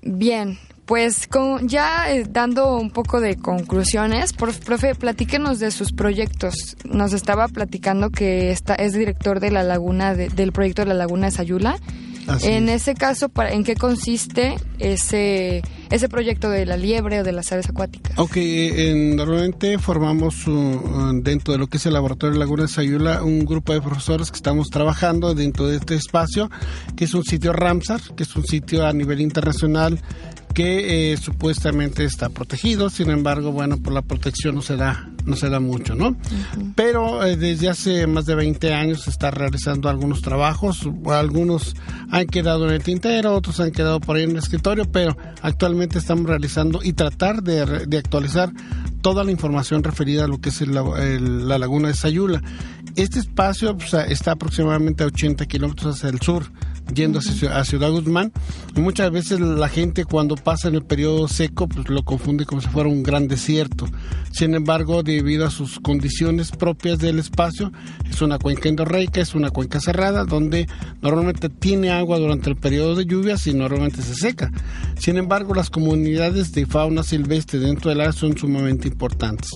Bien, 0.05 0.57
pues 0.85 1.27
con, 1.27 1.67
ya 1.69 2.11
eh, 2.11 2.25
dando 2.29 2.75
un 2.77 2.91
poco 2.91 3.21
de 3.21 3.37
conclusiones, 3.37 4.33
por, 4.33 4.53
profe, 4.53 4.95
platíquenos 4.95 5.59
de 5.59 5.71
sus 5.71 5.93
proyectos. 5.93 6.75
Nos 6.83 7.13
estaba 7.13 7.47
platicando 7.47 8.09
que 8.09 8.51
está, 8.51 8.75
es 8.75 8.93
director 8.93 9.39
de 9.39 9.51
la 9.51 9.63
laguna, 9.63 10.13
de- 10.13 10.27
del 10.29 10.51
proyecto 10.51 10.81
de 10.81 10.89
la 10.89 10.93
laguna 10.95 11.27
de 11.27 11.31
Sayula 11.31 11.77
Así 12.27 12.47
en 12.49 12.69
es. 12.69 12.81
ese 12.81 12.95
caso, 12.95 13.29
para, 13.29 13.51
¿en 13.53 13.63
qué 13.63 13.75
consiste 13.75 14.55
ese, 14.79 15.61
ese 15.95 16.09
proyecto 16.09 16.49
de 16.49 16.65
la 16.65 16.77
liebre 16.77 17.21
o 17.21 17.23
de 17.23 17.31
las 17.31 17.51
aves 17.51 17.69
acuáticas? 17.69 18.17
Ok, 18.17 18.37
en- 18.37 19.15
normalmente 19.15 19.77
formamos 19.79 20.47
uh, 20.47 21.11
dentro 21.21 21.53
de 21.53 21.59
lo 21.59 21.67
que 21.67 21.77
es 21.77 21.85
el 21.85 21.93
laboratorio 21.93 22.37
Laguna 22.39 22.63
de 22.63 22.69
Sayula 22.69 23.23
un 23.23 23.45
grupo 23.45 23.73
de 23.73 23.81
profesores 23.81 24.31
que 24.31 24.37
estamos 24.37 24.69
trabajando 24.69 25.33
dentro 25.35 25.67
de 25.67 25.77
este 25.77 25.95
espacio, 25.95 26.49
que 26.95 27.05
es 27.05 27.13
un 27.13 27.23
sitio 27.23 27.53
Ramsar, 27.53 28.01
que 28.15 28.23
es 28.23 28.35
un 28.35 28.43
sitio 28.45 28.85
a 28.85 28.93
nivel 28.93 29.21
internacional 29.21 29.99
que 30.53 31.13
eh, 31.13 31.17
supuestamente 31.17 32.03
está 32.05 32.29
protegido, 32.29 32.89
sin 32.89 33.09
embargo, 33.09 33.51
bueno, 33.51 33.77
por 33.77 33.93
la 33.93 34.01
protección 34.01 34.55
no 34.55 34.61
se 34.61 34.75
da, 34.77 35.09
no 35.25 35.35
se 35.35 35.49
da 35.49 35.59
mucho, 35.59 35.95
¿no? 35.95 36.15
Pero 36.75 37.23
eh, 37.25 37.35
desde 37.37 37.69
hace 37.69 38.07
más 38.07 38.25
de 38.25 38.35
20 38.35 38.73
años 38.73 39.01
se 39.01 39.09
está 39.09 39.31
realizando 39.31 39.89
algunos 39.89 40.21
trabajos, 40.21 40.87
algunos 41.07 41.75
han 42.11 42.27
quedado 42.27 42.67
en 42.67 42.73
el 42.75 42.83
tintero, 42.83 43.33
otros 43.35 43.59
han 43.59 43.71
quedado 43.71 43.99
por 43.99 44.15
ahí 44.17 44.23
en 44.23 44.31
el 44.31 44.37
escritorio, 44.37 44.85
pero 44.91 45.17
actualmente 45.41 45.97
estamos 45.97 46.25
realizando 46.27 46.79
y 46.83 46.93
tratar 46.93 47.43
de, 47.43 47.85
de 47.87 47.97
actualizar 47.97 48.51
toda 49.01 49.23
la 49.23 49.31
información 49.31 49.83
referida 49.83 50.25
a 50.25 50.27
lo 50.27 50.39
que 50.39 50.49
es 50.49 50.61
el- 50.61 51.47
la 51.47 51.57
laguna 51.57 51.89
de 51.89 51.93
Sayula. 51.93 52.41
Este 52.95 53.19
espacio 53.19 53.75
pues, 53.75 53.93
está 53.93 54.33
aproximadamente 54.33 55.03
a 55.03 55.07
80 55.07 55.45
kilómetros 55.47 55.95
hacia 55.97 56.09
el 56.09 56.21
sur, 56.21 56.45
yendo 56.93 57.19
a 57.19 57.63
Ciudad 57.63 57.91
Guzmán. 57.91 58.31
Y 58.75 58.81
muchas 58.81 59.11
veces 59.11 59.39
la 59.39 59.69
gente 59.69 60.05
cuando 60.05 60.35
pasa 60.35 60.67
en 60.67 60.75
el 60.75 60.83
periodo 60.83 61.27
seco 61.27 61.67
pues 61.67 61.89
lo 61.89 62.03
confunde 62.03 62.45
como 62.45 62.61
si 62.61 62.67
fuera 62.67 62.89
un 62.89 63.03
gran 63.03 63.27
desierto. 63.27 63.85
Sin 64.31 64.55
embargo, 64.55 65.03
debido 65.03 65.45
a 65.45 65.51
sus 65.51 65.79
condiciones 65.79 66.51
propias 66.51 66.99
del 66.99 67.19
espacio, 67.19 67.71
es 68.09 68.21
una 68.21 68.39
cuenca 68.39 68.69
endorreica, 68.69 69.21
es 69.21 69.35
una 69.35 69.51
cuenca 69.51 69.79
cerrada 69.79 70.25
donde 70.25 70.67
normalmente 71.01 71.49
tiene 71.49 71.91
agua 71.91 72.17
durante 72.17 72.49
el 72.49 72.55
periodo 72.55 72.95
de 72.95 73.05
lluvias 73.05 73.45
y 73.47 73.53
normalmente 73.53 74.01
se 74.01 74.15
seca. 74.15 74.51
Sin 74.97 75.17
embargo, 75.17 75.53
las 75.53 75.69
comunidades 75.69 76.51
de 76.53 76.65
fauna 76.65 77.03
silvestre 77.03 77.59
dentro 77.59 77.89
del 77.89 78.01
área 78.01 78.11
son 78.11 78.37
sumamente 78.37 78.87
importantes. 78.87 79.51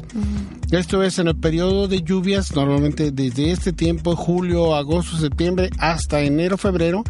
Esto 0.72 1.02
es 1.02 1.18
en 1.18 1.28
el 1.30 1.36
periodo 1.38 1.88
de 1.88 2.02
lluvias, 2.02 2.54
normalmente 2.54 3.12
desde 3.12 3.52
este 3.52 3.74
tiempo, 3.74 4.16
julio, 4.16 4.76
agosto, 4.76 5.18
septiembre, 5.18 5.70
hasta 5.80 6.22
enero, 6.22 6.58
febrero. 6.58 7.04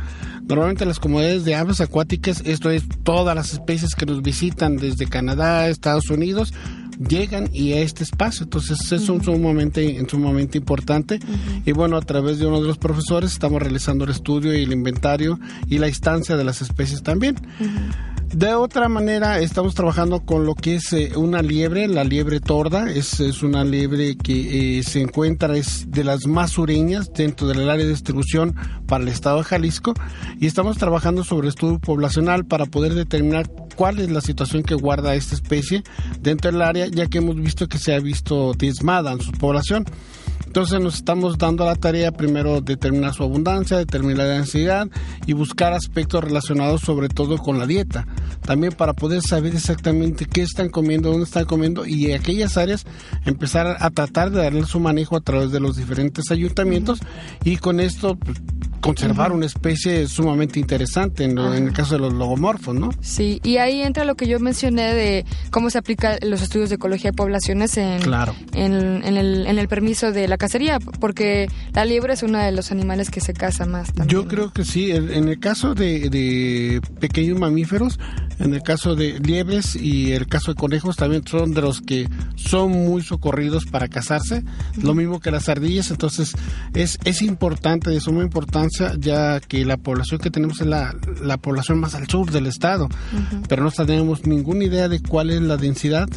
Normalmente 0.48 0.86
las 0.86 1.00
comunidades 1.00 1.44
de 1.46 1.56
aves 1.56 1.82
acuáticas, 1.82 2.42
esto 2.46 2.70
es 2.70 2.84
todas 3.04 3.36
las 3.36 3.54
especies 3.54 3.96
que 3.96 4.06
nos 4.06 4.22
visitan 4.22 4.78
desde 4.78 5.08
Canadá, 5.08 5.68
Estados 5.68 6.10
Unidos, 6.10 6.54
llegan 6.98 7.50
y 7.54 7.74
a 7.74 7.82
este 7.82 8.04
espacio. 8.04 8.44
Entonces 8.44 8.92
es 8.92 9.10
un 9.10 9.24
sumamente, 9.24 9.98
en 9.98 10.10
sumamente 10.10 10.58
importante. 10.58 11.20
Y 11.66 11.72
bueno, 11.72 11.98
a 11.98 12.02
través 12.02 12.40
de 12.40 12.46
uno 12.46 12.62
de 12.62 12.68
los 12.68 12.78
profesores 12.78 13.32
estamos 13.32 13.62
realizando 13.62 14.06
el 14.06 14.12
estudio 14.12 14.58
y 14.58 14.64
el 14.64 14.72
inventario 14.72 15.40
y 15.68 15.78
la 15.78 15.88
instancia 15.88 16.38
de 16.38 16.44
las 16.44 16.62
especies 16.62 17.04
también. 17.04 17.36
De 18.34 18.54
otra 18.54 18.90
manera, 18.90 19.40
estamos 19.40 19.74
trabajando 19.74 20.20
con 20.20 20.46
lo 20.46 20.54
que 20.54 20.76
es 20.76 20.92
eh, 20.92 21.14
una 21.16 21.42
liebre, 21.42 21.88
la 21.88 22.04
liebre 22.04 22.40
torda. 22.40 22.92
Es, 22.92 23.20
es 23.22 23.42
una 23.42 23.64
liebre 23.64 24.18
que 24.18 24.80
eh, 24.80 24.84
se 24.84 25.02
encuentra, 25.02 25.56
es 25.56 25.90
de 25.90 26.04
las 26.04 26.28
más 26.28 26.52
sureñas 26.52 27.12
dentro 27.14 27.48
del 27.48 27.70
área 27.70 27.86
de 27.86 27.92
distribución 27.92 28.54
para 28.86 29.04
el 29.04 29.10
estado 29.10 29.38
de 29.38 29.44
Jalisco. 29.46 29.94
Y 30.40 30.46
estamos 30.46 30.78
trabajando 30.78 31.24
sobre 31.24 31.48
estudio 31.48 31.80
poblacional 31.80 32.46
para 32.46 32.66
poder 32.66 32.94
determinar 32.96 33.50
cuál 33.76 34.00
es 34.00 34.12
la 34.12 34.22
situación 34.22 34.62
que 34.62 34.76
guarda 34.76 35.16
esta 35.16 35.34
especie 35.34 35.84
dentro 36.20 36.52
del 36.52 36.62
área, 36.62 36.88
ya 36.88 37.08
que 37.08 37.20
hemos 37.20 37.38
visto 37.38 37.68
que 37.68 37.78
se 37.78 37.96
ha 37.96 38.00
visto 38.00 38.54
diezmada 38.54 39.14
en 39.14 39.22
su 39.22 39.32
población. 39.32 39.86
Entonces 40.48 40.80
nos 40.80 40.96
estamos 40.96 41.38
dando 41.38 41.66
la 41.66 41.76
tarea 41.76 42.12
primero 42.12 42.62
determinar 42.62 43.14
su 43.14 43.22
abundancia, 43.22 43.78
determinar 43.78 44.18
la 44.18 44.34
densidad 44.34 44.88
y 45.26 45.34
buscar 45.34 45.74
aspectos 45.74 46.24
relacionados 46.24 46.82
sobre 46.82 47.10
todo 47.10 47.38
con 47.38 47.60
la 47.60 47.68
dieta. 47.68 48.08
También 48.42 48.74
para 48.74 48.94
poder 48.94 49.22
saber 49.22 49.54
exactamente 49.54 50.26
qué 50.26 50.42
están 50.42 50.70
comiendo, 50.70 51.12
dónde 51.12 51.26
están 51.26 51.46
comiendo 51.46 51.86
y 51.86 52.12
en 52.12 52.20
aquellas 52.20 52.58
áreas 52.58 52.86
empezar 53.26 53.78
a 53.80 53.90
tratar 53.92 54.32
de 54.32 54.42
darle 54.42 54.66
su 54.66 54.80
manejo 54.80 55.18
a 55.18 55.22
través 55.22 55.52
de 55.52 55.60
los 55.60 55.76
diferentes 55.76 56.32
ayuntamientos 56.32 57.00
y 57.44 57.58
con 57.58 57.80
esto 57.80 58.16
pues, 58.16 58.42
conservar 58.88 59.32
una 59.32 59.46
especie 59.46 60.08
sumamente 60.08 60.60
interesante 60.60 61.24
en, 61.24 61.36
lo- 61.36 61.54
en 61.54 61.68
el 61.68 61.74
caso 61.74 61.96
de 61.96 62.00
los 62.02 62.14
logomorfos, 62.14 62.74
¿no? 62.76 62.90
Sí, 63.02 63.40
y 63.44 63.58
ahí 63.58 63.82
entra 63.82 64.06
lo 64.06 64.16
que 64.16 64.28
yo 64.28 64.40
mencioné 64.40 64.94
de 64.94 65.26
cómo 65.52 65.70
se 65.70 65.78
aplica 65.78 66.18
los 66.22 66.42
estudios 66.42 66.70
de 66.70 66.76
ecología 66.76 67.12
de 67.12 67.16
poblaciones 67.16 67.78
en, 67.78 68.00
Claro. 68.02 68.34
en, 68.54 68.74
en 69.04 69.18
el, 69.18 69.46
en 69.48 69.60
el 69.60 69.68
permiso 69.68 70.12
de 70.12 70.28
la 70.28 70.38
cacería, 70.38 70.80
porque 71.00 71.48
la 71.74 71.86
liebre 71.86 72.14
es 72.14 72.24
uno 72.24 72.38
de 72.40 72.52
los 72.52 72.72
animales 72.72 73.10
que 73.10 73.22
se 73.22 73.34
caza 73.34 73.66
más 73.66 73.88
también. 73.94 74.08
Yo 74.10 74.28
creo 74.28 74.52
que 74.52 74.64
sí. 74.64 74.92
En, 74.92 75.28
el 75.28 75.40
caso 75.40 75.74
de, 75.76 76.10
de 76.10 76.82
pequeños 77.00 77.38
mamíferos, 77.40 78.00
en 78.40 78.54
el 78.54 78.62
caso 78.64 78.96
de 78.96 79.20
liebres 79.20 79.76
y 79.76 80.12
el 80.14 80.28
caso 80.28 80.52
de 80.54 80.56
conejos, 80.60 80.96
también 80.96 81.26
son 81.28 81.54
de 81.54 81.62
los 81.62 81.82
que 81.82 82.08
son 82.36 82.72
muy 82.72 83.02
socorridos 83.02 83.66
para 83.66 83.88
cazarse. 83.88 84.44
Lo 84.82 84.94
mismo 84.94 85.20
que 85.20 85.32
las 85.32 85.50
ardillas. 85.50 85.92
Entonces, 85.92 86.34
es, 86.74 86.98
es 87.04 87.22
importante, 87.22 87.90
de 87.90 88.00
suma 88.00 88.24
importancia, 88.24 88.77
ya 89.00 89.40
que 89.40 89.66
la 89.66 89.78
población 89.78 90.20
que 90.20 90.32
tenemos 90.32 90.62
es 90.62 90.68
la, 90.68 90.96
la 91.24 91.38
población 91.38 91.80
más 91.80 91.96
al 91.96 92.08
sur 92.08 92.32
del 92.32 92.48
estado. 92.48 92.88
Pero 93.48 93.64
no 93.64 93.72
tenemos 93.72 94.26
ninguna 94.26 94.66
idea 94.66 94.88
de 94.88 95.02
cuál 95.02 95.30
es 95.30 95.42
la 95.42 95.58
densidad 95.58 96.10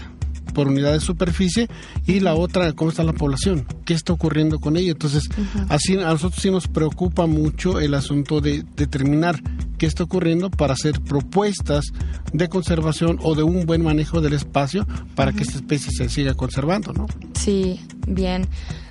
por 0.50 0.68
unidad 0.68 0.92
de 0.92 1.00
superficie 1.00 1.68
y 2.06 2.20
la 2.20 2.34
otra 2.34 2.72
cómo 2.72 2.90
está 2.90 3.04
la 3.04 3.12
población, 3.12 3.66
qué 3.84 3.94
está 3.94 4.12
ocurriendo 4.12 4.58
con 4.58 4.76
ella. 4.76 4.92
Entonces, 4.92 5.28
así 5.68 5.94
a 5.94 6.10
nosotros 6.10 6.42
sí 6.42 6.50
nos 6.50 6.68
preocupa 6.68 7.26
mucho 7.26 7.80
el 7.80 7.94
asunto 7.94 8.40
de 8.40 8.64
determinar 8.76 9.40
qué 9.78 9.86
está 9.86 10.04
ocurriendo 10.04 10.50
para 10.50 10.74
hacer 10.74 11.00
propuestas 11.00 11.86
de 12.32 12.48
conservación 12.48 13.18
o 13.22 13.34
de 13.34 13.42
un 13.42 13.64
buen 13.64 13.82
manejo 13.82 14.20
del 14.20 14.34
espacio 14.34 14.86
para 15.14 15.32
que 15.32 15.42
esta 15.42 15.56
especie 15.56 15.90
se 15.96 16.08
siga 16.08 16.34
conservando, 16.34 16.92
¿no? 16.92 17.06
Sí, 17.34 17.80
bien. 18.06 18.46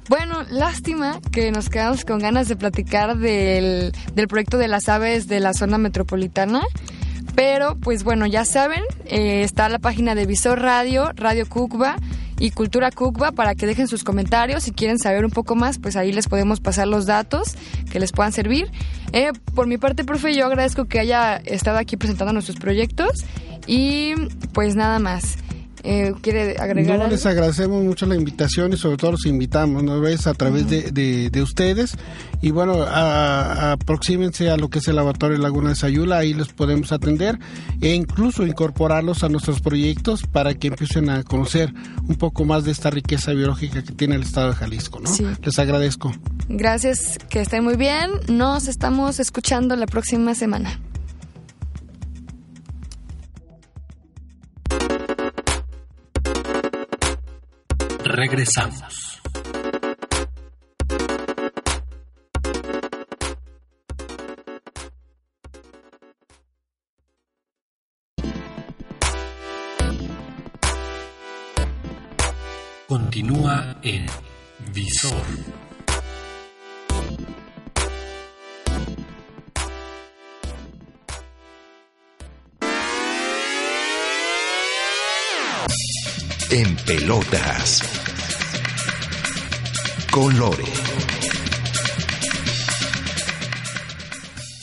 Bueno, 0.10 0.44
lástima 0.50 1.22
que 1.32 1.52
nos 1.52 1.70
quedamos 1.70 2.04
con 2.04 2.18
ganas 2.18 2.48
de 2.48 2.56
platicar 2.56 3.16
del, 3.16 3.94
del 4.16 4.28
proyecto 4.28 4.58
de 4.58 4.68
las 4.68 4.90
aves 4.90 5.28
de 5.28 5.40
la 5.40 5.54
zona 5.54 5.78
metropolitana. 5.78 6.64
Pero, 7.36 7.76
pues 7.76 8.04
bueno, 8.04 8.26
ya 8.26 8.44
saben, 8.44 8.82
eh, 9.06 9.44
está 9.44 9.70
la 9.70 9.78
página 9.78 10.16
de 10.16 10.26
Visor 10.26 10.62
Radio, 10.62 11.12
Radio 11.16 11.48
Cucba 11.48 11.96
y 12.40 12.50
Cultura 12.50 12.90
Cucba 12.90 13.32
para 13.34 13.54
que 13.54 13.68
dejen 13.68 13.88
sus 13.88 14.04
comentarios. 14.04 14.64
Si 14.64 14.72
quieren 14.72 14.98
saber 14.98 15.26
un 15.26 15.32
poco 15.32 15.56
más, 15.56 15.78
pues 15.78 15.96
ahí 15.96 16.12
les 16.12 16.28
podemos 16.28 16.60
pasar 16.60 16.88
los 16.88 17.06
datos 17.06 17.56
que 17.92 18.00
les 18.00 18.12
puedan 18.12 18.34
servir. 18.34 18.72
Eh, 19.14 19.32
por 19.54 19.68
mi 19.68 19.78
parte, 19.78 20.04
profe, 20.04 20.34
yo 20.34 20.48
agradezco 20.48 20.86
que 20.86 21.00
haya 21.00 21.38
estado 21.38 21.78
aquí 21.78 21.98
presentando 21.98 22.34
nuestros 22.34 22.58
proyectos 22.58 23.12
y 23.68 24.16
pues 24.54 24.76
nada 24.76 24.98
más. 24.98 25.38
Eh, 25.84 26.14
¿Quiere 26.22 26.58
agregar 26.60 26.98
No, 26.98 27.04
algo? 27.06 27.16
les 27.16 27.26
agradecemos 27.26 27.84
mucho 27.84 28.06
la 28.06 28.16
invitación 28.16 28.74
y 28.74 28.78
sobre 28.78 28.98
todo 28.98 29.12
los 29.14 29.26
invitamos, 29.26 29.84
¿no 29.84 30.00
ves? 30.02 30.28
A 30.28 30.34
través 30.34 30.70
de, 30.70 30.92
de, 30.92 31.30
de 31.30 31.42
ustedes. 31.42 31.94
Y 32.42 32.52
bueno, 32.52 32.84
a- 32.84 32.90
a- 33.54 33.72
aproxímense 33.74 34.50
a 34.50 34.58
lo 34.58 34.70
que 34.70 34.80
es 34.80 34.88
el 34.88 34.96
laboratorio 34.98 35.38
Laguna 35.38 35.70
de 35.70 35.76
Sayula, 35.76 36.18
ahí 36.18 36.34
les 36.34 36.50
podemos 36.50 36.92
atender 36.92 37.40
e 37.82 37.94
incluso 37.94 38.46
incorporarlos 38.46 39.24
a 39.24 39.30
nuestros 39.30 39.62
proyectos 39.62 40.24
para 40.28 40.54
que 40.54 40.68
empiecen 40.68 41.10
a 41.10 41.24
conocer 41.24 41.74
un 42.08 42.16
poco 42.16 42.46
más 42.46 42.64
de 42.66 42.72
esta 42.72 42.90
riqueza 42.90 43.32
biológica 43.34 43.84
que 43.84 43.94
tiene 43.94 44.16
el 44.16 44.24
estado 44.24 44.50
de 44.50 44.56
Jalisco, 44.56 45.00
¿no? 45.00 45.10
Sí. 45.14 45.26
Les 45.44 45.60
agradezco. 45.60 46.14
Gracias, 46.50 47.18
que 47.30 47.42
estén 47.42 47.64
muy 47.64 47.76
bien. 47.76 48.10
Nos 48.28 48.68
estamos 48.68 49.20
escuchando 49.20 49.76
la 49.76 49.86
próxima 49.86 50.36
semana. 50.36 50.80
Regresamos. 58.20 59.22
Continúa 72.88 73.78
en 73.84 74.06
Visor. 74.74 75.69
En 86.52 86.76
pelotas. 86.78 87.82
Con 90.12 90.40
Lore. 90.40 90.64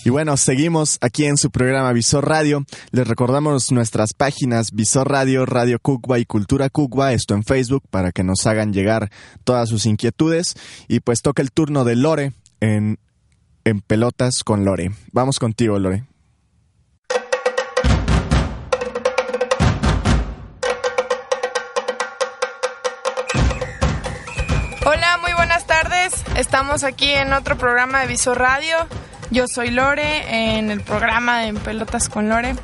Y 0.05 0.11
bueno, 0.11 0.37
seguimos 0.37 0.99
aquí 1.01 1.27
en 1.27 1.37
su 1.37 1.51
programa 1.51 1.93
Visor 1.93 2.29
Radio. 2.29 2.65
Les 2.91 3.07
recordamos 3.07 3.71
nuestras 3.71 4.15
páginas 4.15 4.73
Visor 4.73 5.09
Radio, 5.09 5.47
Radio 5.47 5.79
Cucba 5.81 6.19
y 6.19 6.25
Cultura 6.25 6.71
Cucba, 6.71 7.13
esto 7.13 7.35
en 7.35 7.45
Facebook, 7.45 7.85
para 7.91 8.11
que 8.11 8.25
nos 8.25 8.47
hagan 8.47 8.73
llegar 8.73 9.11
todas 9.45 9.69
sus 9.69 9.87
inquietudes. 9.87 10.55
Y 10.89 11.01
pues 11.01 11.23
toca 11.23 11.43
el 11.43 11.53
turno 11.53 11.85
de 11.85 11.97
Lore 11.97 12.33
en 12.61 12.99
en 13.67 13.81
Pelotas 13.81 14.45
con 14.45 14.65
Lore. 14.65 14.93
Vamos 15.13 15.39
contigo, 15.39 15.79
Lore. 15.79 16.05
Estamos 26.37 26.85
aquí 26.85 27.11
en 27.11 27.33
otro 27.33 27.59
programa 27.59 28.01
de 28.01 28.07
Visor 28.07 28.39
Radio. 28.39 28.77
Yo 29.31 29.47
soy 29.49 29.71
Lore 29.71 30.57
en 30.57 30.71
el 30.71 30.81
programa 30.83 31.47
En 31.47 31.57
Pelotas 31.57 32.09
con 32.09 32.29
Lore. 32.29 32.55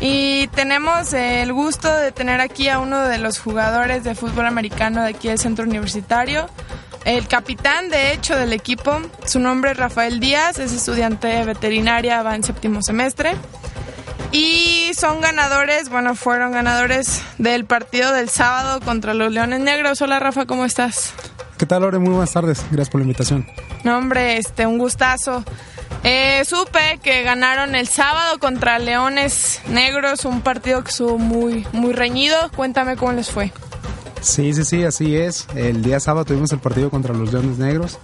Y 0.00 0.48
tenemos 0.48 1.12
el 1.12 1.52
gusto 1.52 1.94
de 1.96 2.10
tener 2.10 2.40
aquí 2.40 2.68
a 2.68 2.80
uno 2.80 3.02
de 3.02 3.18
los 3.18 3.38
jugadores 3.38 4.02
de 4.02 4.16
fútbol 4.16 4.46
americano 4.46 5.02
de 5.04 5.10
aquí 5.10 5.28
del 5.28 5.38
centro 5.38 5.64
universitario. 5.64 6.48
El 7.04 7.28
capitán, 7.28 7.88
de 7.88 8.12
hecho, 8.12 8.34
del 8.36 8.52
equipo. 8.52 9.00
Su 9.26 9.38
nombre 9.38 9.70
es 9.70 9.76
Rafael 9.76 10.18
Díaz, 10.18 10.58
es 10.58 10.72
estudiante 10.72 11.28
de 11.28 11.44
veterinaria, 11.44 12.22
va 12.22 12.34
en 12.34 12.42
séptimo 12.42 12.82
semestre. 12.82 13.36
Y 14.32 14.90
son 14.94 15.20
ganadores, 15.20 15.88
bueno, 15.88 16.16
fueron 16.16 16.50
ganadores 16.50 17.22
del 17.38 17.64
partido 17.64 18.12
del 18.12 18.28
sábado 18.28 18.80
contra 18.80 19.14
los 19.14 19.30
Leones 19.30 19.60
Negros. 19.60 20.00
Hola 20.02 20.18
Rafa, 20.18 20.46
¿cómo 20.46 20.64
estás? 20.64 21.12
¿Qué 21.58 21.66
tal, 21.66 21.82
Lore? 21.82 21.98
Muy 21.98 22.10
buenas 22.10 22.32
tardes. 22.32 22.64
Gracias 22.70 22.90
por 22.90 23.00
la 23.00 23.04
invitación. 23.04 23.46
No, 23.84 23.98
hombre, 23.98 24.38
este, 24.38 24.66
un 24.66 24.78
gustazo. 24.78 25.44
Eh, 26.04 26.42
supe 26.44 26.98
que 27.02 27.22
ganaron 27.22 27.74
el 27.76 27.86
sábado 27.86 28.38
contra 28.40 28.78
Leones 28.78 29.60
Negros, 29.68 30.24
un 30.24 30.40
partido 30.40 30.82
que 30.82 30.90
estuvo 30.90 31.18
muy, 31.18 31.66
muy 31.72 31.92
reñido. 31.92 32.36
Cuéntame 32.56 32.96
cómo 32.96 33.12
les 33.12 33.30
fue. 33.30 33.52
Sí, 34.20 34.52
sí, 34.54 34.64
sí, 34.64 34.84
así 34.84 35.16
es. 35.16 35.46
El 35.54 35.82
día 35.82 36.00
sábado 36.00 36.24
tuvimos 36.24 36.52
el 36.52 36.58
partido 36.58 36.90
contra 36.90 37.14
los 37.14 37.32
Leones 37.32 37.58
Negros. 37.58 37.98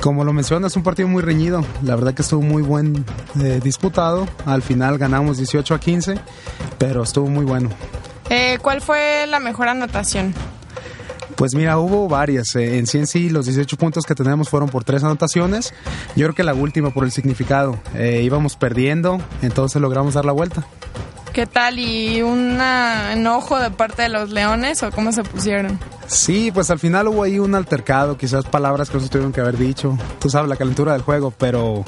Como 0.00 0.24
lo 0.24 0.32
mencionas, 0.32 0.74
un 0.76 0.82
partido 0.82 1.08
muy 1.08 1.22
reñido. 1.22 1.64
La 1.82 1.94
verdad 1.94 2.14
que 2.14 2.22
estuvo 2.22 2.40
muy 2.40 2.62
buen 2.62 3.04
eh, 3.40 3.60
disputado. 3.62 4.26
Al 4.46 4.62
final 4.62 4.96
ganamos 4.96 5.36
18 5.36 5.74
a 5.74 5.78
15, 5.78 6.14
pero 6.78 7.02
estuvo 7.02 7.28
muy 7.28 7.44
bueno. 7.44 7.68
Eh, 8.30 8.58
¿Cuál 8.62 8.80
fue 8.80 9.26
la 9.28 9.40
mejor 9.40 9.68
anotación? 9.68 10.34
Pues 11.40 11.54
mira, 11.54 11.78
hubo 11.78 12.06
varias. 12.06 12.54
Eh, 12.54 12.76
en 12.76 12.86
sí 12.86 12.98
en 12.98 13.06
sí, 13.06 13.30
los 13.30 13.46
18 13.46 13.78
puntos 13.78 14.04
que 14.04 14.14
tenemos 14.14 14.50
fueron 14.50 14.68
por 14.68 14.84
tres 14.84 15.02
anotaciones. 15.04 15.72
Yo 16.14 16.26
creo 16.26 16.34
que 16.34 16.44
la 16.44 16.52
última 16.52 16.90
por 16.90 17.02
el 17.02 17.12
significado. 17.12 17.80
Eh, 17.94 18.20
íbamos 18.22 18.56
perdiendo, 18.56 19.22
entonces 19.40 19.80
logramos 19.80 20.12
dar 20.12 20.26
la 20.26 20.32
vuelta. 20.32 20.66
¿Qué 21.32 21.46
tal? 21.46 21.78
¿Y 21.78 22.20
un 22.20 22.60
enojo 22.60 23.58
de 23.58 23.70
parte 23.70 24.02
de 24.02 24.10
los 24.10 24.28
Leones 24.28 24.82
o 24.82 24.90
cómo 24.90 25.12
se 25.12 25.22
pusieron? 25.22 25.78
Sí, 26.08 26.50
pues 26.52 26.70
al 26.70 26.78
final 26.78 27.08
hubo 27.08 27.22
ahí 27.22 27.38
un 27.38 27.54
altercado, 27.54 28.18
quizás 28.18 28.44
palabras 28.44 28.90
que 28.90 28.98
no 28.98 29.02
se 29.02 29.08
tuvieron 29.08 29.32
que 29.32 29.40
haber 29.40 29.56
dicho. 29.56 29.96
Tú 30.18 30.28
sabes, 30.28 30.46
la 30.46 30.56
calentura 30.56 30.92
del 30.92 31.00
juego, 31.00 31.30
pero 31.30 31.86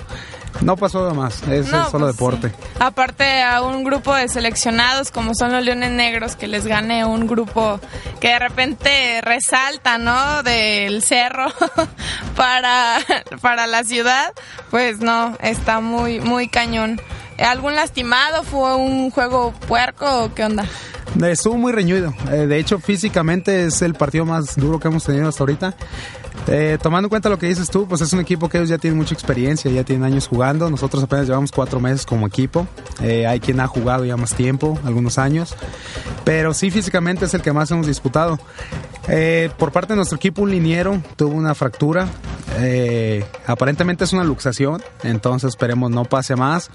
no 0.61 0.77
pasó 0.77 1.01
nada 1.01 1.15
más. 1.15 1.43
Es 1.49 1.71
No, 1.71 1.91
solo 1.91 2.07
pues 2.07 2.17
deporte. 2.17 2.49
sí. 2.51 2.55
Aparte 2.79 3.43
a 3.43 3.63
un 3.63 3.85
grupo 3.85 4.15
de 4.15 4.29
seleccionados 4.29 5.11
como 5.11 5.35
son 5.35 5.53
los 5.53 5.65
Leones 5.65 5.91
Negros, 5.93 6.37
que 6.37 6.47
les 6.47 6.67
gane 6.67 7.05
un 7.05 7.27
grupo 7.27 7.81
que 8.21 8.29
de 8.29 8.39
repente 8.39 9.21
resalta, 9.23 9.99
¿no? 9.99 10.43
Del 10.43 11.03
cerro 11.03 11.47
para, 12.37 12.99
para 13.41 13.67
la 13.67 13.85
ciudad, 13.85 14.33
pues 14.71 15.01
no, 15.01 15.37
está 15.41 15.81
muy, 15.81 16.21
muy 16.21 16.49
cañón. 16.49 17.01
¿Algún 17.39 17.75
lastimado? 17.75 18.43
¿Fue 18.45 18.77
un 18.77 19.11
juego 19.11 19.53
puerco 19.67 20.25
o 20.25 20.35
qué 20.35 20.45
onda? 20.45 20.65
Estuvo 21.27 21.57
muy 21.57 21.73
reñido. 21.73 22.15
Eh, 22.31 22.47
de 22.47 22.59
hecho, 22.59 22.79
físicamente 22.79 23.67
es 23.67 23.83
el 23.83 23.95
partido 23.95 24.25
más 24.25 24.57
duro 24.57 24.79
que 24.79 24.89
hemos 24.89 25.05
tenido 25.05 25.29
hasta 25.29 25.43
ahorita. 25.43 25.75
Eh, 26.49 26.79
tomando 26.83 27.07
en 27.07 27.11
cuenta 27.11 27.29
lo 27.29 27.39
que 27.39 27.47
dices 27.47 27.71
tú, 27.71 27.87
pues 27.87 28.01
es 28.01 28.13
un 28.13 28.21
equipo 28.21 28.49
que 28.49 28.59
ellos 28.59 28.69
ya 28.69 28.79
tienen 28.79 28.99
mucha 28.99 29.15
experiencia, 29.15 29.71
ya 29.71 29.85
tienen 29.85 30.05
años 30.05 30.27
jugando. 30.29 30.69
Nosotros 30.71 31.03
apenas 31.03 31.27
llevamos 31.27 31.53
cuatro 31.53 31.81
meses 31.81 32.05
como 32.05 32.27
equipo. 32.27 32.67
Eh, 33.01 33.27
hay 33.27 33.41
quien 33.41 33.61
ha 33.61 33.67
jugado 33.67 34.05
ya 34.05 34.17
más 34.17 34.35
tiempo, 34.35 34.79
algunos 34.85 35.19
años. 35.19 35.55
Pero 36.25 36.53
sí, 36.55 36.71
físicamente 36.71 37.27
es 37.27 37.35
el 37.35 37.43
que 37.43 37.53
más 37.53 37.71
hemos 37.71 37.87
disputado. 37.87 38.39
Eh, 39.09 39.51
por 39.59 39.73
parte 39.73 39.93
de 39.93 39.97
nuestro 39.97 40.17
equipo, 40.17 40.43
un 40.43 40.51
liniero 40.51 41.03
tuvo 41.17 41.35
una 41.35 41.55
fractura. 41.55 42.09
Eh, 42.59 43.25
aparentemente 43.47 44.05
es 44.05 44.13
una 44.13 44.25
luxación, 44.25 44.83
entonces 45.03 45.51
esperemos 45.51 45.91
no 45.91 46.05
pase 46.05 46.37
más. 46.37 46.71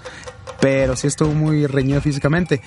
Pero 0.60 0.96
sí 0.96 1.06
estuvo 1.06 1.32
muy 1.32 1.66
reñido 1.66 2.00
físicamente. 2.00 2.60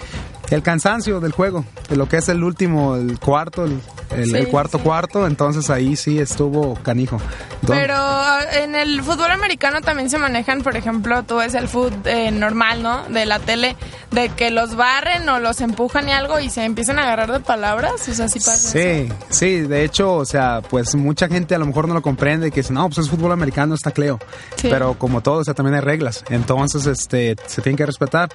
El 0.49 0.61
cansancio 0.63 1.19
del 1.21 1.31
juego, 1.31 1.63
de 1.89 1.95
lo 1.95 2.07
que 2.09 2.17
es 2.17 2.27
el 2.29 2.43
último, 2.43 2.95
el 2.95 3.19
cuarto, 3.19 3.63
el, 3.65 3.79
el- 4.11 4.25
Sí, 4.31 4.35
el 4.35 4.47
cuarto 4.49 4.77
sí. 4.77 4.83
cuarto, 4.83 5.25
entonces 5.27 5.69
ahí 5.69 5.95
sí 5.95 6.19
estuvo 6.19 6.73
canijo. 6.75 7.17
Don- 7.61 7.77
Pero 7.77 7.93
ah, 7.97 8.41
en 8.61 8.75
el 8.75 9.01
fútbol 9.01 9.31
americano 9.31 9.79
también 9.81 10.09
se 10.09 10.17
manejan, 10.17 10.61
por 10.61 10.75
ejemplo, 10.75 11.23
tú 11.23 11.37
ves 11.37 11.53
el 11.53 11.69
fútbol 11.69 11.93
eh, 12.05 12.31
normal, 12.31 12.83
¿no? 12.83 13.03
De 13.07 13.25
la 13.25 13.39
tele, 13.39 13.77
de 14.11 14.27
que 14.29 14.51
los 14.51 14.75
barren 14.75 15.27
o 15.29 15.39
los 15.39 15.61
empujan 15.61 16.09
y 16.09 16.11
algo 16.11 16.39
y 16.41 16.49
se 16.49 16.65
empiezan 16.65 16.99
a 16.99 17.03
agarrar 17.03 17.31
de 17.31 17.39
palabras. 17.39 18.07
O 18.09 18.13
sea, 18.13 18.27
sí 18.27 18.39
pasa 18.39 18.53
eso. 18.53 18.71
Sí, 18.71 19.13
sí, 19.29 19.61
de 19.61 19.85
hecho, 19.85 20.15
o 20.15 20.25
sea, 20.25 20.61
pues 20.69 20.95
mucha 20.95 21.29
gente 21.29 21.55
a 21.55 21.59
lo 21.59 21.65
mejor 21.65 21.87
no 21.87 21.93
lo 21.93 22.01
comprende 22.01 22.51
que 22.51 22.59
dice, 22.61 22.73
no, 22.73 22.87
pues 22.89 22.97
es 22.99 23.09
fútbol 23.09 23.31
americano, 23.31 23.73
está 23.75 23.91
Cleo. 23.91 24.19
Sí. 24.57 24.67
Pero 24.69 24.95
como 24.99 25.21
todo, 25.21 25.39
o 25.39 25.43
sea, 25.45 25.53
también 25.53 25.75
hay 25.75 25.81
reglas. 25.81 26.25
Entonces, 26.29 26.85
este, 26.87 27.37
se 27.47 27.61
tienen 27.71 27.77
que 27.77 27.85
respetar. 27.85 28.29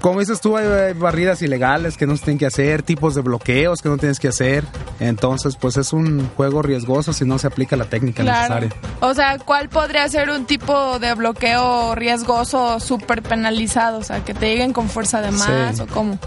Como 0.00 0.20
dices 0.20 0.40
tú, 0.40 0.56
hay, 0.56 0.92
barridas 0.92 1.40
ilegales 1.42 1.96
que 1.96 2.06
no 2.06 2.16
se 2.16 2.24
tienen 2.24 2.38
que 2.38 2.46
hacer, 2.46 2.82
tipos 2.82 3.14
de 3.14 3.22
bloqueos 3.22 3.80
que 3.80 3.88
no 3.88 3.96
tienes 3.96 4.18
que 4.18 4.28
hacer. 4.28 4.64
Entonces, 5.00 5.56
pues 5.56 5.76
es 5.76 5.92
un 5.92 6.28
juego 6.36 6.60
riesgoso 6.62 7.12
si 7.12 7.24
no 7.24 7.38
se 7.38 7.46
aplica 7.46 7.76
la 7.76 7.86
técnica 7.86 8.22
Claro. 8.22 8.54
necesaria. 8.66 8.90
O 9.00 9.14
sea, 9.14 9.38
¿cuál 9.38 9.68
podría 9.68 10.06
ser 10.08 10.30
un 10.30 10.44
tipo 10.46 10.98
de 10.98 11.14
bloqueo 11.14 11.94
riesgoso 11.94 12.78
súper 12.80 13.22
penalizado? 13.22 13.98
O 13.98 14.02
sea, 14.04 14.22
que 14.24 14.34
te 14.34 14.48
lleguen 14.48 14.72
con 14.72 14.88
fuerza 14.88 15.20
de 15.22 15.30
más 15.30 15.76
Sí. 15.76 15.82
o 15.82 15.86
cómo. 15.86 16.18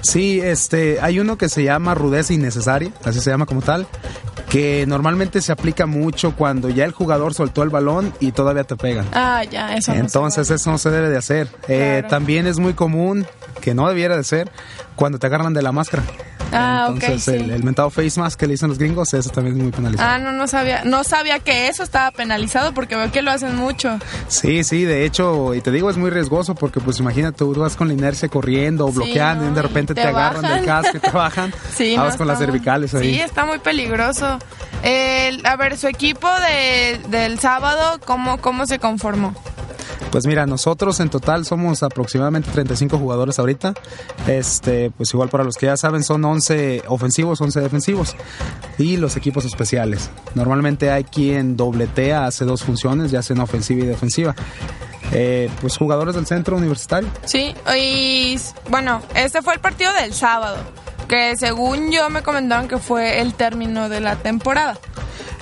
Sí, 0.00 0.40
este, 0.40 0.98
hay 1.00 1.18
uno 1.18 1.36
que 1.36 1.48
se 1.48 1.64
llama 1.64 1.94
rudeza 1.94 2.32
innecesaria, 2.32 2.90
así 3.04 3.20
se 3.20 3.30
llama 3.30 3.46
como 3.46 3.62
tal, 3.62 3.86
que 4.48 4.84
normalmente 4.86 5.42
se 5.42 5.50
aplica 5.52 5.86
mucho 5.86 6.36
cuando 6.36 6.68
ya 6.68 6.84
el 6.84 6.92
jugador 6.92 7.34
soltó 7.34 7.62
el 7.62 7.70
balón 7.70 8.12
y 8.20 8.32
todavía 8.32 8.64
te 8.64 8.76
pegan. 8.76 9.06
Ah, 9.12 9.42
ya, 9.44 9.74
eso 9.76 9.90
no 9.92 9.96
se 9.96 10.00
Entonces 10.04 10.50
eso 10.50 10.70
no 10.70 10.78
se 10.78 10.90
debe 10.90 11.08
de 11.10 11.16
hacer. 11.16 11.48
Eh, 11.68 11.96
Claro. 12.00 12.08
también 12.08 12.46
es 12.46 12.58
muy 12.58 12.63
común, 12.72 13.26
que 13.64 13.74
no 13.74 13.88
debiera 13.88 14.14
de 14.16 14.24
ser, 14.24 14.50
cuando 14.94 15.18
te 15.18 15.26
agarran 15.26 15.54
de 15.54 15.62
la 15.62 15.72
máscara. 15.72 16.02
Ah, 16.52 16.86
Entonces 16.90 17.26
el, 17.28 17.50
el 17.50 17.64
mentado 17.64 17.90
face 17.90 18.20
mask 18.20 18.38
que 18.38 18.46
le 18.46 18.52
dicen 18.52 18.68
los 18.68 18.78
gringos, 18.78 19.12
eso 19.14 19.30
también 19.30 19.56
es 19.56 19.62
muy 19.62 19.72
penalizado. 19.72 20.08
Ah, 20.08 20.18
no, 20.18 20.30
no 20.30 20.46
sabía, 20.46 20.84
no 20.84 21.02
sabía 21.02 21.38
que 21.40 21.66
eso 21.68 21.82
estaba 21.82 22.10
penalizado 22.12 22.74
porque 22.74 22.94
veo 22.94 23.10
que 23.10 23.22
lo 23.22 23.30
hacen 23.32 23.56
mucho. 23.56 23.98
Sí, 24.28 24.62
sí, 24.62 24.84
de 24.84 25.04
hecho, 25.04 25.54
y 25.54 25.62
te 25.62 25.72
digo, 25.72 25.88
es 25.90 25.96
muy 25.96 26.10
riesgoso 26.10 26.54
porque 26.54 26.78
pues 26.80 27.00
imagínate, 27.00 27.38
tú 27.38 27.52
vas 27.54 27.74
con 27.74 27.88
la 27.88 27.94
inercia 27.94 28.28
corriendo 28.28 28.84
o 28.86 28.90
Sí, 28.90 28.96
bloqueando 28.96 29.46
¿no? 29.46 29.50
y 29.50 29.54
de 29.54 29.62
repente 29.62 29.94
te 29.94 30.02
te, 30.02 30.06
agarran 30.06 30.42
del 30.42 30.64
casco 30.64 30.96
y 30.98 31.00
te 31.00 31.10
bajan. 31.10 31.52
Sí, 31.74 31.96
Vas 31.96 32.12
no, 32.12 32.18
con 32.18 32.26
las 32.28 32.36
muy- 32.38 32.46
cervicales 32.46 32.94
ahí. 32.94 33.14
Sí, 33.14 33.20
está 33.20 33.46
muy 33.46 33.58
peligroso. 33.58 34.38
El- 34.84 35.44
a 35.46 35.56
ver, 35.56 35.76
su 35.78 35.88
equipo 35.88 36.28
de, 36.48 37.00
del 37.08 37.40
sábado, 37.40 37.98
¿cómo, 38.04 38.38
¿cómo 38.40 38.66
se 38.66 38.78
conformó? 38.78 39.34
Pues 40.12 40.26
mira, 40.26 40.46
nosotros 40.46 41.00
en 41.00 41.08
total 41.10 41.44
somos 41.44 41.82
aproximadamente 41.82 42.48
35 42.52 42.96
jugadores 42.98 43.38
ahorita. 43.40 43.53
Este, 44.26 44.90
pues 44.90 45.12
igual 45.12 45.28
para 45.28 45.44
los 45.44 45.56
que 45.56 45.66
ya 45.66 45.76
saben, 45.76 46.02
son 46.02 46.24
11 46.24 46.84
ofensivos, 46.88 47.40
11 47.40 47.60
defensivos. 47.60 48.16
Y 48.78 48.96
los 48.96 49.16
equipos 49.16 49.44
especiales. 49.44 50.10
Normalmente 50.34 50.90
hay 50.90 51.04
quien 51.04 51.56
dobletea, 51.56 52.26
hace 52.26 52.44
dos 52.44 52.62
funciones, 52.62 53.10
ya 53.10 53.22
sea 53.22 53.34
en 53.34 53.42
ofensiva 53.42 53.84
y 53.84 53.86
defensiva. 53.86 54.34
Eh, 55.12 55.50
pues 55.60 55.76
jugadores 55.76 56.14
del 56.14 56.26
centro 56.26 56.56
universitario. 56.56 57.08
Sí, 57.24 57.54
y 57.76 58.38
bueno, 58.68 59.02
este 59.14 59.42
fue 59.42 59.54
el 59.54 59.60
partido 59.60 59.92
del 59.92 60.14
sábado, 60.14 60.56
que 61.08 61.36
según 61.36 61.92
yo 61.92 62.10
me 62.10 62.22
comentaron 62.22 62.68
que 62.68 62.78
fue 62.78 63.20
el 63.20 63.34
término 63.34 63.88
de 63.88 64.00
la 64.00 64.16
temporada. 64.16 64.78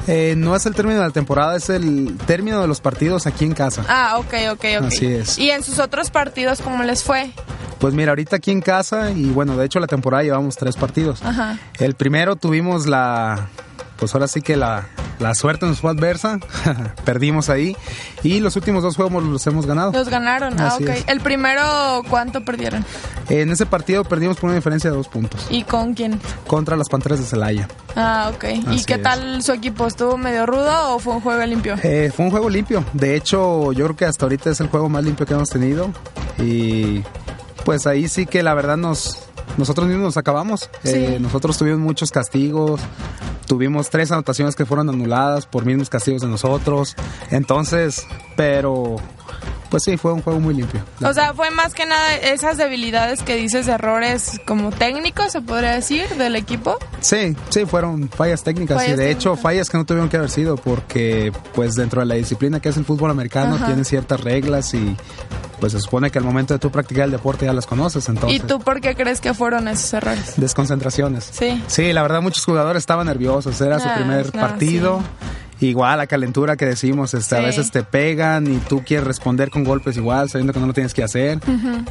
Eh, 0.07 0.35
no 0.37 0.57
es 0.57 0.67
el 0.67 0.75
término 0.75 1.01
de 1.01 1.07
la 1.07 1.13
temporada, 1.13 1.57
es 1.57 1.71
el 1.71 2.17
término 2.27 2.61
de 2.61 2.67
los 2.67 2.81
partidos 2.81 3.27
aquí 3.27 3.45
en 3.45 3.55
casa. 3.55 3.85
Ah, 3.89 4.17
ok, 4.19 4.35
ok, 4.53 4.65
ok. 4.81 4.87
Así 4.87 5.07
es. 5.07 5.39
¿Y 5.39 5.51
en 5.51 5.63
sus 5.63 5.79
otros 5.79 6.11
partidos 6.11 6.61
cómo 6.61 6.83
les 6.83 7.03
fue? 7.05 7.31
Pues 7.79 7.95
mira, 7.95 8.11
ahorita 8.11 8.37
aquí 8.37 8.51
en 8.51 8.61
casa, 8.61 9.11
y 9.11 9.27
bueno, 9.31 9.57
de 9.57 9.67
hecho 9.67 9.81
la 9.81 9.87
temporada 9.87 10.23
llevamos 10.23 10.57
tres 10.57 10.77
partidos. 10.77 11.23
Ajá. 11.23 11.59
El 11.79 11.95
primero 11.95 12.37
tuvimos 12.37 12.87
la, 12.87 13.49
pues 13.97 14.15
ahora 14.15 14.27
sí 14.29 14.41
que 14.43 14.57
la, 14.57 14.87
la 15.19 15.35
suerte 15.35 15.67
nos 15.67 15.81
fue 15.81 15.91
adversa, 15.91 16.39
perdimos 17.05 17.49
ahí, 17.49 17.77
y 18.23 18.41
los 18.41 18.57
últimos 18.57 18.83
dos 18.83 18.97
juegos 18.97 19.23
los 19.23 19.47
hemos 19.47 19.67
ganado. 19.67 19.93
Los 19.93 20.09
ganaron, 20.09 20.61
ah, 20.61 20.69
Así 20.69 20.85
ok. 20.85 20.91
es. 20.91 21.05
¿El 21.09 21.21
primero 21.21 21.63
cuánto 22.09 22.45
perdieron? 22.45 22.85
En 23.29 23.51
ese 23.51 23.67
partido 23.67 24.05
perdimos 24.05 24.37
por 24.37 24.49
una 24.49 24.57
diferencia 24.57 24.91
de 24.91 24.97
dos 24.97 25.09
puntos 25.09 25.47
¿Y 25.49 25.63
con 25.63 25.95
quién? 25.95 26.21
contra 26.47 26.77
las 26.77 26.89
Panteras 26.89 27.21
de 27.21 27.27
Celaya. 27.27 27.69
Ah, 27.97 28.31
ok. 28.35 28.45
¿Y 28.73 28.85
qué 28.85 28.95
es. 28.95 29.03
tal 29.03 29.43
su 29.43 29.53
equipo? 29.53 29.87
¿Estuvo 29.87 30.17
medio 30.17 30.45
rudo 30.47 30.95
o 30.95 30.99
fue 30.99 31.15
un 31.15 31.21
juego 31.21 31.45
limpio? 31.47 31.77
Eh, 31.83 32.11
fue 32.15 32.25
un 32.25 32.31
juego 32.31 32.51
limpio, 32.51 32.85
de 32.93 33.15
hecho 33.17 33.73
yo 33.73 33.85
creo 33.85 33.97
que 33.97 34.05
hasta 34.07 34.25
ahorita 34.25 34.51
es 34.51 34.61
el 34.61 34.69
juego 34.69 34.89
más 34.89 35.05
limpio 35.05 35.25
que 35.27 35.35
hemos 35.35 35.49
tenido, 35.51 35.91
y 36.39 37.03
pues 37.65 37.87
ahí 37.87 38.09
sí 38.09 38.27
que 38.27 38.43
la 38.43 38.55
verdad 38.55 38.77
nos... 38.77 39.19
Nosotros 39.57 39.87
mismos 39.87 40.05
nos 40.07 40.17
acabamos. 40.17 40.71
Sí. 40.83 40.91
Eh, 40.95 41.19
nosotros 41.21 41.59
tuvimos 41.59 41.79
muchos 41.81 42.11
castigos, 42.11 42.81
tuvimos 43.53 43.91
tres 43.91 44.11
anotaciones 44.11 44.57
que 44.57 44.65
fueron 44.65 44.89
anuladas 44.89 45.45
por 45.45 45.67
mismos 45.67 45.91
castigos 45.91 46.23
de 46.23 46.29
nosotros. 46.29 46.97
Entonces, 47.31 48.07
pero 48.35 48.97
pues 49.73 49.85
sí, 49.85 49.97
fue 49.97 50.13
un 50.13 50.21
juego 50.21 50.39
muy 50.39 50.53
limpio. 50.53 50.83
O 51.03 51.15
sea, 51.15 51.33
fue 51.33 51.51
más 51.51 51.73
que 51.73 51.87
nada 51.87 52.15
esas 52.17 52.59
debilidades 52.59 53.23
que 53.23 53.37
dices, 53.37 53.69
errores 53.69 54.39
como 54.47 54.71
técnicos, 54.71 55.33
se 55.33 55.41
podría 55.41 55.71
decir, 55.71 56.07
del 56.11 56.37
equipo. 56.37 56.77
Sí, 57.01 57.35
sí, 57.49 57.65
fueron 57.65 58.11
fallas 58.11 58.45
técnicas 58.45 58.77
Fallas 58.77 58.93
y 58.93 59.01
de 59.01 59.11
hecho 59.11 59.35
fallas 59.35 59.71
que 59.71 59.79
no 59.79 59.87
tuvieron 59.87 60.11
que 60.11 60.19
haber 60.19 60.29
sido 60.29 60.57
porque 60.57 61.33
pues 61.55 61.75
dentro 61.75 62.01
de 62.01 62.07
la 62.07 62.17
disciplina 62.17 62.61
que 62.61 62.69
es 62.69 62.77
el 62.77 62.85
fútbol 62.85 63.11
americano 63.13 63.55
Ajá. 63.55 63.65
tiene 63.65 63.85
ciertas 63.85 64.21
reglas 64.21 64.75
y 64.75 64.95
pues 65.59 65.73
se 65.73 65.81
supone 65.81 66.11
que 66.11 66.19
al 66.19 66.25
momento 66.25 66.53
de 66.53 66.59
tú 66.59 66.71
practicar 66.71 67.07
el 67.07 67.11
deporte 67.11 67.47
ya 67.47 67.55
las 67.55 67.67
conoces, 67.67 68.07
entonces 68.11 68.43
¿Y 68.43 68.47
tú 68.47 68.61
por 68.61 68.83
qué 68.83 68.95
crees 68.95 69.23
que 69.23 69.33
fueron 69.33 69.69
esos 69.69 69.91
errores? 69.95 70.35
desconcentraciones. 70.37 71.31
Sí. 71.33 71.63
Sí, 71.67 71.95
la 71.95 72.03
verdad 72.03 72.21
muchos 72.21 72.45
jugadores 72.45 72.83
estaban 72.83 73.07
nerviosos, 73.07 73.59
era 73.63 73.81
su 73.81 73.89
primer 73.95 74.33
partido. 74.33 75.01
Igual 75.67 75.99
la 75.99 76.07
calentura 76.07 76.57
que 76.57 76.67
decimos, 76.67 77.15
este, 77.15 77.37
a 77.37 77.41
veces 77.41 77.71
te 77.71 77.83
pegan 77.85 78.47
y 78.53 78.57
tú 78.59 78.83
quieres 78.85 79.07
responder 79.07 79.51
con 79.51 79.65
golpes 79.65 79.97
igual, 79.97 80.29
sabiendo 80.29 80.53
que 80.53 80.61
no 80.61 80.67
lo 80.67 80.73
tienes 80.73 80.93
que 80.95 81.03
hacer. 81.03 81.39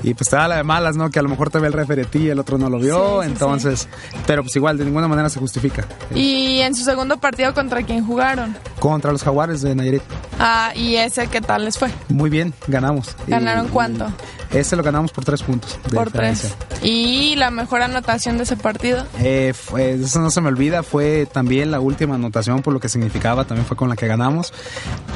Y 0.04 0.14
pues 0.14 0.30
da 0.30 0.48
la 0.48 0.58
de 0.58 0.64
malas, 0.64 0.96
¿no? 0.98 1.10
Que 1.10 1.20
a 1.20 1.22
lo 1.22 1.30
mejor 1.30 1.50
te 1.50 1.60
ve 1.60 1.68
el 1.68 1.74
referee 1.74 2.04
a 2.06 2.08
ti 2.10 2.20
y 2.20 2.30
el 2.30 2.40
otro 2.40 2.58
no 2.58 2.70
lo 2.70 2.80
vio, 2.80 3.22
Sí, 3.22 3.28
sí, 3.28 3.32
entonces, 3.34 3.88
pero 4.28 4.44
pues 4.44 4.56
igual 4.56 4.78
de 4.78 4.86
ninguna 4.86 5.08
manera 5.08 5.30
se 5.30 5.40
justifica. 5.40 5.86
Y 6.14 6.60
en 6.60 6.76
su 6.76 6.84
segundo 6.84 7.18
partido, 7.18 7.54
¿contra 7.54 7.82
quién 7.84 8.06
jugaron? 8.06 8.56
Contra 8.80 9.12
los 9.12 9.24
jaguares 9.24 9.62
de 9.62 9.74
Nayarit. 9.76 10.02
Ah, 10.40 10.72
¿y 10.76 10.96
ese 10.96 11.28
qué 11.28 11.40
tal 11.42 11.66
les 11.66 11.78
fue? 11.78 11.90
Muy 12.10 12.30
bien, 12.30 12.54
ganamos. 12.68 13.16
¿Ganaron 13.28 13.68
Y- 13.68 13.70
cuánto? 13.70 14.08
Ese 14.54 14.76
lo 14.76 14.84
ganamos 14.84 15.12
por 15.12 15.24
tres 15.24 15.42
puntos. 15.44 15.80
de 15.90 15.96
Por 15.98 16.12
tres. 16.12 16.54
¿Y 16.84 17.36
la 17.38 17.52
mejor 17.52 17.82
anotación 17.82 18.38
de 18.38 18.44
ese 18.44 18.58
partido? 18.58 19.06
Eh, 19.20 19.54
fue- 19.56 19.94
eso 19.94 20.20
no 20.20 20.30
se 20.30 20.42
me 20.42 20.50
olvida, 20.50 20.84
fue 20.84 21.26
también 21.32 21.72
la 21.72 21.80
última 21.80 22.16
anotación 22.16 22.62
por 22.62 22.74
lo 22.74 22.80
que 22.80 22.90
significaba, 22.90 23.46
también 23.46 23.66
fue 23.66 23.78
con 23.78 23.88
la 23.90 23.96
que 23.96 24.08
ganamos, 24.08 24.54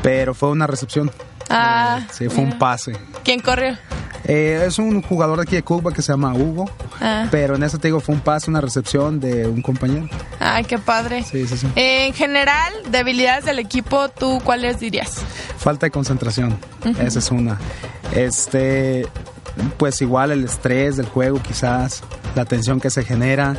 pero 0.02 0.34
fue 0.34 0.50
una 0.50 0.68
recepción. 0.68 1.12
Ah, 1.50 2.02
Sí, 2.12 2.28
fue 2.30 2.44
un 2.44 2.58
pase. 2.58 2.94
¿Quién 3.24 3.40
corrió? 3.40 3.78
Eh, 4.28 4.64
es 4.66 4.80
un 4.80 5.04
jugador 5.04 5.38
de 5.38 5.44
aquí 5.44 5.56
de 5.56 5.62
Cuba 5.62 5.94
que 5.94 6.02
se 6.02 6.12
llama 6.12 6.34
Hugo, 6.34 6.66
Ah. 7.00 7.28
pero 7.30 7.56
en 7.56 7.62
ese 7.62 7.78
te 7.78 7.90
digo 7.90 8.00
fue 8.00 8.16
un 8.16 8.22
pase, 8.22 8.50
una 8.50 8.60
recepción 8.62 9.20
de 9.20 9.46
un 9.46 9.62
compañero. 9.62 10.08
Ay, 10.40 10.64
qué 10.64 10.80
padre. 10.80 11.24
Sí, 11.24 11.46
sí, 11.48 11.58
sí. 11.58 11.68
En 11.76 12.12
general, 12.14 12.74
debilidades 12.90 13.46
del 13.46 13.60
equipo, 13.60 14.10
¿tú 14.10 14.42
cuáles 14.44 14.80
dirías? 14.80 15.18
Falta 15.60 15.86
de 15.86 15.92
concentración, 15.92 16.58
esa 17.00 17.20
es 17.20 17.30
una. 17.30 17.60
Este, 18.16 19.06
pues 19.78 20.02
igual 20.02 20.32
el 20.32 20.43
estrés 20.46 20.98
del 20.98 21.08
juego 21.08 21.41
quizás, 21.41 22.04
la 22.36 22.46
tensión 22.46 22.80
que 22.80 22.89
se 22.89 23.04
genera. 23.04 23.56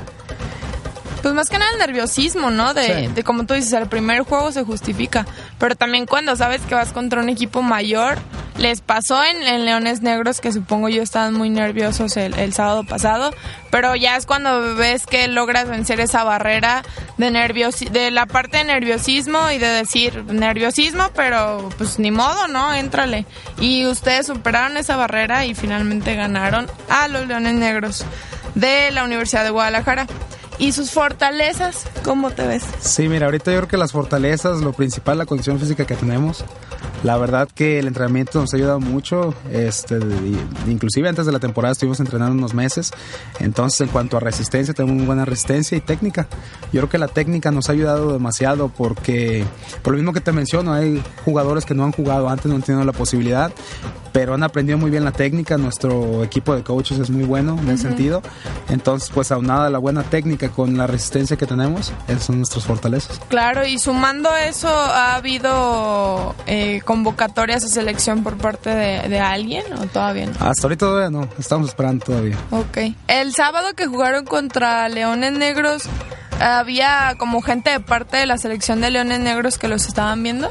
Pues 1.23 1.35
más 1.35 1.49
que 1.49 1.59
nada 1.59 1.73
el 1.73 1.79
nerviosismo, 1.79 2.51
¿no? 2.51 2.73
De, 2.75 3.07
Sí. 3.07 3.13
de 3.15 3.25
como 3.25 3.47
tú 3.47 3.55
dices, 3.55 3.73
el 3.73 3.89
primer 3.89 4.21
juego 4.23 4.53
se 4.53 4.63
justifica. 4.65 5.27
Pero 5.59 5.75
también 5.75 6.07
cuando 6.07 6.37
sabes 6.37 6.61
que 6.63 6.75
vas 6.75 6.93
contra 6.93 7.21
un 7.21 7.29
equipo 7.29 7.63
mayor, 7.63 8.19
les 8.59 8.81
pasó 8.81 9.23
en, 9.23 9.43
en 9.43 9.65
Leones 9.65 10.03
Negros, 10.03 10.41
que 10.41 10.53
supongo 10.53 10.89
yo 10.89 11.03
estaban 11.03 11.35
muy 11.35 11.51
nerviosos 11.51 12.17
el, 12.17 12.53
sábado 12.53 12.85
pasado, 12.85 13.33
pero 13.71 13.95
ya 13.97 14.17
es 14.17 14.27
cuando 14.27 14.75
ves 14.77 15.07
que 15.07 15.29
logras 15.29 15.69
vencer 15.69 16.01
esa 16.01 16.25
barrera 16.25 16.83
de 17.19 17.31
nervios 17.31 17.81
de 17.81 18.11
la 18.11 18.27
parte 18.27 18.59
de 18.59 18.65
nerviosismo 18.65 19.51
y 19.51 19.59
de 19.59 19.69
decir 19.69 20.25
nerviosismo, 20.25 21.11
pero 21.15 21.69
pues 21.77 21.99
ni 21.99 22.11
modo, 22.11 22.49
¿no? 22.49 22.73
Éntrale. 22.73 23.27
Y 23.61 23.87
ustedes 23.87 24.27
superaron 24.27 24.77
esa 24.77 24.97
barrera 24.97 25.45
y 25.45 25.55
finalmente 25.55 26.15
ganaron 26.15 26.67
a 26.89 27.09
los 27.09 27.27
Leones 27.27 27.55
Negros 27.55 28.05
de 28.55 28.91
la 28.91 29.05
Universidad 29.05 29.45
de 29.45 29.51
Guadalajara. 29.51 30.07
¿Y 30.59 30.73
sus 30.73 30.91
fortalezas? 30.91 31.87
¿Cómo 32.03 32.31
te 32.31 32.47
ves? 32.47 32.65
Sí, 32.81 33.09
mira, 33.09 33.27
ahorita 33.27 33.51
yo 33.53 33.59
creo 33.59 33.69
que 33.69 33.77
las 33.77 33.93
fortalezas, 33.93 34.63
lo 34.63 34.73
principal, 34.73 35.19
la 35.19 35.27
condición 35.27 35.61
física 35.61 35.85
que 35.85 35.97
tenemos. 35.97 36.45
La 37.05 37.17
verdad 37.19 37.49
que 37.55 37.79
el 37.79 37.87
entrenamiento 37.87 38.41
nos 38.41 38.53
ha 38.53 38.57
ayudado 38.57 38.81
mucho, 38.81 39.35
este, 39.53 39.99
inclusive 40.67 41.09
antes 41.09 41.27
de 41.27 41.33
la 41.33 41.39
temporada 41.39 41.73
estuvimos 41.73 42.01
entrenando 42.01 42.35
unos 42.35 42.55
meses, 42.55 42.91
entonces 43.39 43.83
en 43.83 43.89
cuanto 43.89 44.17
a 44.17 44.21
resistencia 44.21 44.75
tenemos 44.75 45.07
buena 45.07 45.25
resistencia 45.25 45.77
y 45.77 45.81
técnica. 45.81 46.27
Yo 46.73 46.81
creo 46.81 46.89
que 46.89 46.99
la 46.99 47.09
técnica 47.09 47.51
nos 47.51 47.69
ha 47.69 47.73
ayudado 47.73 48.13
demasiado 48.13 48.69
porque, 48.69 49.45
por 49.83 49.93
lo 49.93 49.99
mismo 49.99 50.13
que 50.13 50.21
te 50.21 50.33
menciono, 50.33 50.73
hay 50.73 51.03
jugadores 51.25 51.65
que 51.65 51.75
no 51.75 51.85
han 51.85 51.93
jugado 51.93 52.29
antes, 52.29 52.47
no 52.47 52.57
han 52.57 52.63
tenido 52.63 52.85
la 52.85 52.93
posibilidad, 52.93 53.53
pero 54.17 54.33
han 54.33 54.43
aprendido 54.43 54.79
muy 54.79 54.91
bien 54.91 55.05
la 55.05 55.13
técnica, 55.13 55.59
nuestro 55.59 56.25
equipo 56.25 56.57
de 56.57 56.63
coaches 56.63 56.99
es 56.99 57.11
muy 57.11 57.25
bueno 57.25 57.59
en 57.61 57.69
ese 57.69 57.83
sentido, 57.83 58.23
entonces 58.71 59.11
pues 59.13 59.31
aunada 59.31 59.69
la 59.69 59.77
buena 59.77 60.05
técnica 60.05 60.49
con 60.49 60.79
la 60.79 60.87
resistencia 60.87 61.37
que 61.37 61.45
tenemos, 61.45 61.93
esas 62.09 62.25
son 62.25 62.39
nuestras 62.39 62.65
fortalezas. 62.65 63.21
Claro, 63.29 63.67
y 63.67 63.79
sumando 63.79 64.35
eso, 64.35 64.71
¿ha 64.71 65.17
habido 65.17 66.35
eh, 66.47 66.81
convocatorias 66.87 67.63
a 67.65 67.69
selección 67.69 68.23
por 68.23 68.39
parte 68.39 68.71
de, 68.71 69.07
de 69.07 69.21
alguien 69.21 69.65
o 69.75 69.85
todavía 69.85 70.25
no? 70.25 70.33
Hasta 70.41 70.63
ahorita 70.63 70.87
todavía 70.87 71.11
no, 71.11 71.29
estamos 71.39 71.69
esperando 71.69 72.07
todavía. 72.07 72.39
Ok. 72.53 72.95
El 73.09 73.35
sábado 73.35 73.75
que 73.77 73.87
jugaron 73.87 74.25
contra 74.25 74.89
Leones 74.89 75.33
Negros, 75.33 75.91
¿había 76.41 77.15
como 77.19 77.41
gente 77.43 77.71
de 77.71 77.81
parte 77.81 78.17
de 78.17 78.27
la 78.27 78.39
selección 78.39 78.81
de 78.81 78.91
Leones 78.91 79.21
Negros 79.21 79.59
que 79.59 79.69
los 79.69 79.87
estaban 79.87 80.23
viendo? 80.23 80.49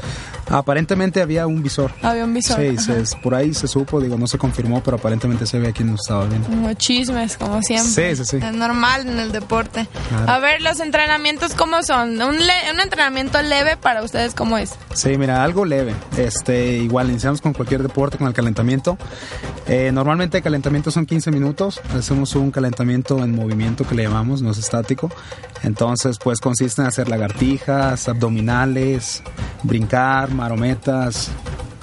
Aparentemente 0.48 1.20
había 1.20 1.46
un 1.48 1.60
visor. 1.60 1.90
Había 2.02 2.24
un 2.24 2.32
visor. 2.32 2.56
Sí, 2.60 2.78
se- 2.78 3.16
por 3.16 3.34
ahí 3.34 3.52
se 3.52 3.66
supo, 3.66 4.00
digo, 4.00 4.16
no 4.16 4.28
se 4.28 4.38
confirmó, 4.38 4.80
pero 4.80 4.96
aparentemente 4.96 5.44
se 5.44 5.58
ve 5.58 5.72
quien 5.72 5.90
nos 5.90 6.00
estaba 6.02 6.24
viendo. 6.26 6.48
Como 6.48 6.72
chismes, 6.74 7.36
como 7.36 7.60
siempre. 7.62 8.14
Sí, 8.14 8.24
sí, 8.24 8.38
sí. 8.38 8.46
Es 8.46 8.54
normal 8.54 9.08
en 9.08 9.18
el 9.18 9.32
deporte. 9.32 9.88
Claro. 10.08 10.30
A 10.30 10.38
ver, 10.38 10.62
los 10.62 10.78
entrenamientos, 10.78 11.54
¿cómo 11.54 11.82
son? 11.82 12.22
¿Un, 12.22 12.38
le- 12.38 12.72
un 12.72 12.78
entrenamiento 12.78 13.42
leve 13.42 13.76
para 13.76 14.04
ustedes 14.04 14.34
cómo 14.34 14.56
es? 14.56 14.76
Sí, 14.94 15.18
mira, 15.18 15.42
algo 15.42 15.64
leve. 15.64 15.94
Este, 16.16 16.74
igual 16.76 17.10
iniciamos 17.10 17.40
con 17.40 17.52
cualquier 17.52 17.82
deporte, 17.82 18.16
con 18.16 18.28
el 18.28 18.32
calentamiento. 18.34 18.96
Eh, 19.66 19.90
normalmente 19.92 20.36
el 20.38 20.44
calentamiento 20.44 20.92
son 20.92 21.06
15 21.06 21.32
minutos. 21.32 21.80
Hacemos 21.92 22.36
un 22.36 22.52
calentamiento 22.52 23.18
en 23.24 23.34
movimiento 23.34 23.84
que 23.84 23.96
le 23.96 24.04
llamamos, 24.04 24.42
no 24.42 24.52
es 24.52 24.58
estático. 24.58 25.10
Entonces, 25.64 25.75
pues 26.22 26.40
consiste 26.40 26.82
en 26.82 26.88
hacer 26.88 27.08
lagartijas, 27.08 28.08
abdominales, 28.08 29.22
brincar, 29.62 30.32
marometas, 30.32 31.30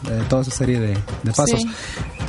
eh, 0.10 0.24
toda 0.28 0.42
esa 0.42 0.52
serie 0.52 0.80
de, 0.80 0.98
de 1.24 1.32
pasos. 1.32 1.62
Sí. 1.62 1.70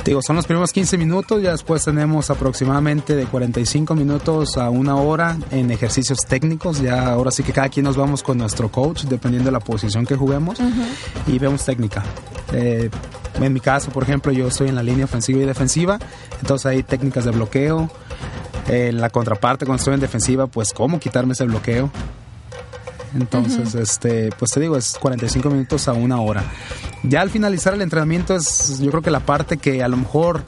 Digo, 0.05 0.21
son 0.21 0.35
los 0.35 0.45
primeros 0.45 0.71
15 0.71 0.99
minutos, 0.99 1.41
ya 1.41 1.51
después 1.51 1.83
tenemos 1.83 2.29
aproximadamente 2.29 3.15
de 3.15 3.25
45 3.25 3.95
minutos 3.95 4.55
a 4.55 4.69
una 4.69 4.97
hora 4.97 5.35
en 5.49 5.71
ejercicios 5.71 6.19
técnicos. 6.27 6.79
Ya 6.79 7.07
ahora 7.07 7.31
sí 7.31 7.41
que 7.41 7.51
cada 7.51 7.69
quien 7.69 7.85
nos 7.85 7.97
vamos 7.97 8.21
con 8.21 8.37
nuestro 8.37 8.69
coach, 8.69 9.05
dependiendo 9.05 9.47
de 9.47 9.53
la 9.53 9.59
posición 9.59 10.05
que 10.05 10.15
juguemos, 10.15 10.59
y 11.25 11.39
vemos 11.39 11.65
técnica. 11.65 12.03
Eh, 12.53 12.91
en 13.41 13.51
mi 13.51 13.59
caso, 13.59 13.89
por 13.89 14.03
ejemplo, 14.03 14.31
yo 14.31 14.47
estoy 14.47 14.69
en 14.69 14.75
la 14.75 14.83
línea 14.83 15.05
ofensiva 15.05 15.41
y 15.41 15.45
defensiva, 15.45 15.97
entonces 16.39 16.67
hay 16.67 16.83
técnicas 16.83 17.25
de 17.25 17.31
bloqueo. 17.31 17.89
En 18.67 18.99
la 18.99 19.09
contraparte, 19.09 19.65
cuando 19.65 19.79
estoy 19.79 19.93
en 19.93 19.99
defensiva, 19.99 20.47
pues 20.47 20.73
cómo 20.73 20.99
quitarme 20.99 21.33
ese 21.33 21.45
bloqueo. 21.45 21.91
Entonces, 23.15 23.75
este, 23.75 24.29
pues 24.37 24.51
te 24.51 24.59
digo, 24.59 24.75
es 24.75 24.97
45 24.99 25.49
minutos 25.49 25.87
a 25.87 25.93
una 25.93 26.19
hora. 26.19 26.43
Ya 27.03 27.21
al 27.21 27.29
finalizar 27.29 27.73
el 27.73 27.81
entrenamiento 27.81 28.35
es 28.35 28.79
yo 28.79 28.89
creo 28.91 29.01
que 29.01 29.11
la 29.11 29.21
parte 29.21 29.57
que 29.57 29.83
a 29.83 29.87
lo 29.87 29.97
mejor 29.97 30.43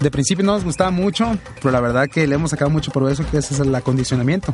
de 0.00 0.10
principio 0.10 0.44
no 0.44 0.52
nos 0.52 0.64
gustaba 0.64 0.90
mucho, 0.90 1.36
pero 1.62 1.70
la 1.70 1.80
verdad 1.80 2.08
que 2.08 2.26
le 2.26 2.34
hemos 2.34 2.50
sacado 2.50 2.70
mucho 2.70 2.92
por 2.92 3.10
eso, 3.10 3.24
que 3.30 3.38
ese 3.38 3.54
es 3.54 3.60
el 3.60 3.74
acondicionamiento. 3.74 4.52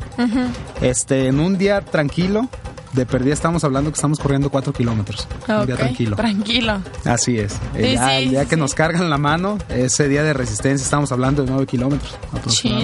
Este, 0.80 1.26
en 1.26 1.40
un 1.40 1.58
día 1.58 1.80
tranquilo, 1.80 2.48
de 2.92 3.06
perdida 3.06 3.34
estamos 3.34 3.64
hablando 3.64 3.90
que 3.90 3.96
estamos 3.96 4.18
corriendo 4.18 4.50
4 4.50 4.72
kilómetros. 4.72 5.26
Un 5.48 5.66
día 5.66 5.76
tranquilo. 5.76 6.16
Tranquilo. 6.16 6.82
Así 7.04 7.38
es. 7.38 7.54
El 7.74 7.84
Sí, 7.84 7.90
día, 7.90 8.08
sí, 8.08 8.14
el 8.24 8.30
día 8.30 8.42
sí, 8.42 8.48
que 8.48 8.56
nos 8.56 8.74
cargan 8.74 9.10
la 9.10 9.18
mano, 9.18 9.58
ese 9.68 10.08
día 10.08 10.22
de 10.22 10.32
resistencia 10.32 10.84
estamos 10.84 11.12
hablando 11.12 11.44
de 11.44 11.50
9 11.50 11.66
kilómetros 11.66 12.16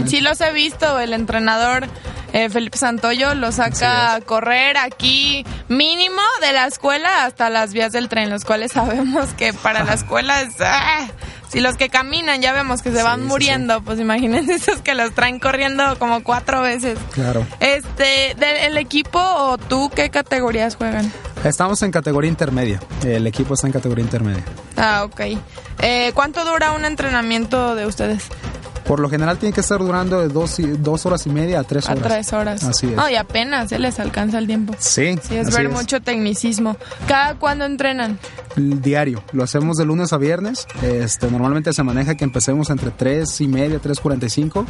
sí 0.07 0.21
los 0.21 0.41
he 0.41 0.53
visto. 0.53 0.99
El 0.99 1.13
entrenador 1.13 1.87
eh, 2.33 2.49
Felipe 2.51 2.79
Santoyo 2.79 3.35
lo 3.35 3.53
saca 3.53 4.15
a 4.15 4.21
correr 4.21 4.77
aquí 4.77 5.45
mínimo 5.69 6.21
de 6.41 6.53
la 6.53 6.67
escuela 6.67 7.25
hasta 7.25 7.51
las 7.51 7.73
vías 7.73 7.93
del 7.93 8.09
tren, 8.09 8.31
los 8.31 8.45
cuales 8.45 8.73
sabemos 8.73 9.29
que 9.37 9.53
para 9.53 9.85
la 9.85 9.95
escuela 9.95 10.43
es... 10.43 10.55
¡ah! 10.61 11.09
Si 11.49 11.61
los 11.61 11.77
que 11.77 11.89
caminan 11.89 12.43
ya 12.43 12.53
vemos 12.53 12.83
que 12.83 12.91
se 12.91 13.03
van 13.03 13.25
muriendo, 13.25 13.83
pues 13.83 14.01
imagínense 14.01 14.55
esos 14.57 14.81
que 14.83 14.95
los 14.95 15.13
traen 15.15 15.39
corriendo 15.39 15.99
como 15.99 16.23
cuatro 16.23 16.61
veces. 16.63 16.99
Claro. 17.13 17.47
Este, 17.61 18.35
del 18.37 18.77
equipo 18.77 19.21
o 19.21 19.59
tú, 19.59 19.91
¿qué 19.95 20.11
categorías 20.11 20.77
juegan? 20.77 21.13
Estamos 21.45 21.83
en 21.83 21.93
categoría 21.93 22.29
intermedia. 22.29 22.81
El 23.05 23.27
equipo 23.27 23.55
está 23.55 23.67
en 23.67 23.73
categoría 23.73 24.05
intermedia. 24.05 24.43
Ah, 24.77 25.05
ok. 25.05 25.21
Eh, 25.83 26.11
¿Cuánto 26.15 26.45
dura 26.45 26.73
un 26.73 26.85
entrenamiento 26.85 27.75
de 27.75 27.87
ustedes? 27.87 28.25
Por 28.87 29.01
lo 29.01 29.09
general 29.11 29.39
tiene 29.39 29.53
que 29.53 29.61
estar 29.61 29.79
durando 29.79 30.21
de 30.21 30.29
dos, 30.29 30.59
y- 30.59 30.63
dos 30.67 31.07
horas 31.07 31.27
y 31.27 31.31
media 31.31 31.61
a 31.61 31.65
tres 31.65 31.89
A 31.89 31.93
horas. 31.93 32.03
tres 32.05 32.33
horas. 32.33 32.65
Así 32.65 32.87
es. 32.87 32.93
No, 32.95 33.09
y 33.11 33.17
apenas 33.17 33.69
se 33.71 33.79
les 33.79 33.99
alcanza 33.99 34.39
el 34.39 34.47
tiempo. 34.47 34.75
Sí, 34.79 35.19
Sí, 35.23 35.37
es 35.37 35.53
ver 35.55 35.67
es. 35.67 35.73
mucho 35.73 36.01
tecnicismo. 36.01 36.77
¿Cada 37.09 37.35
cuándo 37.35 37.65
entrenan? 37.65 38.19
El 38.57 38.81
diario. 38.81 39.23
Lo 39.33 39.43
hacemos 39.45 39.77
de 39.77 39.85
lunes 39.85 40.13
a 40.13 40.19
viernes. 40.19 40.67
Este, 40.83 41.31
normalmente 41.31 41.73
se 41.73 41.83
maneja 41.83 42.15
que 42.15 42.25
empecemos 42.25 42.71
entre 42.71 42.91
3 42.91 43.41
y 43.41 43.49
media, 43.49 43.81
3.45 43.81 44.65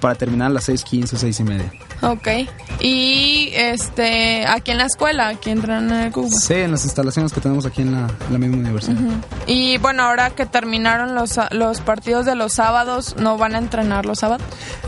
para 0.00 0.14
terminar 0.14 0.50
a 0.50 0.54
las 0.54 0.68
6.15, 0.68 1.16
6 1.16 1.40
y 1.40 1.44
media. 1.44 1.72
Ok. 2.02 2.28
Y 2.80 3.50
este, 3.54 4.46
aquí 4.46 4.70
en 4.72 4.78
la 4.78 4.86
escuela, 4.86 5.28
aquí 5.28 5.50
entrenan 5.50 5.90
en 5.90 6.00
el 6.06 6.12
Cuba. 6.12 6.28
Sí, 6.30 6.54
en 6.54 6.72
las 6.72 6.84
instalaciones 6.84 7.32
que 7.32 7.40
tenemos 7.40 7.66
aquí 7.66 7.82
en 7.82 7.92
la, 7.92 8.08
la 8.30 8.38
misma 8.38 8.56
universidad. 8.58 8.96
Y 9.46 9.78
bueno, 9.78 10.02
ahora 10.04 10.30
que 10.30 10.44
terminaron 10.46 11.14
los, 11.14 11.38
los 11.52 11.80
partidos 11.80 12.26
de 12.26 12.34
los 12.34 12.52
sábados, 12.54 13.16
¿no 13.18 13.38
van 13.38 13.54
a 13.54 13.58
entrenar 13.60 14.06
los 14.06 14.18
sábados? 14.18 14.42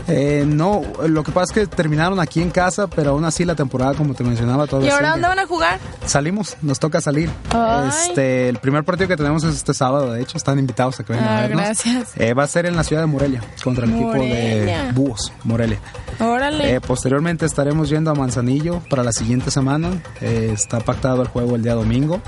Eh, 0.07 0.43
no, 0.47 0.81
lo 1.07 1.23
que 1.23 1.31
pasa 1.31 1.53
es 1.53 1.67
que 1.69 1.75
terminaron 1.75 2.19
aquí 2.19 2.41
en 2.41 2.49
casa, 2.51 2.87
pero 2.87 3.11
aún 3.11 3.25
así 3.25 3.45
la 3.45 3.55
temporada, 3.55 3.93
como 3.93 4.13
te 4.13 4.23
mencionaba, 4.23 4.65
¿Y 4.65 4.67
todavía 4.67 4.93
ahora 4.93 5.05
sigue. 5.07 5.11
dónde 5.21 5.27
van 5.27 5.39
a 5.39 5.47
jugar? 5.47 5.79
Salimos, 6.05 6.57
nos 6.61 6.79
toca 6.79 6.99
salir. 7.01 7.29
Ay. 7.51 7.89
Este, 7.89 8.49
el 8.49 8.57
primer 8.57 8.83
partido 8.83 9.07
que 9.07 9.17
tenemos 9.17 9.43
es 9.43 9.55
este 9.55 9.73
sábado, 9.73 10.11
de 10.13 10.21
hecho, 10.21 10.37
están 10.37 10.59
invitados 10.59 10.99
a 10.99 11.03
que 11.03 11.13
vengan 11.13 11.27
Ah, 11.29 11.37
a 11.37 11.41
vernos. 11.41 11.61
gracias. 11.65 12.11
Eh, 12.17 12.33
va 12.33 12.43
a 12.43 12.47
ser 12.47 12.65
en 12.65 12.75
la 12.75 12.83
ciudad 12.83 13.01
de 13.01 13.07
Morelia, 13.07 13.41
contra 13.63 13.85
el 13.85 13.91
Morelia. 13.91 14.57
equipo 14.57 14.87
de 14.87 14.91
Búhos, 14.93 15.31
Morelia. 15.43 15.79
Órale. 16.19 16.75
Eh, 16.75 16.81
posteriormente 16.81 17.45
estaremos 17.45 17.89
yendo 17.89 18.11
a 18.11 18.13
Manzanillo 18.15 18.81
para 18.89 19.03
la 19.03 19.11
siguiente 19.11 19.51
semana. 19.51 19.89
Eh, 20.21 20.51
está 20.53 20.79
pactado 20.79 21.21
el 21.21 21.27
juego 21.27 21.55
el 21.55 21.63
día 21.63 21.73
domingo. 21.73 22.21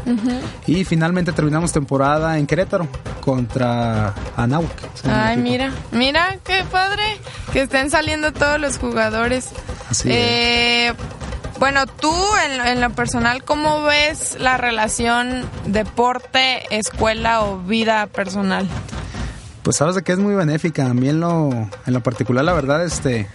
Y 0.68 0.84
finalmente 0.86 1.32
terminamos 1.32 1.72
temporada 1.72 2.38
en 2.38 2.48
Querétaro 2.48 2.88
contra 3.22 4.14
Anáhuac. 4.36 4.72
Ay, 5.08 5.38
mira, 5.38 5.72
mira, 5.92 6.35
qué 6.44 6.64
padre 6.72 7.04
que 7.54 7.62
estén 7.62 7.90
saliendo 7.90 8.34
todos 8.34 8.60
los 8.60 8.78
jugadores. 8.78 9.50
Así 9.90 10.10
Eh, 10.12 10.94
bueno, 11.60 11.86
tú 11.86 12.14
en, 12.46 12.66
en 12.66 12.82
lo 12.82 12.90
personal, 12.92 13.44
¿cómo 13.44 13.84
ves 13.84 14.38
la 14.40 14.58
relación 14.58 15.46
deporte, 15.66 16.64
escuela 16.70 17.44
o 17.44 17.60
vida 17.60 18.08
personal? 18.08 18.68
Pues 19.64 19.78
sabes 19.78 19.96
de 19.96 20.04
que 20.04 20.12
es 20.12 20.20
muy 20.20 20.36
benéfica. 20.36 20.86
A 20.86 20.94
mí 20.94 21.10
en 21.10 21.22
lo, 21.22 21.50
en 21.50 21.94
lo 21.94 22.04
particular, 22.04 22.44
la 22.44 22.54
verdad, 22.54 22.84
este, 22.84 23.28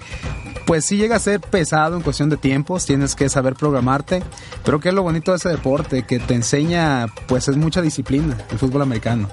pues 0.64 0.84
sí 0.84 0.96
llega 0.96 1.16
a 1.16 1.18
ser 1.18 1.40
pesado 1.40 1.96
en 1.96 2.02
cuestión 2.02 2.28
de 2.28 2.36
tiempos. 2.36 2.86
Tienes 2.86 3.16
que 3.16 3.28
saber 3.28 3.54
programarte. 3.54 4.22
Pero 4.64 4.78
que 4.78 4.90
es 4.90 4.94
lo 4.94 5.02
bonito 5.02 5.32
de 5.32 5.38
ese 5.38 5.48
deporte, 5.48 6.04
que 6.04 6.18
te 6.20 6.34
enseña, 6.34 7.06
pues 7.26 7.48
es 7.48 7.56
mucha 7.56 7.82
disciplina, 7.82 8.36
el 8.50 8.58
fútbol 8.58 8.82
americano. 8.82 9.28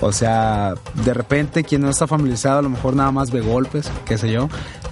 O 0.00 0.12
sea, 0.12 0.74
de 1.04 1.14
repente 1.14 1.64
quien 1.64 1.82
no 1.82 1.90
está 1.90 2.06
familiarizado 2.06 2.58
a 2.58 2.62
lo 2.62 2.68
mejor 2.68 2.94
nada 2.94 3.10
más 3.10 3.30
ve 3.30 3.40
golpes, 3.40 3.90
qué 4.04 4.18
sé 4.18 4.30
yo, 4.30 4.48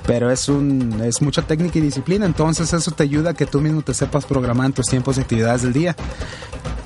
pero 0.06 0.30
es 0.30 0.48
un 0.48 1.00
es 1.02 1.20
mucha 1.20 1.42
técnica 1.42 1.78
y 1.78 1.82
disciplina, 1.82 2.26
entonces 2.26 2.72
eso 2.72 2.90
te 2.90 3.02
ayuda 3.02 3.30
a 3.30 3.34
que 3.34 3.46
tú 3.46 3.60
mismo 3.60 3.82
te 3.82 3.94
sepas 3.94 4.24
programar 4.24 4.66
en 4.66 4.72
tus 4.72 4.86
tiempos 4.86 5.18
y 5.18 5.20
actividades 5.20 5.62
del 5.62 5.72
día. 5.72 5.96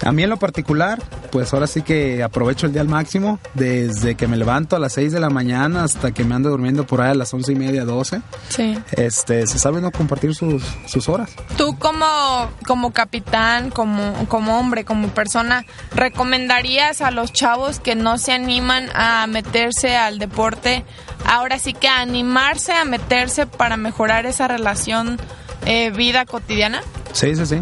A 0.05 0.13
mí 0.13 0.23
en 0.23 0.31
lo 0.31 0.37
particular, 0.37 1.03
pues 1.33 1.53
ahora 1.53 1.67
sí 1.67 1.83
que 1.83 2.23
aprovecho 2.23 2.67
el 2.67 2.73
día 2.73 2.83
al 2.83 2.89
máximo, 2.89 3.41
desde 3.55 4.15
que 4.15 4.29
me 4.29 4.37
levanto 4.37 4.77
a 4.77 4.79
las 4.79 4.93
6 4.93 5.13
de 5.13 5.21
la 5.21 5.29
mañana 5.29 5.85
hasta 5.85 6.13
que 6.13 6.25
me 6.25 6.35
ando 6.35 6.51
durmiendo 6.51 6.87
por 6.87 7.01
ahí 7.01 7.11
a 7.11 7.15
las 7.15 7.35
once 7.35 7.53
y 7.53 7.57
media, 7.57 7.85
12. 7.85 8.23
Sí. 8.49 8.79
Este, 8.93 9.47
se 9.47 9.59
sabe 9.59 9.81
no 9.81 9.91
compartir 9.91 10.35
sus, 10.35 10.63
sus 10.87 11.09
horas. 11.09 11.31
Tú 11.57 11.77
como, 11.79 12.07
como 12.67 12.93
capitán, 12.93 13.71
como, 13.71 14.13
como 14.29 14.59
hombre, 14.59 14.85
como 14.85 15.09
persona, 15.09 15.67
¿recomendarías 15.95 17.01
a 17.01 17.11
los 17.11 17.33
chavos 17.33 17.81
que 17.81 17.97
no 17.97 18.08
se 18.17 18.33
animan 18.33 18.89
a 18.95 19.27
meterse 19.27 19.97
al 19.97 20.19
deporte, 20.19 20.85
ahora 21.27 21.59
sí 21.59 21.75
que 21.75 21.89
a 21.89 22.01
animarse 22.01 22.73
a 22.73 22.85
meterse 22.85 23.47
para 23.47 23.77
mejorar 23.77 24.25
esa 24.25 24.49
relación 24.49 25.19
eh, 25.67 25.91
vida 25.91 26.25
cotidiana? 26.25 26.81
Sí, 27.13 27.37
sí, 27.37 27.45
sí. 27.45 27.61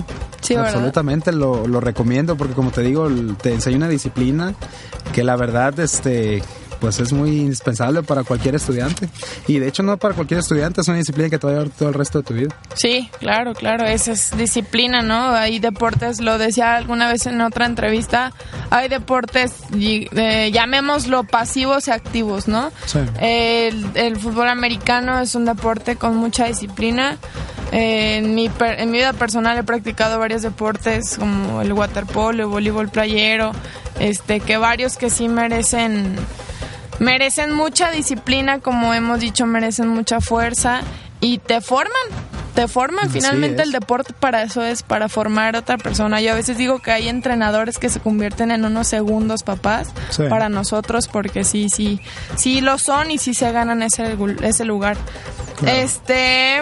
Absolutamente 0.54 1.32
lo, 1.32 1.66
lo 1.66 1.80
recomiendo 1.80 2.36
porque 2.36 2.54
como 2.54 2.70
te 2.70 2.82
digo, 2.82 3.08
te 3.40 3.52
enseña 3.52 3.78
una 3.78 3.88
disciplina 3.88 4.54
que 5.12 5.24
la 5.24 5.34
verdad, 5.34 5.80
este, 5.80 6.42
pues 6.86 7.00
es 7.00 7.12
muy 7.12 7.30
indispensable 7.40 8.04
para 8.04 8.22
cualquier 8.22 8.54
estudiante. 8.54 9.08
Y 9.48 9.58
de 9.58 9.66
hecho 9.66 9.82
no 9.82 9.96
para 9.96 10.14
cualquier 10.14 10.38
estudiante, 10.38 10.82
es 10.82 10.86
una 10.86 10.98
disciplina 10.98 11.28
que 11.28 11.36
te 11.36 11.44
va 11.48 11.52
a 11.52 11.56
llevar 11.56 11.70
todo 11.76 11.88
el 11.88 11.96
resto 11.96 12.18
de 12.18 12.24
tu 12.24 12.34
vida. 12.34 12.54
Sí, 12.76 13.10
claro, 13.18 13.54
claro, 13.54 13.84
esa 13.86 14.12
es 14.12 14.36
disciplina, 14.36 15.02
¿no? 15.02 15.30
Hay 15.30 15.58
deportes, 15.58 16.20
lo 16.20 16.38
decía 16.38 16.76
alguna 16.76 17.10
vez 17.10 17.26
en 17.26 17.40
otra 17.40 17.66
entrevista, 17.66 18.32
hay 18.70 18.88
deportes, 18.88 19.52
eh, 19.76 20.52
llamémoslo 20.52 21.24
pasivos 21.24 21.88
y 21.88 21.90
activos, 21.90 22.46
¿no? 22.46 22.70
Sí. 22.84 23.00
El, 23.18 23.84
el 23.94 24.16
fútbol 24.20 24.48
americano 24.48 25.18
es 25.18 25.34
un 25.34 25.44
deporte 25.44 25.96
con 25.96 26.14
mucha 26.16 26.46
disciplina. 26.46 27.18
Eh, 27.72 28.18
en, 28.18 28.36
mi, 28.36 28.48
per- 28.48 28.78
en 28.78 28.92
mi 28.92 28.98
vida 28.98 29.12
personal 29.12 29.58
he 29.58 29.64
practicado 29.64 30.20
varios 30.20 30.42
deportes 30.42 31.18
como 31.18 31.62
el 31.62 31.72
waterpolo, 31.72 32.44
el 32.44 32.48
voleibol 32.48 32.88
playero, 32.90 33.50
este, 33.98 34.38
que 34.38 34.56
varios 34.56 34.96
que 34.96 35.10
sí 35.10 35.26
merecen 35.26 36.14
merecen 36.98 37.52
mucha 37.52 37.90
disciplina, 37.90 38.60
como 38.60 38.94
hemos 38.94 39.20
dicho, 39.20 39.46
merecen 39.46 39.88
mucha 39.88 40.20
fuerza 40.20 40.80
y 41.20 41.38
te 41.38 41.60
forman. 41.60 41.92
Te 42.54 42.68
forman 42.68 43.04
Así 43.04 43.20
finalmente 43.20 43.60
es. 43.60 43.66
el 43.68 43.72
deporte 43.72 44.14
para 44.18 44.42
eso 44.42 44.62
es, 44.64 44.82
para 44.82 45.10
formar 45.10 45.56
a 45.56 45.58
otra 45.58 45.76
persona. 45.76 46.22
Yo 46.22 46.32
a 46.32 46.34
veces 46.34 46.56
digo 46.56 46.78
que 46.78 46.90
hay 46.90 47.06
entrenadores 47.08 47.76
que 47.76 47.90
se 47.90 48.00
convierten 48.00 48.50
en 48.50 48.64
unos 48.64 48.88
segundos 48.88 49.42
papás 49.42 49.88
Sí. 50.08 50.22
para 50.30 50.48
nosotros 50.48 51.06
porque 51.06 51.44
sí, 51.44 51.68
sí, 51.68 52.00
sí 52.36 52.62
lo 52.62 52.78
son 52.78 53.10
y 53.10 53.18
sí 53.18 53.34
se 53.34 53.52
ganan 53.52 53.82
ese, 53.82 54.16
ese 54.42 54.64
lugar. 54.64 54.96
Este, 55.66 56.60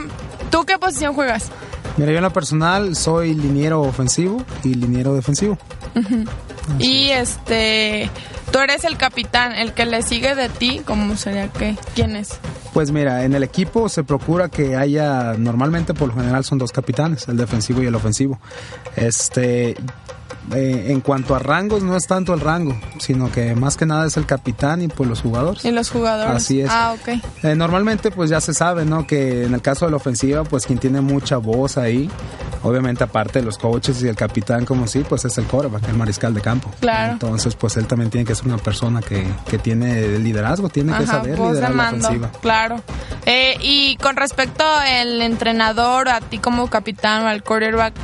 ¿tú 0.51 0.65
qué 0.65 0.79
posición 0.79 1.15
juegas? 1.15 1.51
Mira, 1.97 2.11
yo 2.11 2.19
en 2.19 2.25
lo 2.25 2.33
personal 2.33 2.97
soy 2.97 3.35
liniero 3.35 3.81
ofensivo 3.83 4.43
y 4.65 4.75
liniero 4.75 5.15
defensivo. 5.15 5.57
Y 6.79 7.11
este, 7.11 8.11
tú 8.53 8.59
eres 8.59 8.85
el 8.85 8.97
capitán, 8.97 9.53
el 9.53 9.73
que 9.73 9.87
le 9.87 10.03
sigue 10.03 10.35
de 10.35 10.49
ti, 10.49 10.83
¿cómo 10.85 11.17
sería 11.17 11.49
que? 11.49 11.77
¿Quién 11.95 12.17
es? 12.17 12.39
Pues 12.73 12.91
mira, 12.91 13.25
en 13.25 13.35
el 13.35 13.43
equipo 13.43 13.89
se 13.89 14.03
procura 14.03 14.49
que 14.49 14.77
haya, 14.77 15.35
normalmente 15.35 15.95
por 15.95 16.09
lo 16.09 16.15
general 16.15 16.45
son 16.45 16.59
dos 16.59 16.73
capitanes, 16.73 17.29
el 17.29 17.37
defensivo 17.37 17.83
y 17.83 17.87
el 17.87 17.95
ofensivo. 17.95 18.39
Este, 18.97 19.77
eh, 20.53 20.87
en 20.89 21.01
cuanto 21.01 21.35
a 21.35 21.39
rangos, 21.39 21.83
no 21.83 21.97
es 21.97 22.07
tanto 22.07 22.35
el 22.35 22.41
rango, 22.41 22.77
sino 22.99 23.31
que 23.33 23.55
más 23.55 23.77
que 23.77 23.87
nada 23.87 24.07
es 24.07 24.17
el 24.17 24.27
capitán 24.27 24.83
y 24.83 24.89
pues 24.89 25.09
los 25.09 25.23
jugadores. 25.23 25.65
Y 25.65 25.71
los 25.71 25.91
jugadores. 25.91 26.35
Así 26.35 26.61
es. 26.61 26.69
Ah, 26.71 26.95
ok. 26.99 27.09
Eh, 27.43 27.55
normalmente 27.55 28.11
pues 28.11 28.31
ya 28.31 28.41
se 28.41 28.53
sabe, 28.53 28.85
¿no? 28.85 29.07
Que 29.07 29.45
en 29.45 29.55
el 29.55 29.63
caso 29.63 29.87
de 29.87 29.93
la 29.93 29.97
ofensiva, 29.97 30.45
pues 30.45 30.67
quien 30.67 30.79
tiene 30.79 31.01
mucha 31.01 31.39
voz 31.39 31.79
ahí, 31.79 32.11
obviamente 32.63 33.05
aparte 33.05 33.41
de 33.41 33.45
los 33.45 33.57
coaches 33.59 34.03
y 34.03 34.09
el 34.09 34.17
capitán 34.17 34.65
como 34.65 34.87
sí, 34.87 35.05
pues 35.09 35.25
es 35.25 35.39
el 35.39 35.47
quarterback, 35.47 35.89
el 35.89 35.97
mariscal 35.97 36.35
de 36.35 36.41
campo. 36.41 36.71
Claro. 36.81 37.13
Entonces 37.13 37.55
pues 37.55 37.77
él 37.77 37.87
también 37.87 38.11
tiene 38.11 38.27
que 38.27 38.35
ser 38.35 38.47
una 38.47 38.59
persona 38.59 39.01
que, 39.01 39.27
que 39.49 39.59
tiene 39.59 40.19
liderazgo, 40.19 40.69
tiene 40.69 40.97
que 40.97 41.07
saber 41.07 41.39
liderar 41.39 41.75
la 41.75 41.89
ofensiva. 41.89 42.31
claro. 42.41 42.83
Eh, 43.27 43.57
y 43.63 43.97
con 43.97 44.17
respecto 44.17 44.65
al 44.67 45.23
entrenador, 45.23 46.11
a 46.11 46.21
ti 46.21 46.39
como 46.39 46.69
capitán 46.69 47.25
o 47.25 47.29
al 47.29 47.43
quarterback, 47.43 47.95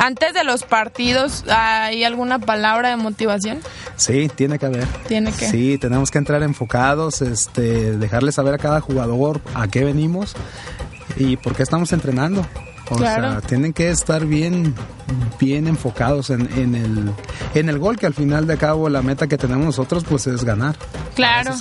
antes 0.00 0.32
de 0.34 0.42
los 0.44 0.62
partidos, 0.64 1.44
¿hay 1.48 2.02
alguna 2.04 2.38
palabra 2.38 2.88
de 2.88 2.96
motivación? 2.96 3.58
Sí, 3.96 4.28
tiene 4.34 4.58
que 4.58 4.66
haber. 4.66 4.86
Tiene 5.06 5.30
que. 5.30 5.46
Sí, 5.46 5.76
tenemos 5.78 6.10
que 6.10 6.18
entrar 6.18 6.42
enfocados, 6.42 7.20
este, 7.22 7.96
dejarle 7.98 8.32
saber 8.32 8.54
a 8.54 8.58
cada 8.58 8.80
jugador 8.80 9.40
a 9.54 9.68
qué 9.68 9.84
venimos 9.84 10.34
y 11.16 11.36
por 11.36 11.54
qué 11.54 11.62
estamos 11.62 11.92
entrenando. 11.92 12.46
O 12.92 12.96
Claro. 12.96 13.30
sea, 13.30 13.40
tienen 13.42 13.72
que 13.72 13.88
estar 13.90 14.24
bien, 14.26 14.74
bien 15.38 15.68
enfocados 15.68 16.30
en, 16.30 16.40
en 16.58 16.74
el, 16.74 17.12
en 17.54 17.68
el 17.68 17.78
gol, 17.78 17.96
que 17.96 18.06
al 18.06 18.14
final 18.14 18.48
de 18.48 18.56
cabo 18.56 18.88
la 18.88 19.00
meta 19.00 19.28
que 19.28 19.38
tenemos 19.38 19.64
nosotros 19.64 20.02
pues 20.08 20.26
es 20.26 20.42
ganar. 20.42 20.74
Claro. 21.14 21.54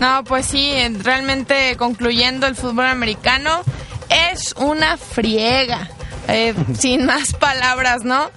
No, 0.00 0.24
pues 0.24 0.46
sí, 0.46 0.72
realmente 1.04 1.76
concluyendo 1.76 2.48
el 2.48 2.56
fútbol 2.56 2.86
americano 2.86 3.60
es 4.32 4.52
una 4.58 4.96
friega. 4.96 5.90
Eh, 6.28 6.54
sin 6.78 7.06
más 7.06 7.32
palabras, 7.34 8.04
¿no? 8.04 8.30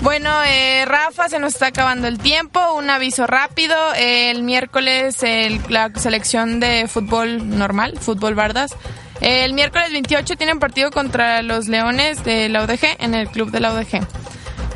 Bueno, 0.00 0.30
eh, 0.46 0.84
Rafa, 0.86 1.28
se 1.28 1.38
nos 1.38 1.52
está 1.54 1.66
acabando 1.66 2.08
el 2.08 2.18
tiempo. 2.18 2.60
Un 2.74 2.88
aviso 2.90 3.26
rápido. 3.26 3.76
el 3.96 4.42
miércoles 4.42 5.22
el- 5.22 5.60
la 5.68 5.90
selección 5.94 6.58
de 6.60 6.88
fútbol 6.88 7.58
normal, 7.58 7.98
fútbol 8.00 8.34
Bardas. 8.34 8.74
el 9.20 9.52
miércoles 9.52 9.92
28 9.92 10.36
tienen 10.36 10.58
partido 10.58 10.90
contra 10.90 11.42
los 11.42 11.68
Leones 11.68 12.24
de 12.24 12.48
la 12.48 12.64
UDG 12.64 12.96
en 13.00 13.14
el 13.14 13.28
club 13.28 13.50
de 13.50 13.60
la 13.60 13.74
UDG. 13.74 14.00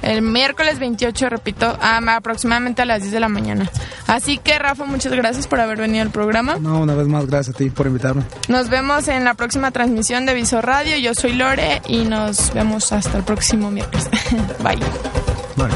El 0.05 0.22
miércoles 0.22 0.78
28, 0.78 1.28
repito, 1.28 1.66
a- 1.80 1.98
aproximadamente 2.16 2.82
a 2.82 2.84
las 2.84 3.00
10 3.00 3.12
de 3.12 3.20
la 3.20 3.28
mañana. 3.28 3.70
Así 4.07 4.38
que, 4.38 4.59
Rafa, 4.59 4.84
muchas 4.84 5.12
gracias 5.12 5.46
por 5.46 5.61
haber 5.61 5.78
venido 5.78 6.02
al 6.02 6.11
programa. 6.11 6.57
No, 6.61 6.80
una 6.80 6.94
vez 6.94 7.09
más, 7.09 7.26
gracias 7.26 7.55
a 7.55 7.59
ti 7.59 7.70
por 7.70 7.86
invitarme. 7.86 8.22
Nos 8.48 8.68
vemos 8.68 9.09
en 9.09 9.24
la 9.24 9.34
próxima 9.34 9.70
transmisión 9.70 10.26
de 10.26 10.34
Visor 10.34 10.64
Radio. 10.66 10.96
Yo 10.98 11.14
soy 11.14 11.32
Lore 11.32 11.80
y 11.88 12.05
nos 12.05 12.52
vemos 12.55 12.92
hasta 12.92 13.16
el 13.18 13.24
próximo 13.24 13.70
miércoles. 13.70 14.09
Bye. 14.62 14.76
Bye. 15.57 15.74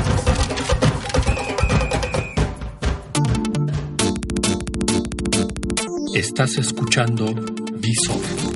Estás 6.14 6.56
escuchando 6.58 7.26
Visor. 7.74 8.47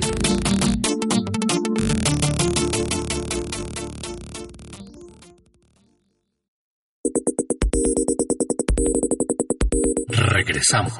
Regresamos. 10.63 10.93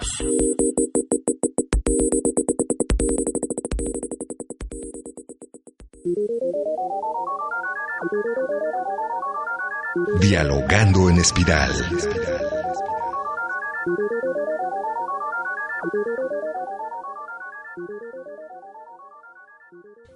Dialogando 10.20 11.10
en 11.10 11.18
espiral. 11.20 11.72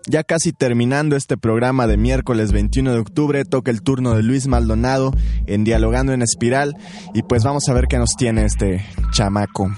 Ya 0.09 0.23
casi 0.23 0.53
terminando 0.53 1.17
este 1.17 1.35
programa 1.35 1.85
de 1.85 1.97
miércoles 1.97 2.53
21 2.53 2.93
de 2.93 2.99
octubre, 2.99 3.43
toca 3.43 3.71
el 3.71 3.81
turno 3.81 4.15
de 4.15 4.23
Luis 4.23 4.47
Maldonado 4.47 5.11
en 5.47 5.65
Dialogando 5.65 6.13
en 6.13 6.21
Espiral 6.21 6.77
y 7.13 7.23
pues 7.23 7.43
vamos 7.43 7.67
a 7.67 7.73
ver 7.73 7.87
qué 7.89 7.97
nos 7.97 8.11
tiene 8.17 8.45
este 8.45 8.85
chamaco. 9.11 9.69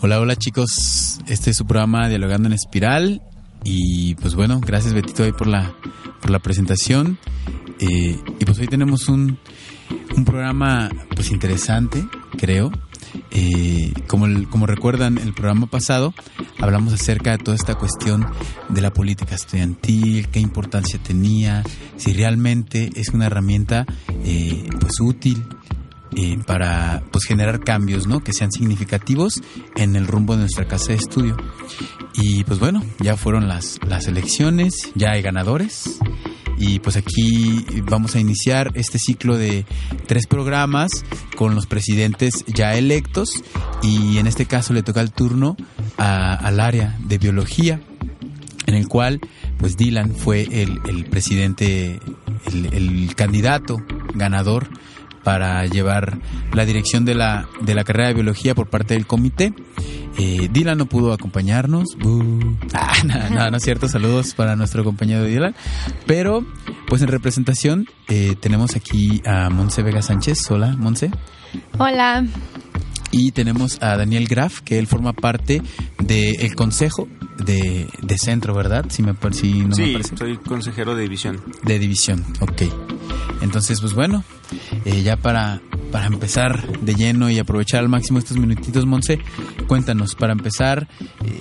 Hola, 0.00 0.20
hola 0.20 0.36
chicos, 0.36 1.20
este 1.26 1.50
es 1.50 1.58
su 1.58 1.66
programa 1.66 2.08
Dialogando 2.08 2.48
en 2.48 2.54
Espiral 2.54 3.20
y 3.62 4.14
pues 4.14 4.34
bueno, 4.34 4.58
gracias 4.60 4.94
Betito 4.94 5.22
ahí 5.22 5.32
por 5.32 5.48
la, 5.48 5.74
por 6.22 6.30
la 6.30 6.38
presentación 6.38 7.18
Eh, 7.78 8.18
y 8.40 8.44
pues 8.44 8.58
hoy 8.60 8.68
tenemos 8.68 9.08
un, 9.08 9.36
un 10.16 10.24
programa 10.24 10.88
pues 11.14 11.30
interesante, 11.30 12.06
creo. 12.38 12.70
Eh, 13.30 13.92
como, 14.06 14.26
el- 14.26 14.48
como 14.48 14.66
recuerdan, 14.66 15.18
el 15.18 15.34
programa 15.34 15.66
pasado 15.66 16.14
hablamos 16.60 16.92
acerca 16.92 17.32
de 17.32 17.38
toda 17.38 17.56
esta 17.56 17.74
cuestión 17.76 18.26
de 18.68 18.80
la 18.80 18.92
política 18.92 19.34
estudiantil, 19.34 20.28
qué 20.28 20.40
importancia 20.40 20.98
tenía, 21.02 21.62
si 21.96 22.12
realmente 22.12 22.90
es 22.94 23.08
una 23.10 23.26
herramienta 23.26 23.86
eh, 24.24 24.68
pues 24.80 25.00
útil 25.00 25.44
eh, 26.16 26.38
para 26.46 27.02
pues 27.10 27.24
generar 27.24 27.60
cambios, 27.60 28.06
¿no? 28.06 28.22
Que 28.22 28.32
sean 28.32 28.52
significativos 28.52 29.40
en 29.74 29.96
el 29.96 30.06
rumbo 30.06 30.34
de 30.34 30.40
nuestra 30.42 30.66
casa 30.66 30.88
de 30.88 30.94
estudio. 30.94 31.36
Y 32.14 32.44
pues 32.44 32.60
bueno, 32.60 32.84
ya 33.00 33.16
fueron 33.16 33.48
las, 33.48 33.80
las 33.88 34.06
elecciones, 34.06 34.74
ya 34.94 35.10
hay 35.12 35.22
ganadores. 35.22 35.98
Y 36.58 36.78
pues 36.78 36.96
aquí 36.96 37.64
vamos 37.90 38.14
a 38.14 38.20
iniciar 38.20 38.70
este 38.74 38.98
ciclo 38.98 39.36
de 39.36 39.66
tres 40.06 40.26
programas 40.26 40.90
con 41.36 41.54
los 41.54 41.66
presidentes 41.66 42.44
ya 42.46 42.74
electos 42.76 43.30
y 43.82 44.18
en 44.18 44.26
este 44.26 44.46
caso 44.46 44.72
le 44.72 44.82
toca 44.82 45.00
el 45.00 45.10
turno 45.12 45.56
a- 45.98 46.34
al 46.34 46.60
área 46.60 46.96
de 47.00 47.18
biología 47.18 47.80
en 48.66 48.74
el 48.74 48.88
cual 48.88 49.20
pues 49.58 49.76
Dylan 49.76 50.14
fue 50.14 50.42
el, 50.62 50.78
el 50.88 51.04
presidente, 51.06 52.00
el, 52.46 52.66
el 52.72 53.14
candidato 53.14 53.78
ganador 54.14 54.68
para 55.24 55.66
llevar 55.66 56.18
la 56.52 56.64
dirección 56.64 57.04
de 57.04 57.14
la, 57.14 57.48
de 57.62 57.74
la 57.74 57.82
carrera 57.82 58.08
de 58.08 58.14
biología 58.14 58.54
por 58.54 58.68
parte 58.68 58.94
del 58.94 59.06
comité. 59.06 59.52
Eh, 60.16 60.48
Dylan 60.52 60.78
no 60.78 60.86
pudo 60.86 61.12
acompañarnos. 61.12 61.96
Bú. 61.98 62.56
Ah, 62.72 62.92
no, 63.04 63.30
no, 63.30 63.50
no 63.50 63.56
es 63.56 63.62
cierto. 63.62 63.88
Saludos 63.88 64.34
para 64.34 64.54
nuestro 64.54 64.84
compañero 64.84 65.24
Dylan. 65.24 65.56
Pero, 66.06 66.46
pues 66.86 67.02
en 67.02 67.08
representación, 67.08 67.86
eh, 68.08 68.36
tenemos 68.38 68.76
aquí 68.76 69.22
a 69.26 69.50
Monse 69.50 69.82
Vega 69.82 70.02
Sánchez. 70.02 70.50
Hola, 70.50 70.76
Monse. 70.78 71.10
Hola. 71.78 72.24
Y 73.16 73.30
tenemos 73.30 73.80
a 73.80 73.96
Daniel 73.96 74.26
Graf, 74.26 74.62
que 74.62 74.76
él 74.76 74.88
forma 74.88 75.12
parte 75.12 75.62
del 76.00 76.56
consejo 76.56 77.06
de, 77.38 77.86
de 78.02 78.18
centro, 78.18 78.54
¿verdad? 78.54 78.86
Si, 78.88 79.04
me, 79.04 79.14
si 79.30 79.60
no 79.60 79.72
sí, 79.72 79.96
soy 80.18 80.36
consejero 80.38 80.96
de 80.96 81.02
división. 81.02 81.40
De 81.62 81.78
división, 81.78 82.24
ok. 82.40 82.62
Entonces, 83.40 83.80
pues 83.80 83.92
bueno, 83.92 84.24
eh, 84.84 85.02
ya 85.02 85.16
para, 85.16 85.60
para 85.92 86.06
empezar 86.06 86.80
de 86.80 86.94
lleno 86.96 87.30
y 87.30 87.38
aprovechar 87.38 87.78
al 87.78 87.88
máximo 87.88 88.18
estos 88.18 88.36
minutitos, 88.36 88.84
Monse, 88.84 89.20
cuéntanos, 89.68 90.16
para 90.16 90.32
empezar, 90.32 90.88
eh, 91.24 91.38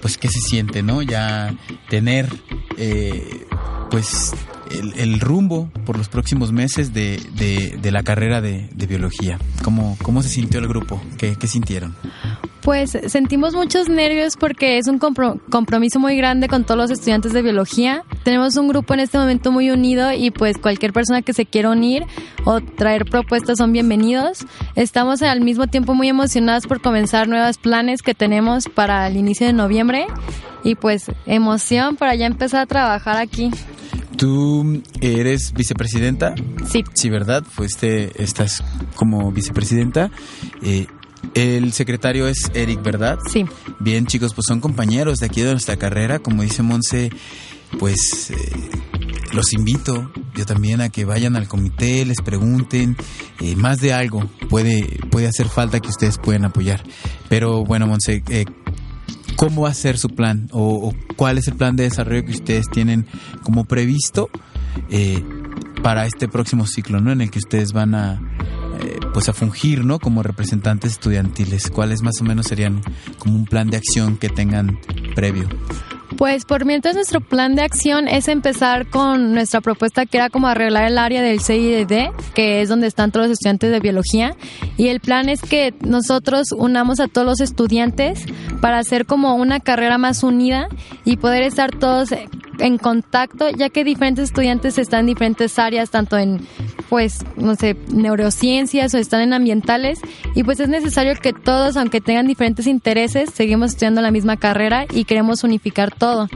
pues 0.00 0.16
qué 0.16 0.28
se 0.28 0.40
siente, 0.40 0.82
¿no? 0.82 1.02
Ya 1.02 1.54
tener, 1.90 2.32
eh, 2.78 3.46
pues, 3.90 4.32
el, 4.70 5.20
rumbo 5.20 5.70
por 5.84 5.98
los 5.98 6.08
próximos 6.08 6.52
meses 6.52 6.92
de, 6.92 7.20
de, 7.80 7.90
la 7.90 8.02
carrera 8.02 8.40
de, 8.40 8.68
biología. 8.88 9.38
¿Cómo, 9.62 9.96
¿Cómo 10.02 10.22
se 10.22 10.28
sintió 10.28 10.60
el 10.60 10.68
grupo? 10.68 11.00
¿Qué, 11.18 11.36
sintieron? 11.46 11.94
Pues 12.62 12.96
sentimos 13.06 13.54
muchos 13.54 13.88
nervios 13.88 14.36
porque 14.36 14.78
es 14.78 14.86
un 14.86 15.00
compro- 15.00 15.40
compromiso 15.50 15.98
muy 15.98 16.16
grande 16.16 16.48
con 16.48 16.64
todos 16.64 16.78
los 16.78 16.90
estudiantes 16.90 17.32
de 17.32 17.42
biología. 17.42 18.04
Tenemos 18.22 18.56
un 18.56 18.68
grupo 18.68 18.94
en 18.94 19.00
este 19.00 19.18
momento 19.18 19.50
muy 19.50 19.70
unido 19.70 20.12
y 20.12 20.30
pues 20.30 20.58
cualquier 20.58 20.92
persona 20.92 21.22
que 21.22 21.32
se 21.32 21.46
quiera 21.46 21.70
unir 21.70 22.04
o 22.44 22.60
traer 22.60 23.06
propuestas 23.06 23.58
son 23.58 23.72
bienvenidos. 23.72 24.46
Estamos 24.76 25.22
al 25.22 25.40
mismo 25.40 25.66
tiempo 25.66 25.94
muy 25.94 26.08
emocionados 26.08 26.66
por 26.66 26.80
comenzar 26.80 27.28
nuevos 27.28 27.58
planes 27.58 28.02
que 28.02 28.14
tenemos 28.14 28.68
para 28.68 29.06
el 29.08 29.16
inicio 29.16 29.46
de 29.46 29.52
noviembre 29.52 30.06
y 30.62 30.74
pues 30.74 31.10
emoción 31.26 31.96
para 31.96 32.14
ya 32.14 32.26
empezar 32.26 32.60
a 32.60 32.66
trabajar 32.66 33.16
aquí. 33.16 33.50
¿Tú 34.16 34.82
eres 35.00 35.52
vicepresidenta? 35.54 36.34
Sí. 36.70 36.84
Sí, 36.94 37.10
¿verdad? 37.10 37.44
Fuiste, 37.44 38.22
estás 38.22 38.62
como 38.94 39.32
vicepresidenta. 39.32 40.10
Eh, 40.62 40.86
el 41.34 41.72
secretario 41.72 42.26
es 42.26 42.50
Eric, 42.54 42.82
¿verdad? 42.82 43.18
Sí. 43.30 43.44
Bien, 43.78 44.06
chicos, 44.06 44.34
pues 44.34 44.46
son 44.46 44.60
compañeros 44.60 45.18
de 45.18 45.26
aquí 45.26 45.42
de 45.42 45.52
nuestra 45.52 45.76
carrera. 45.76 46.18
Como 46.18 46.42
dice 46.42 46.62
Monse, 46.62 47.10
pues 47.78 48.30
eh, 48.30 48.70
los 49.32 49.52
invito 49.52 50.10
yo 50.34 50.46
también 50.46 50.80
a 50.80 50.88
que 50.88 51.04
vayan 51.04 51.36
al 51.36 51.48
comité, 51.48 52.04
les 52.04 52.20
pregunten. 52.22 52.96
eh, 53.40 53.56
más 53.56 53.80
de 53.80 53.92
algo 53.92 54.28
puede, 54.48 54.98
puede 55.10 55.26
hacer 55.28 55.48
falta 55.48 55.80
que 55.80 55.88
ustedes 55.88 56.18
puedan 56.18 56.44
apoyar. 56.44 56.82
Pero 57.28 57.64
bueno, 57.64 57.86
Monse, 57.86 58.22
eh, 58.28 58.44
¿cómo 59.40 59.62
va 59.62 59.70
a 59.70 59.74
ser 59.74 59.96
su 59.96 60.10
plan? 60.10 60.50
O, 60.52 60.92
cuál 61.16 61.38
es 61.38 61.48
el 61.48 61.54
plan 61.54 61.74
de 61.74 61.84
desarrollo 61.84 62.26
que 62.26 62.32
ustedes 62.32 62.66
tienen 62.70 63.06
como 63.42 63.64
previsto 63.64 64.28
eh, 64.90 65.24
para 65.82 66.04
este 66.04 66.28
próximo 66.28 66.66
ciclo, 66.66 67.00
¿no? 67.00 67.10
En 67.10 67.22
el 67.22 67.30
que 67.30 67.38
ustedes 67.38 67.72
van 67.72 67.94
a 67.94 68.20
eh, 68.82 68.98
pues 69.14 69.30
a 69.30 69.32
fungir, 69.32 69.82
¿no? 69.82 69.98
Como 69.98 70.22
representantes 70.22 70.92
estudiantiles. 70.92 71.70
¿Cuáles 71.70 72.02
más 72.02 72.20
o 72.20 72.24
menos 72.24 72.48
serían 72.48 72.82
como 73.18 73.34
un 73.34 73.46
plan 73.46 73.70
de 73.70 73.78
acción 73.78 74.18
que 74.18 74.28
tengan 74.28 74.78
previo? 75.14 75.48
Pues 76.16 76.44
por 76.44 76.64
mientras 76.64 76.94
nuestro 76.94 77.20
plan 77.20 77.54
de 77.54 77.62
acción 77.62 78.08
es 78.08 78.28
empezar 78.28 78.88
con 78.88 79.32
nuestra 79.32 79.60
propuesta 79.60 80.06
que 80.06 80.18
era 80.18 80.28
como 80.28 80.48
arreglar 80.48 80.84
el 80.84 80.98
área 80.98 81.22
del 81.22 81.40
CIDD, 81.40 82.10
que 82.34 82.60
es 82.60 82.68
donde 82.68 82.86
están 82.86 83.10
todos 83.10 83.26
los 83.26 83.32
estudiantes 83.34 83.70
de 83.70 83.80
biología. 83.80 84.34
Y 84.76 84.88
el 84.88 85.00
plan 85.00 85.28
es 85.28 85.40
que 85.40 85.72
nosotros 85.80 86.52
unamos 86.52 87.00
a 87.00 87.08
todos 87.08 87.26
los 87.26 87.40
estudiantes 87.40 88.24
para 88.60 88.78
hacer 88.78 89.06
como 89.06 89.34
una 89.36 89.60
carrera 89.60 89.98
más 89.98 90.22
unida 90.22 90.68
y 91.04 91.16
poder 91.16 91.42
estar 91.42 91.70
todos 91.70 92.10
en 92.60 92.78
contacto, 92.78 93.48
ya 93.50 93.68
que 93.70 93.84
diferentes 93.84 94.24
estudiantes 94.24 94.78
están 94.78 95.00
en 95.00 95.06
diferentes 95.06 95.58
áreas, 95.58 95.90
tanto 95.90 96.16
en, 96.18 96.40
pues, 96.88 97.24
no 97.36 97.54
sé, 97.54 97.76
neurociencias 97.92 98.94
o 98.94 98.98
están 98.98 99.22
en 99.22 99.32
ambientales. 99.32 100.00
Y 100.34 100.44
pues 100.44 100.60
es 100.60 100.68
necesario 100.68 101.14
que 101.20 101.32
todos, 101.32 101.76
aunque 101.76 102.00
tengan 102.00 102.26
diferentes 102.26 102.66
intereses, 102.66 103.30
seguimos 103.30 103.70
estudiando 103.72 104.00
la 104.00 104.10
misma 104.10 104.36
carrera 104.36 104.86
y 104.90 105.04
queremos 105.04 105.44
unificar 105.44 105.94
todo. 105.94 106.28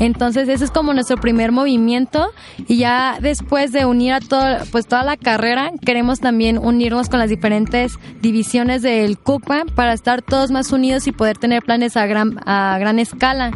Entonces 0.00 0.48
ese 0.48 0.64
es 0.64 0.70
como 0.70 0.94
nuestro 0.94 1.16
primer 1.16 1.52
movimiento 1.52 2.30
y 2.66 2.78
ya 2.78 3.18
después 3.20 3.72
de 3.72 3.84
unir 3.84 4.14
a 4.14 4.20
todo, 4.20 4.58
pues 4.70 4.86
toda 4.86 5.04
la 5.04 5.16
carrera, 5.16 5.70
queremos 5.84 6.20
también 6.20 6.58
unirnos 6.58 7.08
con 7.08 7.18
las 7.18 7.30
diferentes 7.30 7.98
divisiones 8.20 8.82
del 8.82 9.18
CUCMA 9.18 9.64
para 9.74 9.92
estar 9.92 10.22
todos 10.22 10.50
más 10.50 10.72
unidos 10.72 11.06
y 11.06 11.12
poder 11.12 11.38
tener 11.38 11.62
planes 11.62 11.96
a 11.96 12.06
gran, 12.06 12.38
a 12.46 12.76
gran 12.78 12.98
escala 12.98 13.52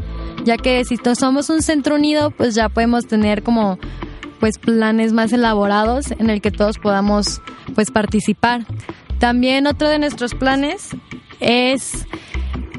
ya 0.46 0.56
que 0.56 0.84
si 0.84 0.96
somos 1.18 1.50
un 1.50 1.60
centro 1.60 1.96
unido, 1.96 2.30
pues 2.30 2.54
ya 2.54 2.68
podemos 2.68 3.06
tener 3.06 3.42
como 3.42 3.78
pues 4.38 4.58
planes 4.58 5.12
más 5.12 5.32
elaborados 5.32 6.12
en 6.12 6.30
el 6.30 6.40
que 6.40 6.52
todos 6.52 6.78
podamos 6.78 7.42
pues 7.74 7.90
participar. 7.90 8.64
También 9.18 9.66
otro 9.66 9.88
de 9.88 9.98
nuestros 9.98 10.34
planes 10.34 10.90
es 11.40 12.06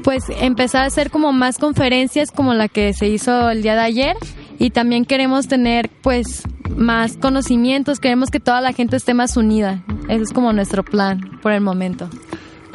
pues 0.02 0.24
empezar 0.40 0.84
a 0.84 0.86
hacer 0.86 1.10
como 1.10 1.32
más 1.32 1.58
conferencias 1.58 2.30
como 2.30 2.54
la 2.54 2.68
que 2.68 2.94
se 2.94 3.08
hizo 3.08 3.50
el 3.50 3.62
día 3.62 3.74
de 3.74 3.82
ayer 3.82 4.16
y 4.58 4.70
también 4.70 5.04
queremos 5.04 5.46
tener 5.46 5.90
pues 6.00 6.44
más 6.74 7.18
conocimientos, 7.18 8.00
queremos 8.00 8.30
que 8.30 8.40
toda 8.40 8.62
la 8.62 8.72
gente 8.72 8.96
esté 8.96 9.12
más 9.12 9.36
unida. 9.36 9.84
Ese 10.08 10.22
es 10.22 10.32
como 10.32 10.54
nuestro 10.54 10.84
plan 10.84 11.20
por 11.42 11.52
el 11.52 11.60
momento. 11.60 12.08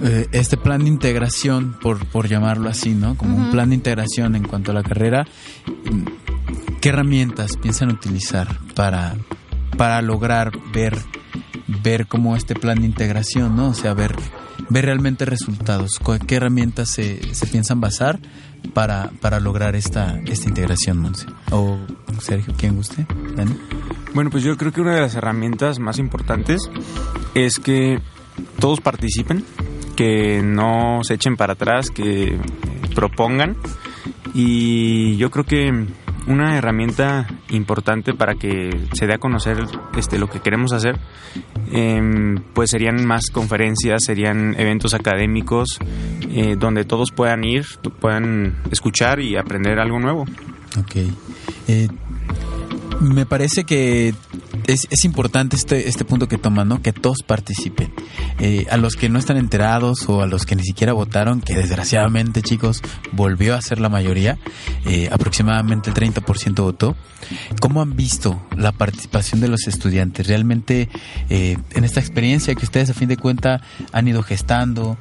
Eh, 0.06 0.28
este 0.34 0.58
plan 0.58 0.82
de 0.84 0.90
integración, 0.90 1.78
por, 1.82 2.06
por 2.08 2.28
llamarlo 2.28 2.70
así, 2.70 2.94
¿no? 2.94 3.16
Como 3.16 3.38
un 3.38 3.52
plan 3.52 3.70
de 3.70 3.76
integración 3.76 4.36
en 4.36 4.44
cuanto 4.44 4.72
a 4.72 4.74
la 4.74 4.84
carrera. 4.84 5.26
¿Qué 6.82 6.90
herramientas 6.90 7.56
piensan 7.56 7.90
utilizar 7.90 8.60
para, 8.76 9.16
para 9.78 10.02
lograr 10.02 10.52
ver, 10.74 10.98
ver 11.82 12.08
como 12.08 12.36
este 12.36 12.54
plan 12.56 12.80
de 12.82 12.86
integración, 12.86 13.56
¿no? 13.56 13.70
O 13.70 13.74
sea, 13.74 13.94
ver 13.94 14.14
ver 14.70 14.86
realmente 14.86 15.26
resultados? 15.26 16.00
¿Cu- 16.00 16.20
¿Qué 16.28 16.36
herramientas 16.36 16.90
se, 16.90 17.34
se 17.34 17.48
piensan 17.48 17.80
basar 17.80 18.20
para, 18.74 19.12
para 19.22 19.40
lograr 19.40 19.76
esta, 19.76 20.20
esta 20.26 20.50
integración, 20.50 20.98
Monse? 21.00 21.28
O 21.52 21.78
Sergio, 22.20 22.54
¿quién 22.58 22.76
guste? 22.76 23.06
Dani. 23.36 23.58
Bueno, 24.14 24.30
pues 24.30 24.44
yo 24.44 24.58
creo 24.58 24.72
que 24.74 24.82
una 24.82 24.96
de 24.96 25.02
las 25.02 25.16
herramientas 25.16 25.80
más 25.80 25.98
importantes 25.98 26.70
es 27.36 27.60
que 27.60 28.00
todos 28.60 28.80
participen, 28.82 29.44
que 29.96 30.42
no 30.44 31.00
se 31.04 31.16
echen 31.16 31.36
para 31.36 31.54
atrás, 31.54 31.90
que 31.90 32.38
propongan. 32.96 33.56
Y 34.34 35.18
yo 35.18 35.30
creo 35.30 35.46
que 35.46 35.86
una 36.28 36.58
herramienta 36.58 37.28
importante 37.50 38.14
para 38.14 38.36
que 38.36 38.70
se 38.94 39.08
dé 39.08 39.14
a 39.14 39.18
conocer 39.18 39.58
este, 39.98 40.18
lo 40.18 40.30
que 40.30 40.40
queremos 40.40 40.72
hacer, 40.72 40.98
em, 41.72 42.38
pues 42.54 42.70
serían 42.70 43.06
más 43.06 43.30
conferencias, 43.30 44.04
serían 44.06 44.56
eventos 44.58 44.94
académicos, 44.94 45.80
eh, 46.30 46.56
donde 46.58 46.86
todos 46.86 47.12
puedan 47.12 47.44
ir, 47.44 47.66
puedan 48.00 48.58
escuchar 48.72 49.20
y 49.20 49.36
aprender 49.36 49.80
algo 49.80 50.00
nuevo. 50.00 50.26
Ok. 50.80 50.96
Eh, 51.68 51.88
me 53.02 53.26
parece 53.26 53.64
que 53.66 54.14
es, 54.68 54.88
es 54.90 55.06
importante 55.06 55.56
este, 55.56 55.90
este 55.90 56.06
punto 56.06 56.28
que 56.28 56.38
toman, 56.38 56.68
¿no? 56.68 56.82
Que 56.82 56.94
todos 56.94 57.24
participen. 57.24 57.94
Eh, 58.40 58.66
a 58.70 58.78
los 58.78 58.96
que 58.96 59.10
no 59.10 59.20
están 59.20 59.38
enterados 59.38 60.08
o 60.08 60.22
a 60.22 60.28
los 60.28 60.46
que 60.46 60.56
ni 60.56 60.64
siquiera 60.64 60.94
votaron, 60.94 61.42
que 61.42 61.56
desgraciadamente, 61.56 62.42
chicos, 62.42 62.82
volvió 63.12 63.56
a 63.56 63.62
ser 63.62 63.80
la 63.80 63.90
mayoría, 63.90 64.38
eh, 64.86 65.10
aproximadamente 65.12 65.90
el 65.90 65.96
30% 65.96 66.64
votó. 66.64 66.96
¿Cómo 67.60 67.82
han 67.82 67.96
visto 67.96 68.42
la 68.56 68.72
participación 68.72 69.42
de 69.42 69.48
los 69.48 69.68
estudiantes? 69.68 70.28
Realmente, 70.28 70.90
eh, 71.30 71.58
en 71.72 71.84
esta 71.84 72.00
experiencia 72.00 72.56
que 72.56 72.66
ustedes 72.66 72.90
a 72.90 72.94
fin 72.94 73.10
de 73.10 73.18
cuenta 73.18 73.62
han 73.92 74.08
ido 74.08 74.24
gestando, 74.24 74.98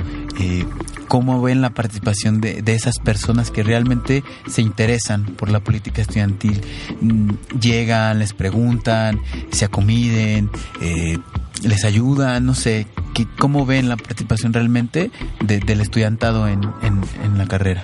¿cómo 1.08 1.42
ven 1.42 1.60
la 1.60 1.70
participación 1.70 2.40
de, 2.40 2.62
de 2.62 2.74
esas 2.74 2.98
personas 2.98 3.50
que 3.50 3.62
realmente 3.62 4.24
se 4.48 4.62
interesan 4.62 5.24
por 5.24 5.50
la 5.50 5.60
política 5.60 6.02
estudiantil? 6.02 6.60
Mm, 7.00 7.30
Llegan, 7.60 8.18
les 8.18 8.32
preguntan, 8.32 9.20
se 9.50 9.64
acomiden, 9.64 10.50
eh, 10.80 11.18
les 11.62 11.84
ayudan, 11.84 12.44
no 12.46 12.54
sé, 12.54 12.86
¿qué- 13.14 13.26
¿cómo 13.38 13.66
ven 13.66 13.88
la 13.88 13.96
participación 13.96 14.52
realmente 14.52 15.10
de- 15.40 15.60
del 15.60 15.80
estudiantado 15.80 16.48
en- 16.48 16.62
en 17.24 17.38
la 17.38 17.46
carrera? 17.46 17.82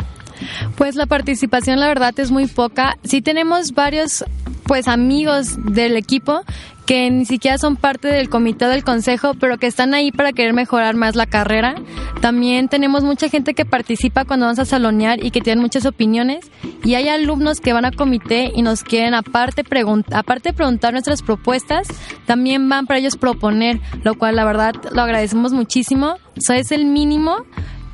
Pues 0.77 0.95
la 0.95 1.07
participación, 1.07 1.81
la 1.81 1.89
verdad, 1.89 2.19
es 2.19 2.31
muy 2.31 2.47
poca. 2.47 2.97
Sí 3.05 3.23
tenemos 3.23 3.73
varios, 3.73 4.25
pues, 4.65 4.89
amigos 4.89 5.57
del 5.73 5.97
equipo 5.97 6.43
que 6.87 7.11
ni 7.11 7.27
siquiera 7.27 7.59
son 7.59 7.77
parte 7.77 8.09
del 8.09 8.31
comité 8.31 8.65
del 8.65 8.83
consejo, 8.83 9.35
pero 9.35 9.59
que 9.59 9.67
están 9.67 9.93
ahí 9.93 10.11
para 10.11 10.33
querer 10.33 10.55
mejorar 10.55 10.95
más 10.97 11.17
la 11.17 11.27
carrera. 11.27 11.75
También 12.23 12.69
tenemos 12.69 13.05
mucha 13.05 13.29
gente 13.29 13.53
que 13.53 13.67
participa 13.67 14.25
cuando 14.25 14.47
vamos 14.47 14.59
a 14.59 14.65
salonear 14.65 15.23
y 15.23 15.31
que 15.31 15.43
tienen 15.43 15.61
muchas 15.61 15.85
opiniones. 15.85 16.51
Y 16.85 16.95
hay 16.95 17.11
alumnos 17.11 17.61
que 17.61 17.75
van 17.75 17.85
a 17.85 17.91
comité 17.91 18.51
y 18.57 18.63
nos 18.63 18.85
quieren, 18.85 19.13
aparte, 19.13 19.65
pregun- 19.65 20.07
aparte 20.15 20.49
de 20.49 20.53
preguntar 20.55 20.95
nuestras 20.95 21.21
propuestas, 21.21 21.89
también 22.25 22.71
van 22.71 22.87
para 22.87 23.01
ellos 23.01 23.19
proponer, 23.19 23.81
lo 24.03 24.15
cual, 24.15 24.37
la 24.37 24.47
verdad, 24.47 24.73
lo 24.91 25.03
agradecemos 25.03 25.53
muchísimo. 25.53 26.15
Eso 26.37 26.55
es 26.55 26.73
el 26.73 26.87
mínimo 26.87 27.45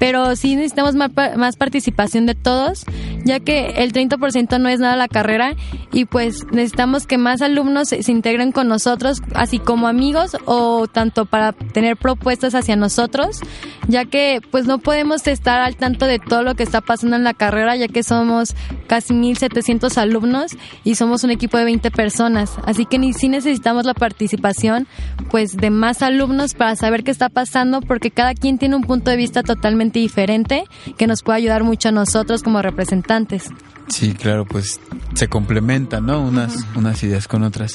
pero 0.05 0.37
sí 0.37 0.55
necesitamos 0.55 0.95
más, 0.97 1.13
más 1.35 1.57
participación 1.57 2.27
de 2.27 2.35
todos, 2.35 2.85
ya 3.25 3.41
que 3.41 3.69
el 3.79 3.95
30% 3.95 4.61
no 4.61 4.69
es 4.69 4.79
nada 4.79 4.97
la 4.97 5.09
carrera 5.09 5.55
y 5.95 6.05
pues 6.05 6.45
necesitamos 6.53 7.07
que 7.07 7.17
más 7.17 7.41
alumnos 7.41 7.89
se, 7.89 8.03
se 8.03 8.13
integren 8.13 8.53
con 8.53 8.69
nosotros, 8.69 9.23
así 9.35 9.59
como 9.59 9.89
amigos 9.89 10.37
o 10.45 10.89
tanto 10.89 11.25
para 11.25 11.53
tener 11.53 11.97
propuestas 11.97 12.55
hacia 12.55 12.77
nosotros, 12.77 13.41
ya 13.89 14.05
que 14.05 14.43
pues 14.51 14.67
no 14.67 14.77
podemos 14.77 15.27
estar 15.27 15.61
al 15.61 15.77
tanto 15.77 16.05
de 16.05 16.19
todo 16.19 16.43
lo 16.43 16.55
que 16.55 16.65
está 16.65 16.83
pasando 16.83 17.17
en 17.17 17.25
la 17.25 17.33
carrera, 17.33 17.75
ya 17.75 17.89
que 17.89 18.03
somos 18.03 18.55
casi 18.87 19.15
1.700 19.15 19.97
alumnos 19.97 20.53
y 20.85 20.97
somos 20.97 21.25
un 21.25 21.31
equipo 21.31 21.57
de 21.57 21.65
20 21.65 21.91
personas, 21.93 22.53
así 22.67 22.85
que 22.85 22.99
ni 22.99 23.15
sí 23.15 23.29
necesitamos 23.29 23.87
la 23.87 23.95
participación 23.95 24.87
pues 25.31 25.57
de 25.57 25.71
más 25.71 26.03
alumnos 26.03 26.53
para 26.53 26.77
saber 26.77 27.05
qué 27.05 27.11
está 27.11 27.31
pasando, 27.31 27.81
porque 27.81 28.11
cada 28.11 28.35
quien 28.35 28.59
tiene 28.59 28.77
un 28.77 28.83
punto 28.83 29.11
de 29.11 29.17
vista 29.17 29.43
totalmente 29.43 29.94
diferente 30.01 30.65
que 30.97 31.07
nos 31.07 31.23
puede 31.23 31.39
ayudar 31.39 31.65
mucho 31.65 31.89
a 31.89 31.93
nosotros 31.93 32.43
como 32.43 32.63
representantes. 32.63 33.51
Sí, 33.89 34.15
claro, 34.15 34.47
pues 34.47 34.81
se 35.15 35.29
complementan, 35.29 36.07
¿no? 36.07 36.21
Unas, 36.23 36.67
unas 36.75 37.03
ideas 37.03 37.29
con 37.29 37.43
otras. 37.43 37.75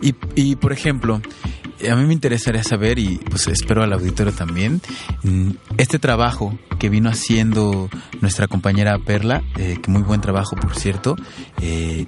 Y, 0.00 0.14
y, 0.36 0.56
por 0.56 0.72
ejemplo, 0.72 1.20
a 1.90 1.96
mí 1.96 2.06
me 2.06 2.12
interesaría 2.12 2.62
saber, 2.62 2.98
y 2.98 3.18
pues 3.18 3.48
espero 3.48 3.82
al 3.82 3.92
auditorio 3.92 4.32
también, 4.32 4.80
mm, 5.22 5.50
este 5.78 5.98
trabajo 5.98 6.58
que 6.78 6.88
vino 6.88 7.10
haciendo 7.10 7.88
nuestra 8.20 8.46
compañera 8.46 8.98
Perla, 8.98 9.42
eh, 9.58 9.78
que 9.82 9.90
muy 9.90 10.02
buen 10.02 10.20
trabajo, 10.20 10.56
por 10.56 10.76
cierto, 10.76 11.16
eh, 11.60 12.06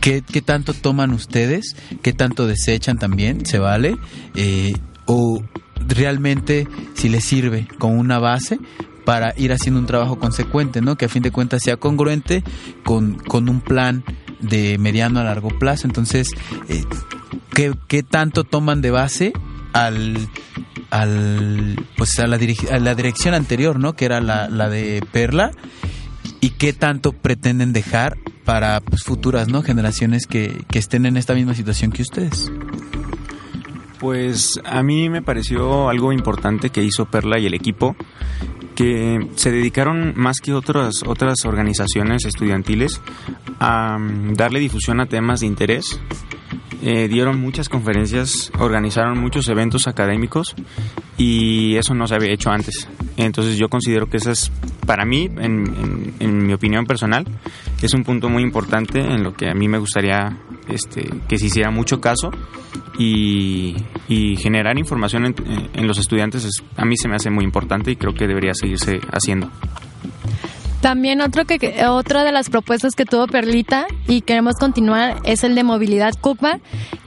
¿qué, 0.00 0.22
qué 0.22 0.42
tanto 0.42 0.74
toman 0.74 1.12
ustedes? 1.12 1.76
¿Qué 2.02 2.12
tanto 2.12 2.46
desechan 2.46 2.98
también? 2.98 3.46
¿Se 3.46 3.58
vale? 3.58 3.96
Eh, 4.34 4.72
¿O 5.06 5.42
realmente 5.86 6.66
si 6.94 7.08
les 7.08 7.24
sirve 7.24 7.68
como 7.78 7.94
una 7.94 8.18
base 8.18 8.58
para 9.04 9.32
ir 9.38 9.52
haciendo 9.52 9.80
un 9.80 9.86
trabajo 9.86 10.18
consecuente, 10.18 10.82
¿no? 10.82 10.96
Que 10.96 11.06
a 11.06 11.08
fin 11.08 11.22
de 11.22 11.30
cuentas 11.30 11.62
sea 11.62 11.76
congruente 11.78 12.44
con, 12.84 13.14
con 13.14 13.48
un 13.48 13.60
plan 13.60 14.04
de 14.40 14.76
mediano 14.78 15.20
a 15.20 15.24
largo 15.24 15.48
plazo. 15.48 15.86
Entonces, 15.86 16.30
eh, 16.68 16.84
¿qué, 17.54 17.72
qué 17.88 18.02
tanto 18.02 18.44
toman 18.44 18.82
de 18.82 18.90
base 18.90 19.32
al, 19.72 20.18
al 20.90 21.86
pues 21.96 22.18
a 22.18 22.26
la, 22.26 22.36
a 22.36 22.78
la 22.78 22.94
dirección 22.94 23.34
anterior, 23.34 23.78
¿no? 23.78 23.94
Que 23.94 24.04
era 24.04 24.20
la, 24.20 24.48
la 24.48 24.68
de 24.68 25.02
Perla 25.10 25.52
y 26.40 26.50
qué 26.50 26.72
tanto 26.72 27.12
pretenden 27.12 27.72
dejar 27.72 28.18
para 28.44 28.80
pues, 28.80 29.04
futuras 29.04 29.48
no 29.48 29.62
generaciones 29.62 30.26
que, 30.26 30.64
que 30.70 30.78
estén 30.78 31.06
en 31.06 31.16
esta 31.16 31.34
misma 31.34 31.54
situación 31.54 31.92
que 31.92 32.02
ustedes. 32.02 32.50
Pues 33.98 34.60
a 34.64 34.82
mí 34.82 35.08
me 35.08 35.22
pareció 35.22 35.88
algo 35.88 36.12
importante 36.12 36.70
que 36.70 36.84
hizo 36.84 37.06
Perla 37.06 37.38
y 37.38 37.46
el 37.46 37.54
equipo, 37.54 37.96
que 38.76 39.26
se 39.34 39.50
dedicaron 39.50 40.12
más 40.16 40.38
que 40.40 40.54
otras, 40.54 41.02
otras 41.04 41.44
organizaciones 41.44 42.24
estudiantiles 42.24 43.00
a 43.58 43.98
mm, 43.98 44.34
darle 44.34 44.60
difusión 44.60 45.00
a 45.00 45.06
temas 45.06 45.40
de 45.40 45.46
interés. 45.46 46.00
Eh, 46.80 47.08
dieron 47.08 47.40
muchas 47.40 47.68
conferencias, 47.68 48.52
organizaron 48.60 49.18
muchos 49.18 49.48
eventos 49.48 49.88
académicos 49.88 50.54
y 51.16 51.74
eso 51.74 51.92
no 51.92 52.06
se 52.06 52.14
había 52.14 52.32
hecho 52.32 52.50
antes. 52.50 52.88
Entonces 53.16 53.58
yo 53.58 53.68
considero 53.68 54.08
que 54.08 54.18
eso 54.18 54.30
es, 54.30 54.52
para 54.86 55.04
mí, 55.04 55.28
en 55.38 56.46
mi 56.46 56.52
opinión 56.52 56.86
personal, 56.86 57.26
es 57.82 57.94
un 57.94 58.04
punto 58.04 58.28
muy 58.28 58.44
importante 58.44 59.00
en 59.00 59.24
lo 59.24 59.34
que 59.34 59.50
a 59.50 59.54
mí 59.54 59.66
me 59.66 59.78
gustaría 59.78 60.38
este, 60.68 61.08
que 61.28 61.38
se 61.38 61.46
hiciera 61.46 61.70
mucho 61.70 62.00
caso 62.00 62.30
y, 62.98 63.74
generar 64.38 64.78
información 64.78 65.26
en, 65.26 65.34
en 65.74 65.86
los 65.86 65.98
estudiantes 65.98 66.44
es- 66.44 66.62
a 66.76 66.84
mí 66.84 66.96
se 66.96 67.08
me 67.08 67.16
hace 67.16 67.30
muy 67.30 67.44
importante 67.44 67.90
y 67.90 67.96
creo 67.96 68.14
que 68.14 68.26
debería 68.26 68.52
seguirse 68.54 69.00
haciendo. 69.12 69.50
También 70.80 71.20
otro 71.20 71.44
que, 71.44 71.84
otra 71.88 72.22
de 72.22 72.30
las 72.30 72.50
propuestas 72.50 72.94
que 72.94 73.04
tuvo 73.04 73.26
Perlita 73.26 73.86
y 74.06 74.20
queremos 74.20 74.54
continuar 74.54 75.16
es 75.24 75.42
el 75.42 75.56
de 75.56 75.64
movilidad 75.64 76.14
CUCMA, 76.20 76.60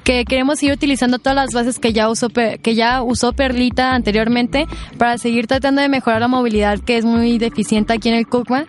que 0.04 0.26
queremos 0.26 0.62
ir 0.62 0.74
utilizando 0.74 1.20
todas 1.20 1.38
las 1.38 1.52
bases 1.54 1.80
que 1.80 1.94
ya 1.94 2.10
usó 2.10 2.28
que 2.30 2.76
ya 2.76 3.02
usó 3.02 3.32
Perlita 3.32 3.94
anteriormente 3.94 4.66
para 4.98 5.18
seguir 5.18 5.48
tratando 5.48 5.82
de 5.82 5.88
mejorar 5.88 6.20
la 6.20 6.28
movilidad 6.28 6.80
que 6.80 6.98
es 6.98 7.06
muy 7.06 7.38
deficiente 7.38 7.94
aquí 7.94 8.10
en 8.10 8.16
el 8.16 8.28
CUCMA. 8.28 8.66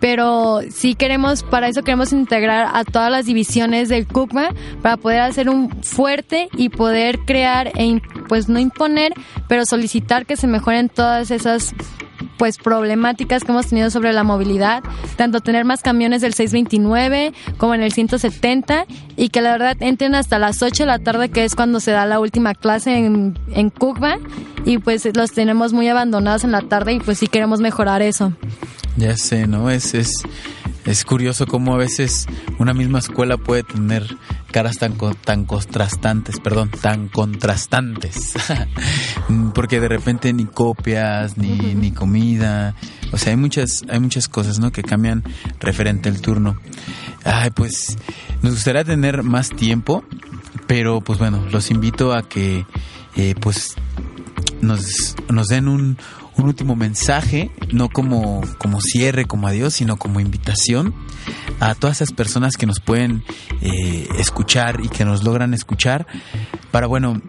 Pero 0.00 0.60
sí 0.70 0.94
queremos, 0.94 1.42
para 1.42 1.68
eso 1.68 1.82
queremos 1.82 2.12
integrar 2.12 2.68
a 2.74 2.84
todas 2.84 3.10
las 3.10 3.26
divisiones 3.26 3.88
del 3.88 4.06
CUCMA 4.06 4.50
para 4.82 4.96
poder 4.96 5.20
hacer 5.20 5.48
un 5.48 5.70
fuerte 5.82 6.48
y 6.56 6.68
poder 6.68 7.20
crear 7.20 7.72
e 7.76 8.00
pues 8.28 8.48
no 8.48 8.58
imponer, 8.58 9.14
pero 9.48 9.64
solicitar 9.64 10.26
que 10.26 10.36
se 10.36 10.46
mejoren 10.46 10.88
todas 10.88 11.30
esas 11.30 11.74
pues 12.36 12.58
problemáticas 12.58 13.44
que 13.44 13.52
hemos 13.52 13.68
tenido 13.68 13.90
sobre 13.90 14.12
la 14.12 14.24
movilidad, 14.24 14.82
tanto 15.16 15.40
tener 15.40 15.64
más 15.64 15.82
camiones 15.82 16.20
del 16.22 16.34
629 16.34 17.32
como 17.56 17.74
en 17.74 17.82
el 17.82 17.92
170 17.92 18.86
y 19.16 19.28
que 19.30 19.40
la 19.40 19.52
verdad 19.52 19.76
entren 19.80 20.14
hasta 20.14 20.38
las 20.38 20.62
8 20.62 20.84
de 20.84 20.86
la 20.86 20.98
tarde 20.98 21.30
que 21.30 21.44
es 21.44 21.54
cuando 21.54 21.80
se 21.80 21.92
da 21.92 22.06
la 22.06 22.20
última 22.20 22.54
clase 22.54 22.96
en, 22.96 23.38
en 23.52 23.70
Cuba 23.70 24.18
y 24.64 24.78
pues 24.78 25.08
los 25.16 25.32
tenemos 25.32 25.72
muy 25.72 25.88
abandonados 25.88 26.44
en 26.44 26.52
la 26.52 26.62
tarde 26.62 26.94
y 26.94 27.00
pues 27.00 27.18
sí 27.18 27.26
queremos 27.26 27.60
mejorar 27.60 28.02
eso. 28.02 28.32
Ya 28.96 29.16
sé, 29.16 29.46
¿no? 29.46 29.70
Es, 29.70 29.94
es, 29.94 30.10
es 30.86 31.04
curioso 31.04 31.46
cómo 31.46 31.74
a 31.74 31.76
veces 31.76 32.26
una 32.58 32.72
misma 32.72 33.00
escuela 33.00 33.36
puede 33.36 33.62
tener 33.62 34.16
caras 34.52 34.78
tan, 34.78 34.96
tan 35.22 35.44
contrastantes, 35.44 36.40
perdón, 36.40 36.70
tan 36.70 37.08
contrastantes. 37.08 38.34
Porque 39.54 39.80
de 39.80 39.88
repente 39.88 40.32
ni 40.32 40.46
copias, 40.46 41.36
ni, 41.36 41.74
ni 41.74 41.92
comida. 41.92 42.74
O 43.12 43.18
sea, 43.18 43.32
hay 43.32 43.36
muchas, 43.36 43.84
hay 43.88 44.00
muchas 44.00 44.28
cosas, 44.28 44.58
¿no? 44.58 44.72
Que 44.72 44.82
cambian 44.82 45.24
referente 45.60 46.08
al 46.08 46.20
turno. 46.20 46.56
Ay, 47.24 47.50
pues 47.50 47.98
nos 48.42 48.54
gustaría 48.54 48.84
tener 48.84 49.22
más 49.22 49.50
tiempo, 49.50 50.04
pero 50.66 51.00
pues 51.00 51.18
bueno, 51.18 51.44
los 51.50 51.70
invito 51.70 52.14
a 52.14 52.22
que, 52.22 52.64
eh, 53.16 53.34
pues 53.40 53.74
nos, 54.60 55.16
nos 55.28 55.48
den 55.48 55.68
un, 55.68 55.98
un 56.36 56.46
último 56.46 56.76
mensaje, 56.76 57.50
no 57.72 57.88
como, 57.88 58.42
como 58.58 58.80
cierre, 58.80 59.24
como 59.24 59.48
adiós, 59.48 59.74
sino 59.74 59.96
como 59.96 60.20
invitación 60.20 60.94
a 61.60 61.74
todas 61.74 61.98
esas 61.98 62.12
personas 62.12 62.56
que 62.56 62.66
nos 62.66 62.80
pueden 62.80 63.24
eh, 63.62 64.08
escuchar 64.18 64.80
y 64.82 64.88
que 64.88 65.04
nos 65.04 65.24
logran 65.24 65.54
escuchar 65.54 66.06
para, 66.70 66.86
bueno, 66.86 67.20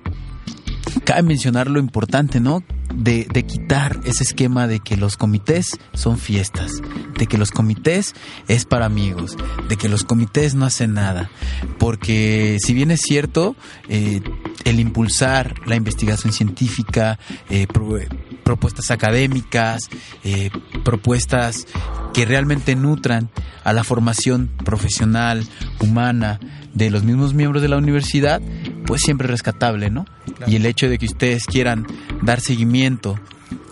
cabe 1.03 1.23
mencionar 1.23 1.69
lo 1.69 1.79
importante, 1.79 2.39
¿no? 2.39 2.63
De, 2.97 3.27
de, 3.31 3.45
quitar 3.45 3.99
ese 4.05 4.23
esquema 4.23 4.65
de 4.65 4.79
que 4.79 4.97
los 4.97 5.17
comités 5.17 5.77
son 5.93 6.17
fiestas, 6.17 6.81
de 7.17 7.27
que 7.27 7.37
los 7.37 7.51
comités 7.51 8.15
es 8.47 8.65
para 8.65 8.87
amigos, 8.87 9.37
de 9.69 9.77
que 9.77 9.87
los 9.87 10.03
comités 10.03 10.55
no 10.55 10.65
hacen 10.65 10.95
nada. 10.95 11.29
Porque 11.77 12.57
si 12.59 12.73
bien 12.73 12.89
es 12.89 13.01
cierto, 13.01 13.55
eh, 13.87 14.21
el 14.65 14.79
impulsar 14.79 15.55
la 15.65 15.75
investigación 15.75 16.33
científica, 16.33 17.19
eh, 17.49 17.67
pro, 17.67 17.99
propuestas 18.43 18.91
académicas, 18.91 19.89
eh, 20.23 20.49
propuestas 20.83 21.67
que 22.13 22.25
realmente 22.25 22.75
nutran 22.75 23.29
a 23.63 23.73
la 23.73 23.83
formación 23.83 24.49
profesional, 24.63 25.45
humana, 25.79 26.39
de 26.77 26.89
los 26.91 27.03
mismos 27.03 27.33
miembros 27.33 27.61
de 27.61 27.69
la 27.69 27.77
universidad, 27.77 28.41
pues 28.85 29.01
siempre 29.01 29.27
rescatable, 29.27 29.89
¿no? 29.89 30.05
Claro. 30.37 30.51
Y 30.51 30.55
el 30.55 30.65
hecho 30.65 30.87
de 30.87 30.97
que 30.97 31.05
ustedes 31.05 31.45
quieran 31.45 31.87
dar 32.21 32.39
seguimiento 32.39 33.19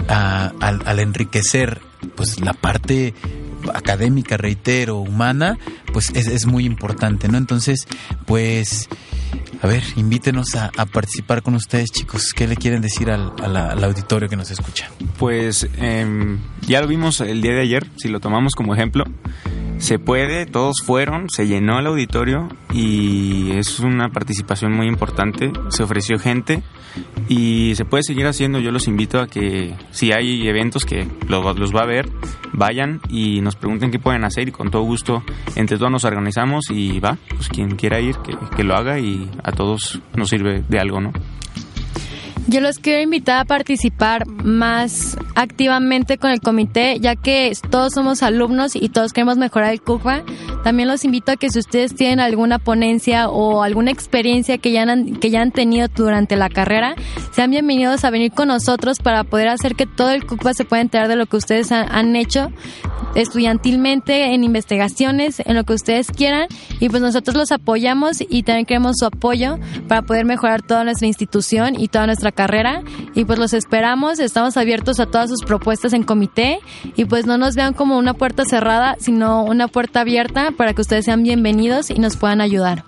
a, 0.07 0.51
al, 0.59 0.81
al 0.85 0.99
enriquecer 0.99 1.81
pues 2.15 2.39
la 2.39 2.53
parte 2.53 3.13
académica, 3.73 4.37
reitero, 4.37 4.97
humana, 4.97 5.57
pues 5.91 6.11
es, 6.13 6.27
es, 6.27 6.45
muy 6.45 6.65
importante, 6.65 7.27
¿no? 7.27 7.37
Entonces, 7.37 7.87
pues, 8.25 8.89
a 9.61 9.67
ver, 9.67 9.83
invítenos 9.95 10.55
a, 10.55 10.71
a 10.77 10.85
participar 10.85 11.41
con 11.41 11.55
ustedes, 11.55 11.91
chicos. 11.91 12.31
¿Qué 12.35 12.47
le 12.47 12.57
quieren 12.57 12.81
decir 12.81 13.09
al, 13.09 13.33
al, 13.41 13.55
al 13.55 13.83
auditorio 13.83 14.29
que 14.29 14.35
nos 14.35 14.51
escucha? 14.51 14.89
Pues 15.17 15.67
eh, 15.77 16.37
ya 16.61 16.81
lo 16.81 16.87
vimos 16.87 17.21
el 17.21 17.41
día 17.41 17.53
de 17.53 17.61
ayer, 17.61 17.87
si 17.97 18.07
lo 18.09 18.19
tomamos 18.19 18.53
como 18.53 18.73
ejemplo. 18.75 19.05
Se 19.85 19.99
puede, 19.99 20.47
todos 20.47 20.77
fueron, 20.83 21.29
se 21.29 21.45
llenó 21.45 21.77
el 21.77 21.85
auditorio 21.85 22.49
y 22.73 23.51
es 23.51 23.79
una 23.79 24.09
participación 24.09 24.73
muy 24.73 24.87
importante. 24.87 25.51
Se 25.69 25.83
ofreció 25.83 26.17
gente 26.17 26.63
y 27.29 27.75
se 27.75 27.85
puede 27.85 28.01
seguir 28.01 28.25
haciendo. 28.25 28.57
Yo 28.57 28.71
los 28.71 28.87
invito 28.87 29.19
a 29.19 29.27
que 29.27 29.75
si 29.91 30.11
hay 30.11 30.47
eventos 30.47 30.85
que 30.85 31.07
los, 31.27 31.59
los 31.59 31.71
va 31.71 31.81
a 31.81 31.85
ver, 31.85 32.09
vayan 32.51 32.99
y 33.09 33.41
nos 33.41 33.57
pregunten 33.57 33.91
qué 33.91 33.99
pueden 33.99 34.23
hacer 34.23 34.47
y 34.47 34.51
con 34.51 34.71
todo 34.71 34.81
gusto 34.81 35.23
entre 35.55 35.77
todos 35.77 35.91
nos 35.91 36.03
organizamos 36.03 36.71
y 36.71 36.99
va, 36.99 37.19
pues 37.29 37.47
quien 37.47 37.75
quiera 37.75 37.99
ir, 37.99 38.15
que, 38.23 38.35
que 38.55 38.63
lo 38.63 38.75
haga 38.75 38.97
y 38.97 39.29
a 39.43 39.51
todos 39.51 40.01
nos 40.15 40.29
sirve 40.29 40.63
de 40.67 40.79
algo, 40.79 40.99
¿no? 40.99 41.13
Yo 42.47 42.61
los 42.61 42.77
quiero 42.77 43.01
invitar 43.01 43.39
a 43.39 43.45
participar 43.45 44.27
más 44.27 45.17
activamente 45.33 46.19
con 46.19 46.29
el 46.29 46.41
comité, 46.41 46.99
ya 46.99 47.15
que 47.15 47.51
todos 47.71 47.93
somos 47.93 48.21
alumnos 48.21 48.75
y 48.75 48.89
todos 48.89 49.13
queremos 49.13 49.37
mejorar 49.37 49.71
el 49.71 49.81
CUCBA. 49.81 50.23
También 50.63 50.87
los 50.87 51.03
invito 51.05 51.31
a 51.31 51.37
que 51.37 51.49
si 51.49 51.57
ustedes 51.57 51.95
tienen 51.95 52.19
alguna 52.19 52.59
ponencia 52.59 53.29
o 53.29 53.63
alguna 53.63 53.89
experiencia 53.89 54.59
que 54.59 54.71
ya 54.71 54.83
han, 54.83 55.15
que 55.15 55.31
ya 55.31 55.41
han 55.41 55.51
tenido 55.51 55.87
durante 55.87 56.35
la 56.35 56.49
carrera, 56.49 56.93
sean 57.31 57.49
bienvenidos 57.49 58.05
a 58.05 58.11
venir 58.11 58.31
con 58.31 58.49
nosotros 58.49 58.99
para 58.99 59.23
poder 59.23 59.47
hacer 59.47 59.75
que 59.75 59.87
todo 59.87 60.11
el 60.11 60.27
CUCBA 60.27 60.53
se 60.53 60.65
pueda 60.65 60.83
enterar 60.83 61.07
de 61.07 61.15
lo 61.15 61.25
que 61.25 61.37
ustedes 61.37 61.71
han, 61.71 61.91
han 61.91 62.15
hecho 62.15 62.51
estudiantilmente, 63.15 64.33
en 64.33 64.43
investigaciones, 64.43 65.41
en 65.43 65.55
lo 65.55 65.63
que 65.63 65.73
ustedes 65.73 66.11
quieran. 66.11 66.47
Y 66.79 66.89
pues 66.89 67.01
nosotros 67.01 67.35
los 67.35 67.51
apoyamos 67.51 68.21
y 68.21 68.43
también 68.43 68.65
queremos 68.65 68.97
su 68.99 69.05
apoyo 69.05 69.57
para 69.87 70.03
poder 70.03 70.25
mejorar 70.25 70.61
toda 70.61 70.83
nuestra 70.83 71.07
institución 71.07 71.79
y 71.79 71.87
toda 71.87 72.05
nuestra 72.05 72.31
carrera 72.35 72.83
y 73.15 73.25
pues 73.25 73.39
los 73.39 73.53
esperamos, 73.53 74.19
estamos 74.19 74.57
abiertos 74.57 74.99
a 74.99 75.07
todas 75.07 75.29
sus 75.29 75.41
propuestas 75.43 75.93
en 75.93 76.03
comité 76.03 76.59
y 76.95 77.05
pues 77.05 77.25
no 77.25 77.37
nos 77.37 77.55
vean 77.55 77.73
como 77.73 77.97
una 77.97 78.13
puerta 78.13 78.45
cerrada, 78.45 78.95
sino 78.99 79.43
una 79.43 79.67
puerta 79.67 80.01
abierta 80.01 80.51
para 80.55 80.73
que 80.73 80.81
ustedes 80.81 81.05
sean 81.05 81.23
bienvenidos 81.23 81.89
y 81.89 81.95
nos 81.95 82.17
puedan 82.17 82.41
ayudar. 82.41 82.83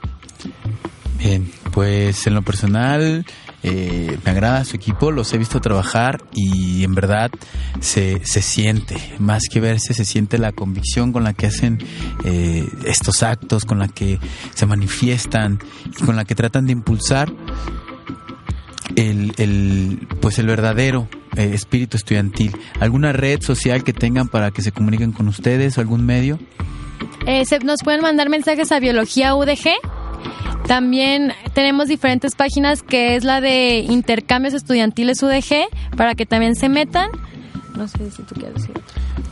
Bien, 1.18 1.52
pues 1.72 2.28
en 2.28 2.36
lo 2.36 2.44
personal 2.44 3.26
eh, 3.64 4.18
me 4.24 4.32
agrada 4.32 4.64
su 4.66 4.76
equipo, 4.76 5.12
los 5.12 5.34
he 5.34 5.38
visto 5.38 5.60
trabajar 5.60 6.24
y 6.34 6.84
en 6.84 6.94
verdad 6.94 7.32
se, 7.80 8.24
se 8.24 8.42
siente, 8.42 8.96
más 9.18 9.44
que 9.52 9.60
verse, 9.60 9.94
se 9.94 10.06
siente 10.06 10.38
la 10.38 10.52
convicción 10.52 11.12
con 11.12 11.24
la 11.24 11.34
que 11.34 11.48
hacen 11.48 11.80
eh, 12.24 12.68
estos 12.86 13.24
actos, 13.24 13.66
con 13.66 13.80
la 13.80 13.88
que 13.88 14.20
se 14.54 14.66
manifiestan 14.68 15.60
y 15.86 16.04
con 16.04 16.16
la 16.16 16.24
que 16.26 16.36
tratan 16.36 16.68
de 16.68 16.74
impulsar 16.74 17.34
el, 18.98 19.32
el, 19.38 20.08
pues 20.20 20.40
el 20.40 20.48
verdadero 20.48 21.08
eh, 21.38 21.52
espíritu 21.54 21.96
estudiantil. 21.96 22.52
¿Alguna 22.82 23.14
red 23.14 23.42
social 23.42 23.84
que 23.84 23.94
tengan 23.94 24.28
para 24.28 24.52
que 24.52 24.62
se 24.62 24.74
comuniquen 24.74 25.14
con 25.14 25.28
ustedes 25.30 25.78
o 25.78 25.82
algún 25.82 26.06
medio? 26.06 26.40
Eh, 27.26 27.46
se, 27.46 27.60
nos 27.60 27.80
pueden 27.84 28.02
mandar 28.02 28.28
mensajes 28.30 28.72
a 28.72 28.80
Biología 28.80 29.36
UDG. 29.36 29.70
También 30.68 31.32
tenemos 31.54 31.88
diferentes 31.88 32.36
páginas 32.36 32.84
que 32.84 33.16
es 33.16 33.24
la 33.24 33.40
de 33.40 33.80
Intercambios 33.80 34.54
Estudiantiles 34.54 35.22
UDG 35.22 35.68
para 35.96 36.16
que 36.16 36.26
también 36.26 36.56
se 36.56 36.68
metan. 36.68 37.10
No 37.76 37.88
sé 37.88 38.10
si 38.12 38.24
tú 38.24 38.36
quieres 38.36 38.56
decir. 38.56 38.76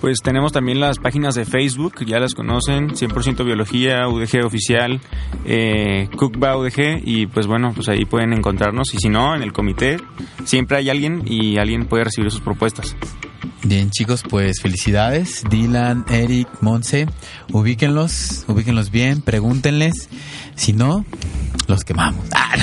Pues 0.02 0.20
tenemos 0.24 0.52
también 0.52 0.80
las 0.80 1.00
páginas 1.00 1.36
de 1.36 1.46
Facebook, 1.46 2.06
ya 2.06 2.20
las 2.20 2.34
conocen, 2.34 2.90
100% 2.90 3.44
Biología, 3.46 4.08
UDG 4.08 4.46
Oficial, 4.46 5.02
eh, 5.46 6.10
Cookba 6.16 6.58
UDG, 6.58 7.02
y 7.04 7.28
pues 7.28 7.48
bueno, 7.48 7.72
pues 7.74 7.90
ahí 7.90 8.06
pueden 8.06 8.34
encontrarnos, 8.34 8.94
y 8.94 8.98
si 8.98 9.10
no, 9.10 9.36
en 9.36 9.42
el 9.42 9.54
comité 9.54 9.98
siempre 10.44 10.78
hay 10.78 10.90
alguien 10.90 11.24
y 11.26 11.58
alguien 11.58 11.86
puede 11.86 12.06
recibir 12.06 12.32
sus 12.32 12.42
propuestas. 12.42 12.96
Bien 13.64 13.90
chicos, 13.90 14.24
pues 14.30 14.62
felicidades, 14.62 15.44
Dylan, 15.50 16.06
Eric, 16.10 16.48
Monse, 16.62 17.08
ubíquenlos, 17.52 18.46
ubíquenlos 18.48 18.92
bien, 18.92 19.22
pregúntenles, 19.22 20.10
si 20.56 20.74
no, 20.74 21.06
los 21.68 21.84
quemamos. 21.84 22.26
Ah, 22.34 22.56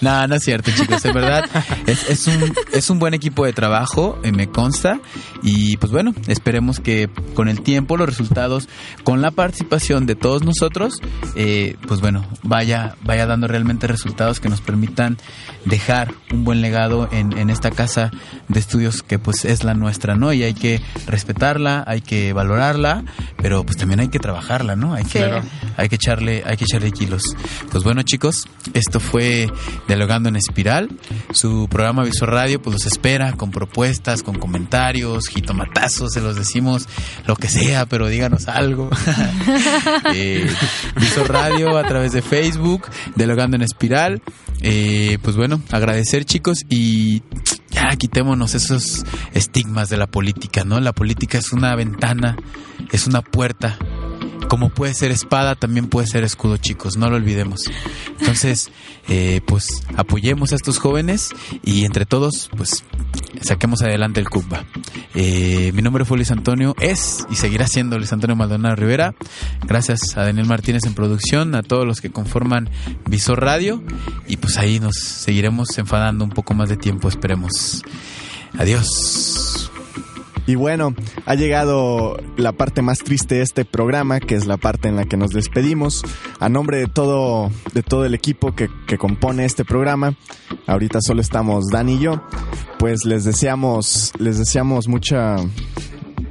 no, 0.00 0.28
no 0.28 0.34
es 0.36 0.42
cierto, 0.44 0.70
chicos. 0.70 1.04
En 1.04 1.14
verdad, 1.14 1.44
es, 1.86 2.08
es, 2.08 2.26
un, 2.26 2.54
es 2.72 2.90
un 2.90 2.98
buen 2.98 3.14
equipo 3.14 3.44
de 3.44 3.52
trabajo, 3.52 4.18
eh, 4.22 4.32
me 4.32 4.48
consta. 4.48 5.00
Y 5.42 5.76
pues 5.76 5.92
bueno, 5.92 6.14
esperemos 6.26 6.80
que 6.80 7.08
con 7.34 7.48
el 7.48 7.60
tiempo, 7.62 7.96
los 7.96 8.08
resultados, 8.08 8.68
con 9.04 9.22
la 9.22 9.30
participación 9.30 10.06
de 10.06 10.14
todos 10.14 10.42
nosotros, 10.42 11.00
eh, 11.34 11.76
pues 11.86 12.00
bueno, 12.00 12.26
vaya, 12.42 12.96
vaya 13.02 13.26
dando 13.26 13.48
realmente 13.48 13.86
resultados 13.86 14.40
que 14.40 14.48
nos 14.48 14.60
permitan 14.60 15.18
dejar 15.64 16.14
un 16.32 16.44
buen 16.44 16.62
legado 16.62 17.08
en, 17.12 17.36
en 17.36 17.50
esta 17.50 17.70
casa 17.70 18.10
de 18.48 18.60
estudios 18.60 19.02
que 19.02 19.18
pues 19.18 19.44
es 19.44 19.64
la 19.64 19.74
nuestra, 19.74 20.14
¿no? 20.16 20.32
Y 20.32 20.42
hay 20.42 20.54
que 20.54 20.80
respetarla, 21.06 21.84
hay 21.86 22.00
que 22.00 22.32
valorarla, 22.32 23.04
pero 23.36 23.64
pues 23.64 23.76
también 23.76 24.00
hay 24.00 24.08
que 24.08 24.18
trabajarla, 24.18 24.76
¿no? 24.76 24.94
Hay 24.94 25.04
que, 25.04 25.20
sí. 25.20 25.48
hay 25.76 25.88
que 25.88 25.96
echarle, 25.96 26.42
hay 26.46 26.56
que 26.56 26.64
echarle 26.64 26.92
Pues 27.70 27.84
bueno, 27.84 28.02
chicos, 28.02 28.48
esto 28.72 29.00
fue 29.00 29.50
Dialogando 29.86 30.30
en 30.30 30.36
Espiral. 30.36 30.88
Su 31.30 31.68
programa 31.68 32.04
Visor 32.04 32.30
Radio 32.30 32.62
pues 32.62 32.72
los 32.74 32.86
espera 32.86 33.32
con 33.32 33.50
propuestas, 33.50 34.22
con 34.22 34.38
comentarios, 34.38 35.28
jitomatazos, 35.28 36.12
se 36.12 36.22
los 36.22 36.36
decimos 36.36 36.88
lo 37.26 37.36
que 37.36 37.48
sea, 37.48 37.84
pero 37.84 38.08
díganos 38.08 38.48
algo. 38.48 38.88
eh, 40.14 40.48
Visor 40.98 41.30
Radio 41.30 41.76
a 41.76 41.84
través 41.84 42.12
de 42.12 42.22
Facebook, 42.22 42.86
Dialogando 43.14 43.56
en 43.56 43.62
Espiral. 43.62 44.22
Eh, 44.62 45.18
pues 45.22 45.36
bueno, 45.36 45.60
agradecer 45.70 46.24
chicos 46.24 46.64
y 46.70 47.22
ya 47.70 47.94
quitémonos 47.96 48.54
esos 48.54 49.04
estigmas 49.34 49.90
de 49.90 49.98
la 49.98 50.06
política, 50.06 50.64
¿no? 50.64 50.80
La 50.80 50.92
política 50.92 51.36
es 51.36 51.52
una 51.52 51.74
ventana, 51.76 52.36
es 52.90 53.06
una 53.06 53.20
puerta 53.20 53.78
como 54.48 54.70
puede 54.70 54.94
ser 54.94 55.10
espada, 55.10 55.54
también 55.54 55.88
puede 55.88 56.06
ser 56.06 56.24
escudo, 56.24 56.56
chicos, 56.56 56.96
no 56.96 57.10
lo 57.10 57.16
olvidemos. 57.16 57.60
Entonces, 58.18 58.70
eh, 59.08 59.40
pues 59.46 59.82
apoyemos 59.96 60.52
a 60.52 60.56
estos 60.56 60.78
jóvenes 60.78 61.30
y 61.62 61.84
entre 61.84 62.06
todos, 62.06 62.50
pues 62.56 62.84
saquemos 63.42 63.82
adelante 63.82 64.20
el 64.20 64.28
CUPBA. 64.28 64.64
Eh, 65.14 65.72
mi 65.74 65.82
nombre 65.82 66.04
fue 66.04 66.16
Luis 66.16 66.30
Antonio, 66.30 66.74
es 66.80 67.26
y 67.30 67.36
seguirá 67.36 67.66
siendo 67.66 67.98
Luis 67.98 68.12
Antonio 68.12 68.36
Maldonado 68.36 68.76
Rivera. 68.76 69.14
Gracias 69.66 70.16
a 70.16 70.24
Daniel 70.24 70.46
Martínez 70.46 70.84
en 70.86 70.94
producción, 70.94 71.54
a 71.54 71.62
todos 71.62 71.86
los 71.86 72.00
que 72.00 72.10
conforman 72.10 72.70
Visor 73.06 73.40
Radio 73.40 73.82
y 74.26 74.36
pues 74.36 74.56
ahí 74.58 74.80
nos 74.80 74.96
seguiremos 74.96 75.76
enfadando 75.78 76.24
un 76.24 76.30
poco 76.30 76.54
más 76.54 76.68
de 76.68 76.76
tiempo, 76.76 77.08
esperemos. 77.08 77.82
Adiós. 78.58 79.70
Y 80.46 80.54
bueno, 80.54 80.94
ha 81.24 81.34
llegado 81.34 82.16
la 82.36 82.52
parte 82.52 82.80
más 82.80 82.98
triste 82.98 83.36
de 83.36 83.42
este 83.42 83.64
programa, 83.64 84.20
que 84.20 84.36
es 84.36 84.46
la 84.46 84.56
parte 84.56 84.88
en 84.88 84.96
la 84.96 85.04
que 85.04 85.16
nos 85.16 85.30
despedimos. 85.30 86.02
A 86.38 86.48
nombre 86.48 86.78
de 86.78 86.86
todo, 86.86 87.50
de 87.74 87.82
todo 87.82 88.04
el 88.04 88.14
equipo 88.14 88.54
que, 88.54 88.68
que 88.86 88.96
compone 88.96 89.44
este 89.44 89.64
programa, 89.64 90.14
ahorita 90.66 91.00
solo 91.00 91.20
estamos 91.20 91.66
Dan 91.72 91.88
y 91.88 91.98
yo, 91.98 92.22
pues 92.78 93.04
les 93.04 93.24
deseamos, 93.24 94.12
les 94.18 94.38
deseamos 94.38 94.86
mucha 94.86 95.36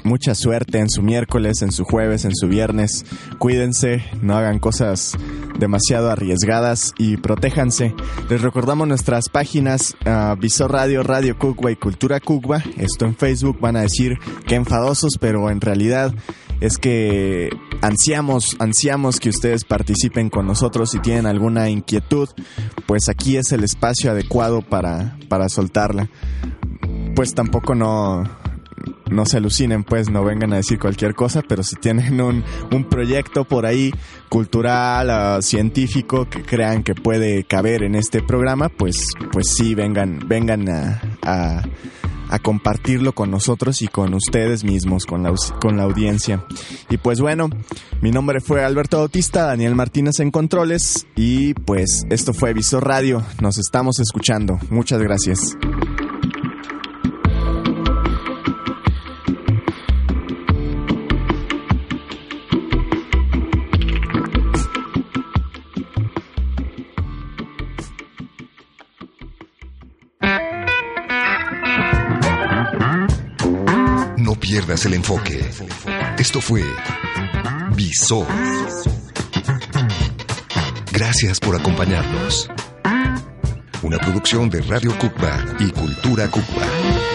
mucha 0.06 0.36
suerte 0.36 0.80
en 0.80 0.89
su 0.89 1.01
miércoles, 1.01 1.62
en 1.62 1.72
su 1.72 1.84
jueves, 1.84 2.24
en 2.26 2.36
su 2.36 2.47
viernes. 2.47 3.06
Cuídense, 3.39 4.06
no 4.22 4.38
hagan 4.38 4.60
cosas 4.60 5.18
demasiado 5.60 6.10
arriesgadas 6.12 6.93
y 6.97 7.18
protéjanse. 7.18 7.93
Les 8.30 8.41
recordamos 8.41 8.88
nuestras 8.88 9.30
páginas 9.30 9.95
uh, 10.06 10.39
Visor 10.39 10.72
Radio, 10.72 11.03
Radio 11.03 11.38
Cucba 11.38 11.72
y 11.72 11.76
Cultura 11.76 12.20
Cucba. 12.20 12.64
Esto 12.78 13.06
en 13.06 13.16
Facebook 13.16 13.60
van 13.60 13.76
a 13.76 13.82
decir 13.82 14.18
que 14.47 14.56
enfadosos, 14.56 15.18
pero 15.20 15.49
en 15.49 15.60
realidad 15.60 16.14
es 16.62 16.78
que 16.78 17.49
ansiamos, 17.82 18.56
ansiamos 18.60 19.20
que 19.20 19.30
ustedes 19.30 19.66
participen 19.66 20.30
con 20.30 20.47
nosotros 20.47 20.91
si 20.91 20.99
tienen 20.99 21.26
alguna 21.26 21.70
inquietud, 21.70 22.30
pues 22.86 23.10
aquí 23.10 23.38
es 23.38 23.51
el 23.51 23.64
espacio 23.64 24.12
adecuado 24.12 24.62
para, 24.62 25.18
para 25.28 25.49
soltarla. 25.49 26.10
Pues 27.16 27.34
tampoco 27.34 27.76
no, 27.76 28.24
no 29.10 29.26
se 29.26 29.38
alucinen, 29.38 29.84
pues 29.84 30.10
no 30.10 30.24
vengan 30.24 30.53
a 30.53 30.58
decir 30.58 30.80
cualquier 30.80 31.16
cosa, 31.16 31.41
pero 31.47 31.64
si 31.64 31.76
tienen 31.76 32.22
un, 32.22 32.43
un 32.72 32.84
proyecto 32.86 33.45
por 33.45 33.66
ahí 33.66 33.93
cultural, 34.30 35.38
uh, 35.38 35.41
científico 35.41 36.28
que 36.30 36.41
crean 36.43 36.84
que 36.84 36.95
puede 36.95 37.43
caber 37.43 37.84
en 37.84 37.95
este 37.95 38.22
programa, 38.22 38.70
pues, 38.70 39.06
pues 39.32 39.53
sí, 39.56 39.76
vengan, 39.76 40.20
vengan 40.28 40.70
a, 40.70 41.64
a 42.30 42.39
compartirlo 42.39 43.14
con 43.14 43.32
nosotros 43.32 43.82
y 43.82 43.88
con 43.88 44.14
ustedes 44.14 44.64
mismos, 44.64 45.06
con 45.06 45.24
la, 45.24 45.34
con 45.60 45.78
la 45.78 45.84
audiencia. 45.84 46.43
Y 46.89 46.97
pues 46.97 47.20
bueno, 47.20 47.49
mi 48.01 48.12
nombre 48.12 48.41
fue 48.41 48.64
Alberto 48.64 48.97
Bautista, 48.97 49.45
Daniel 49.45 49.76
Martínez 49.76 50.20
en 50.20 50.32
Controles 50.32 51.08
y 51.16 51.53
pues 51.53 52.03
esto 52.10 52.34
fue 52.34 52.53
Visor 52.53 52.86
Radio, 52.86 53.24
nos 53.41 53.58
estamos 53.58 53.99
escuchando. 53.99 54.60
Muchas 54.70 55.01
gracias. 55.01 55.58
El 74.84 74.95
enfoque. 74.95 75.39
Esto 76.17 76.41
fue 76.41 76.61
Visor. 77.76 78.28
Gracias 80.91 81.39
por 81.39 81.55
acompañarnos. 81.55 82.49
Una 83.84 83.97
producción 83.99 84.49
de 84.49 84.61
Radio 84.63 84.97
Cucba 84.97 85.45
y 85.59 85.71
Cultura 85.71 86.28
Cucba. 86.30 87.14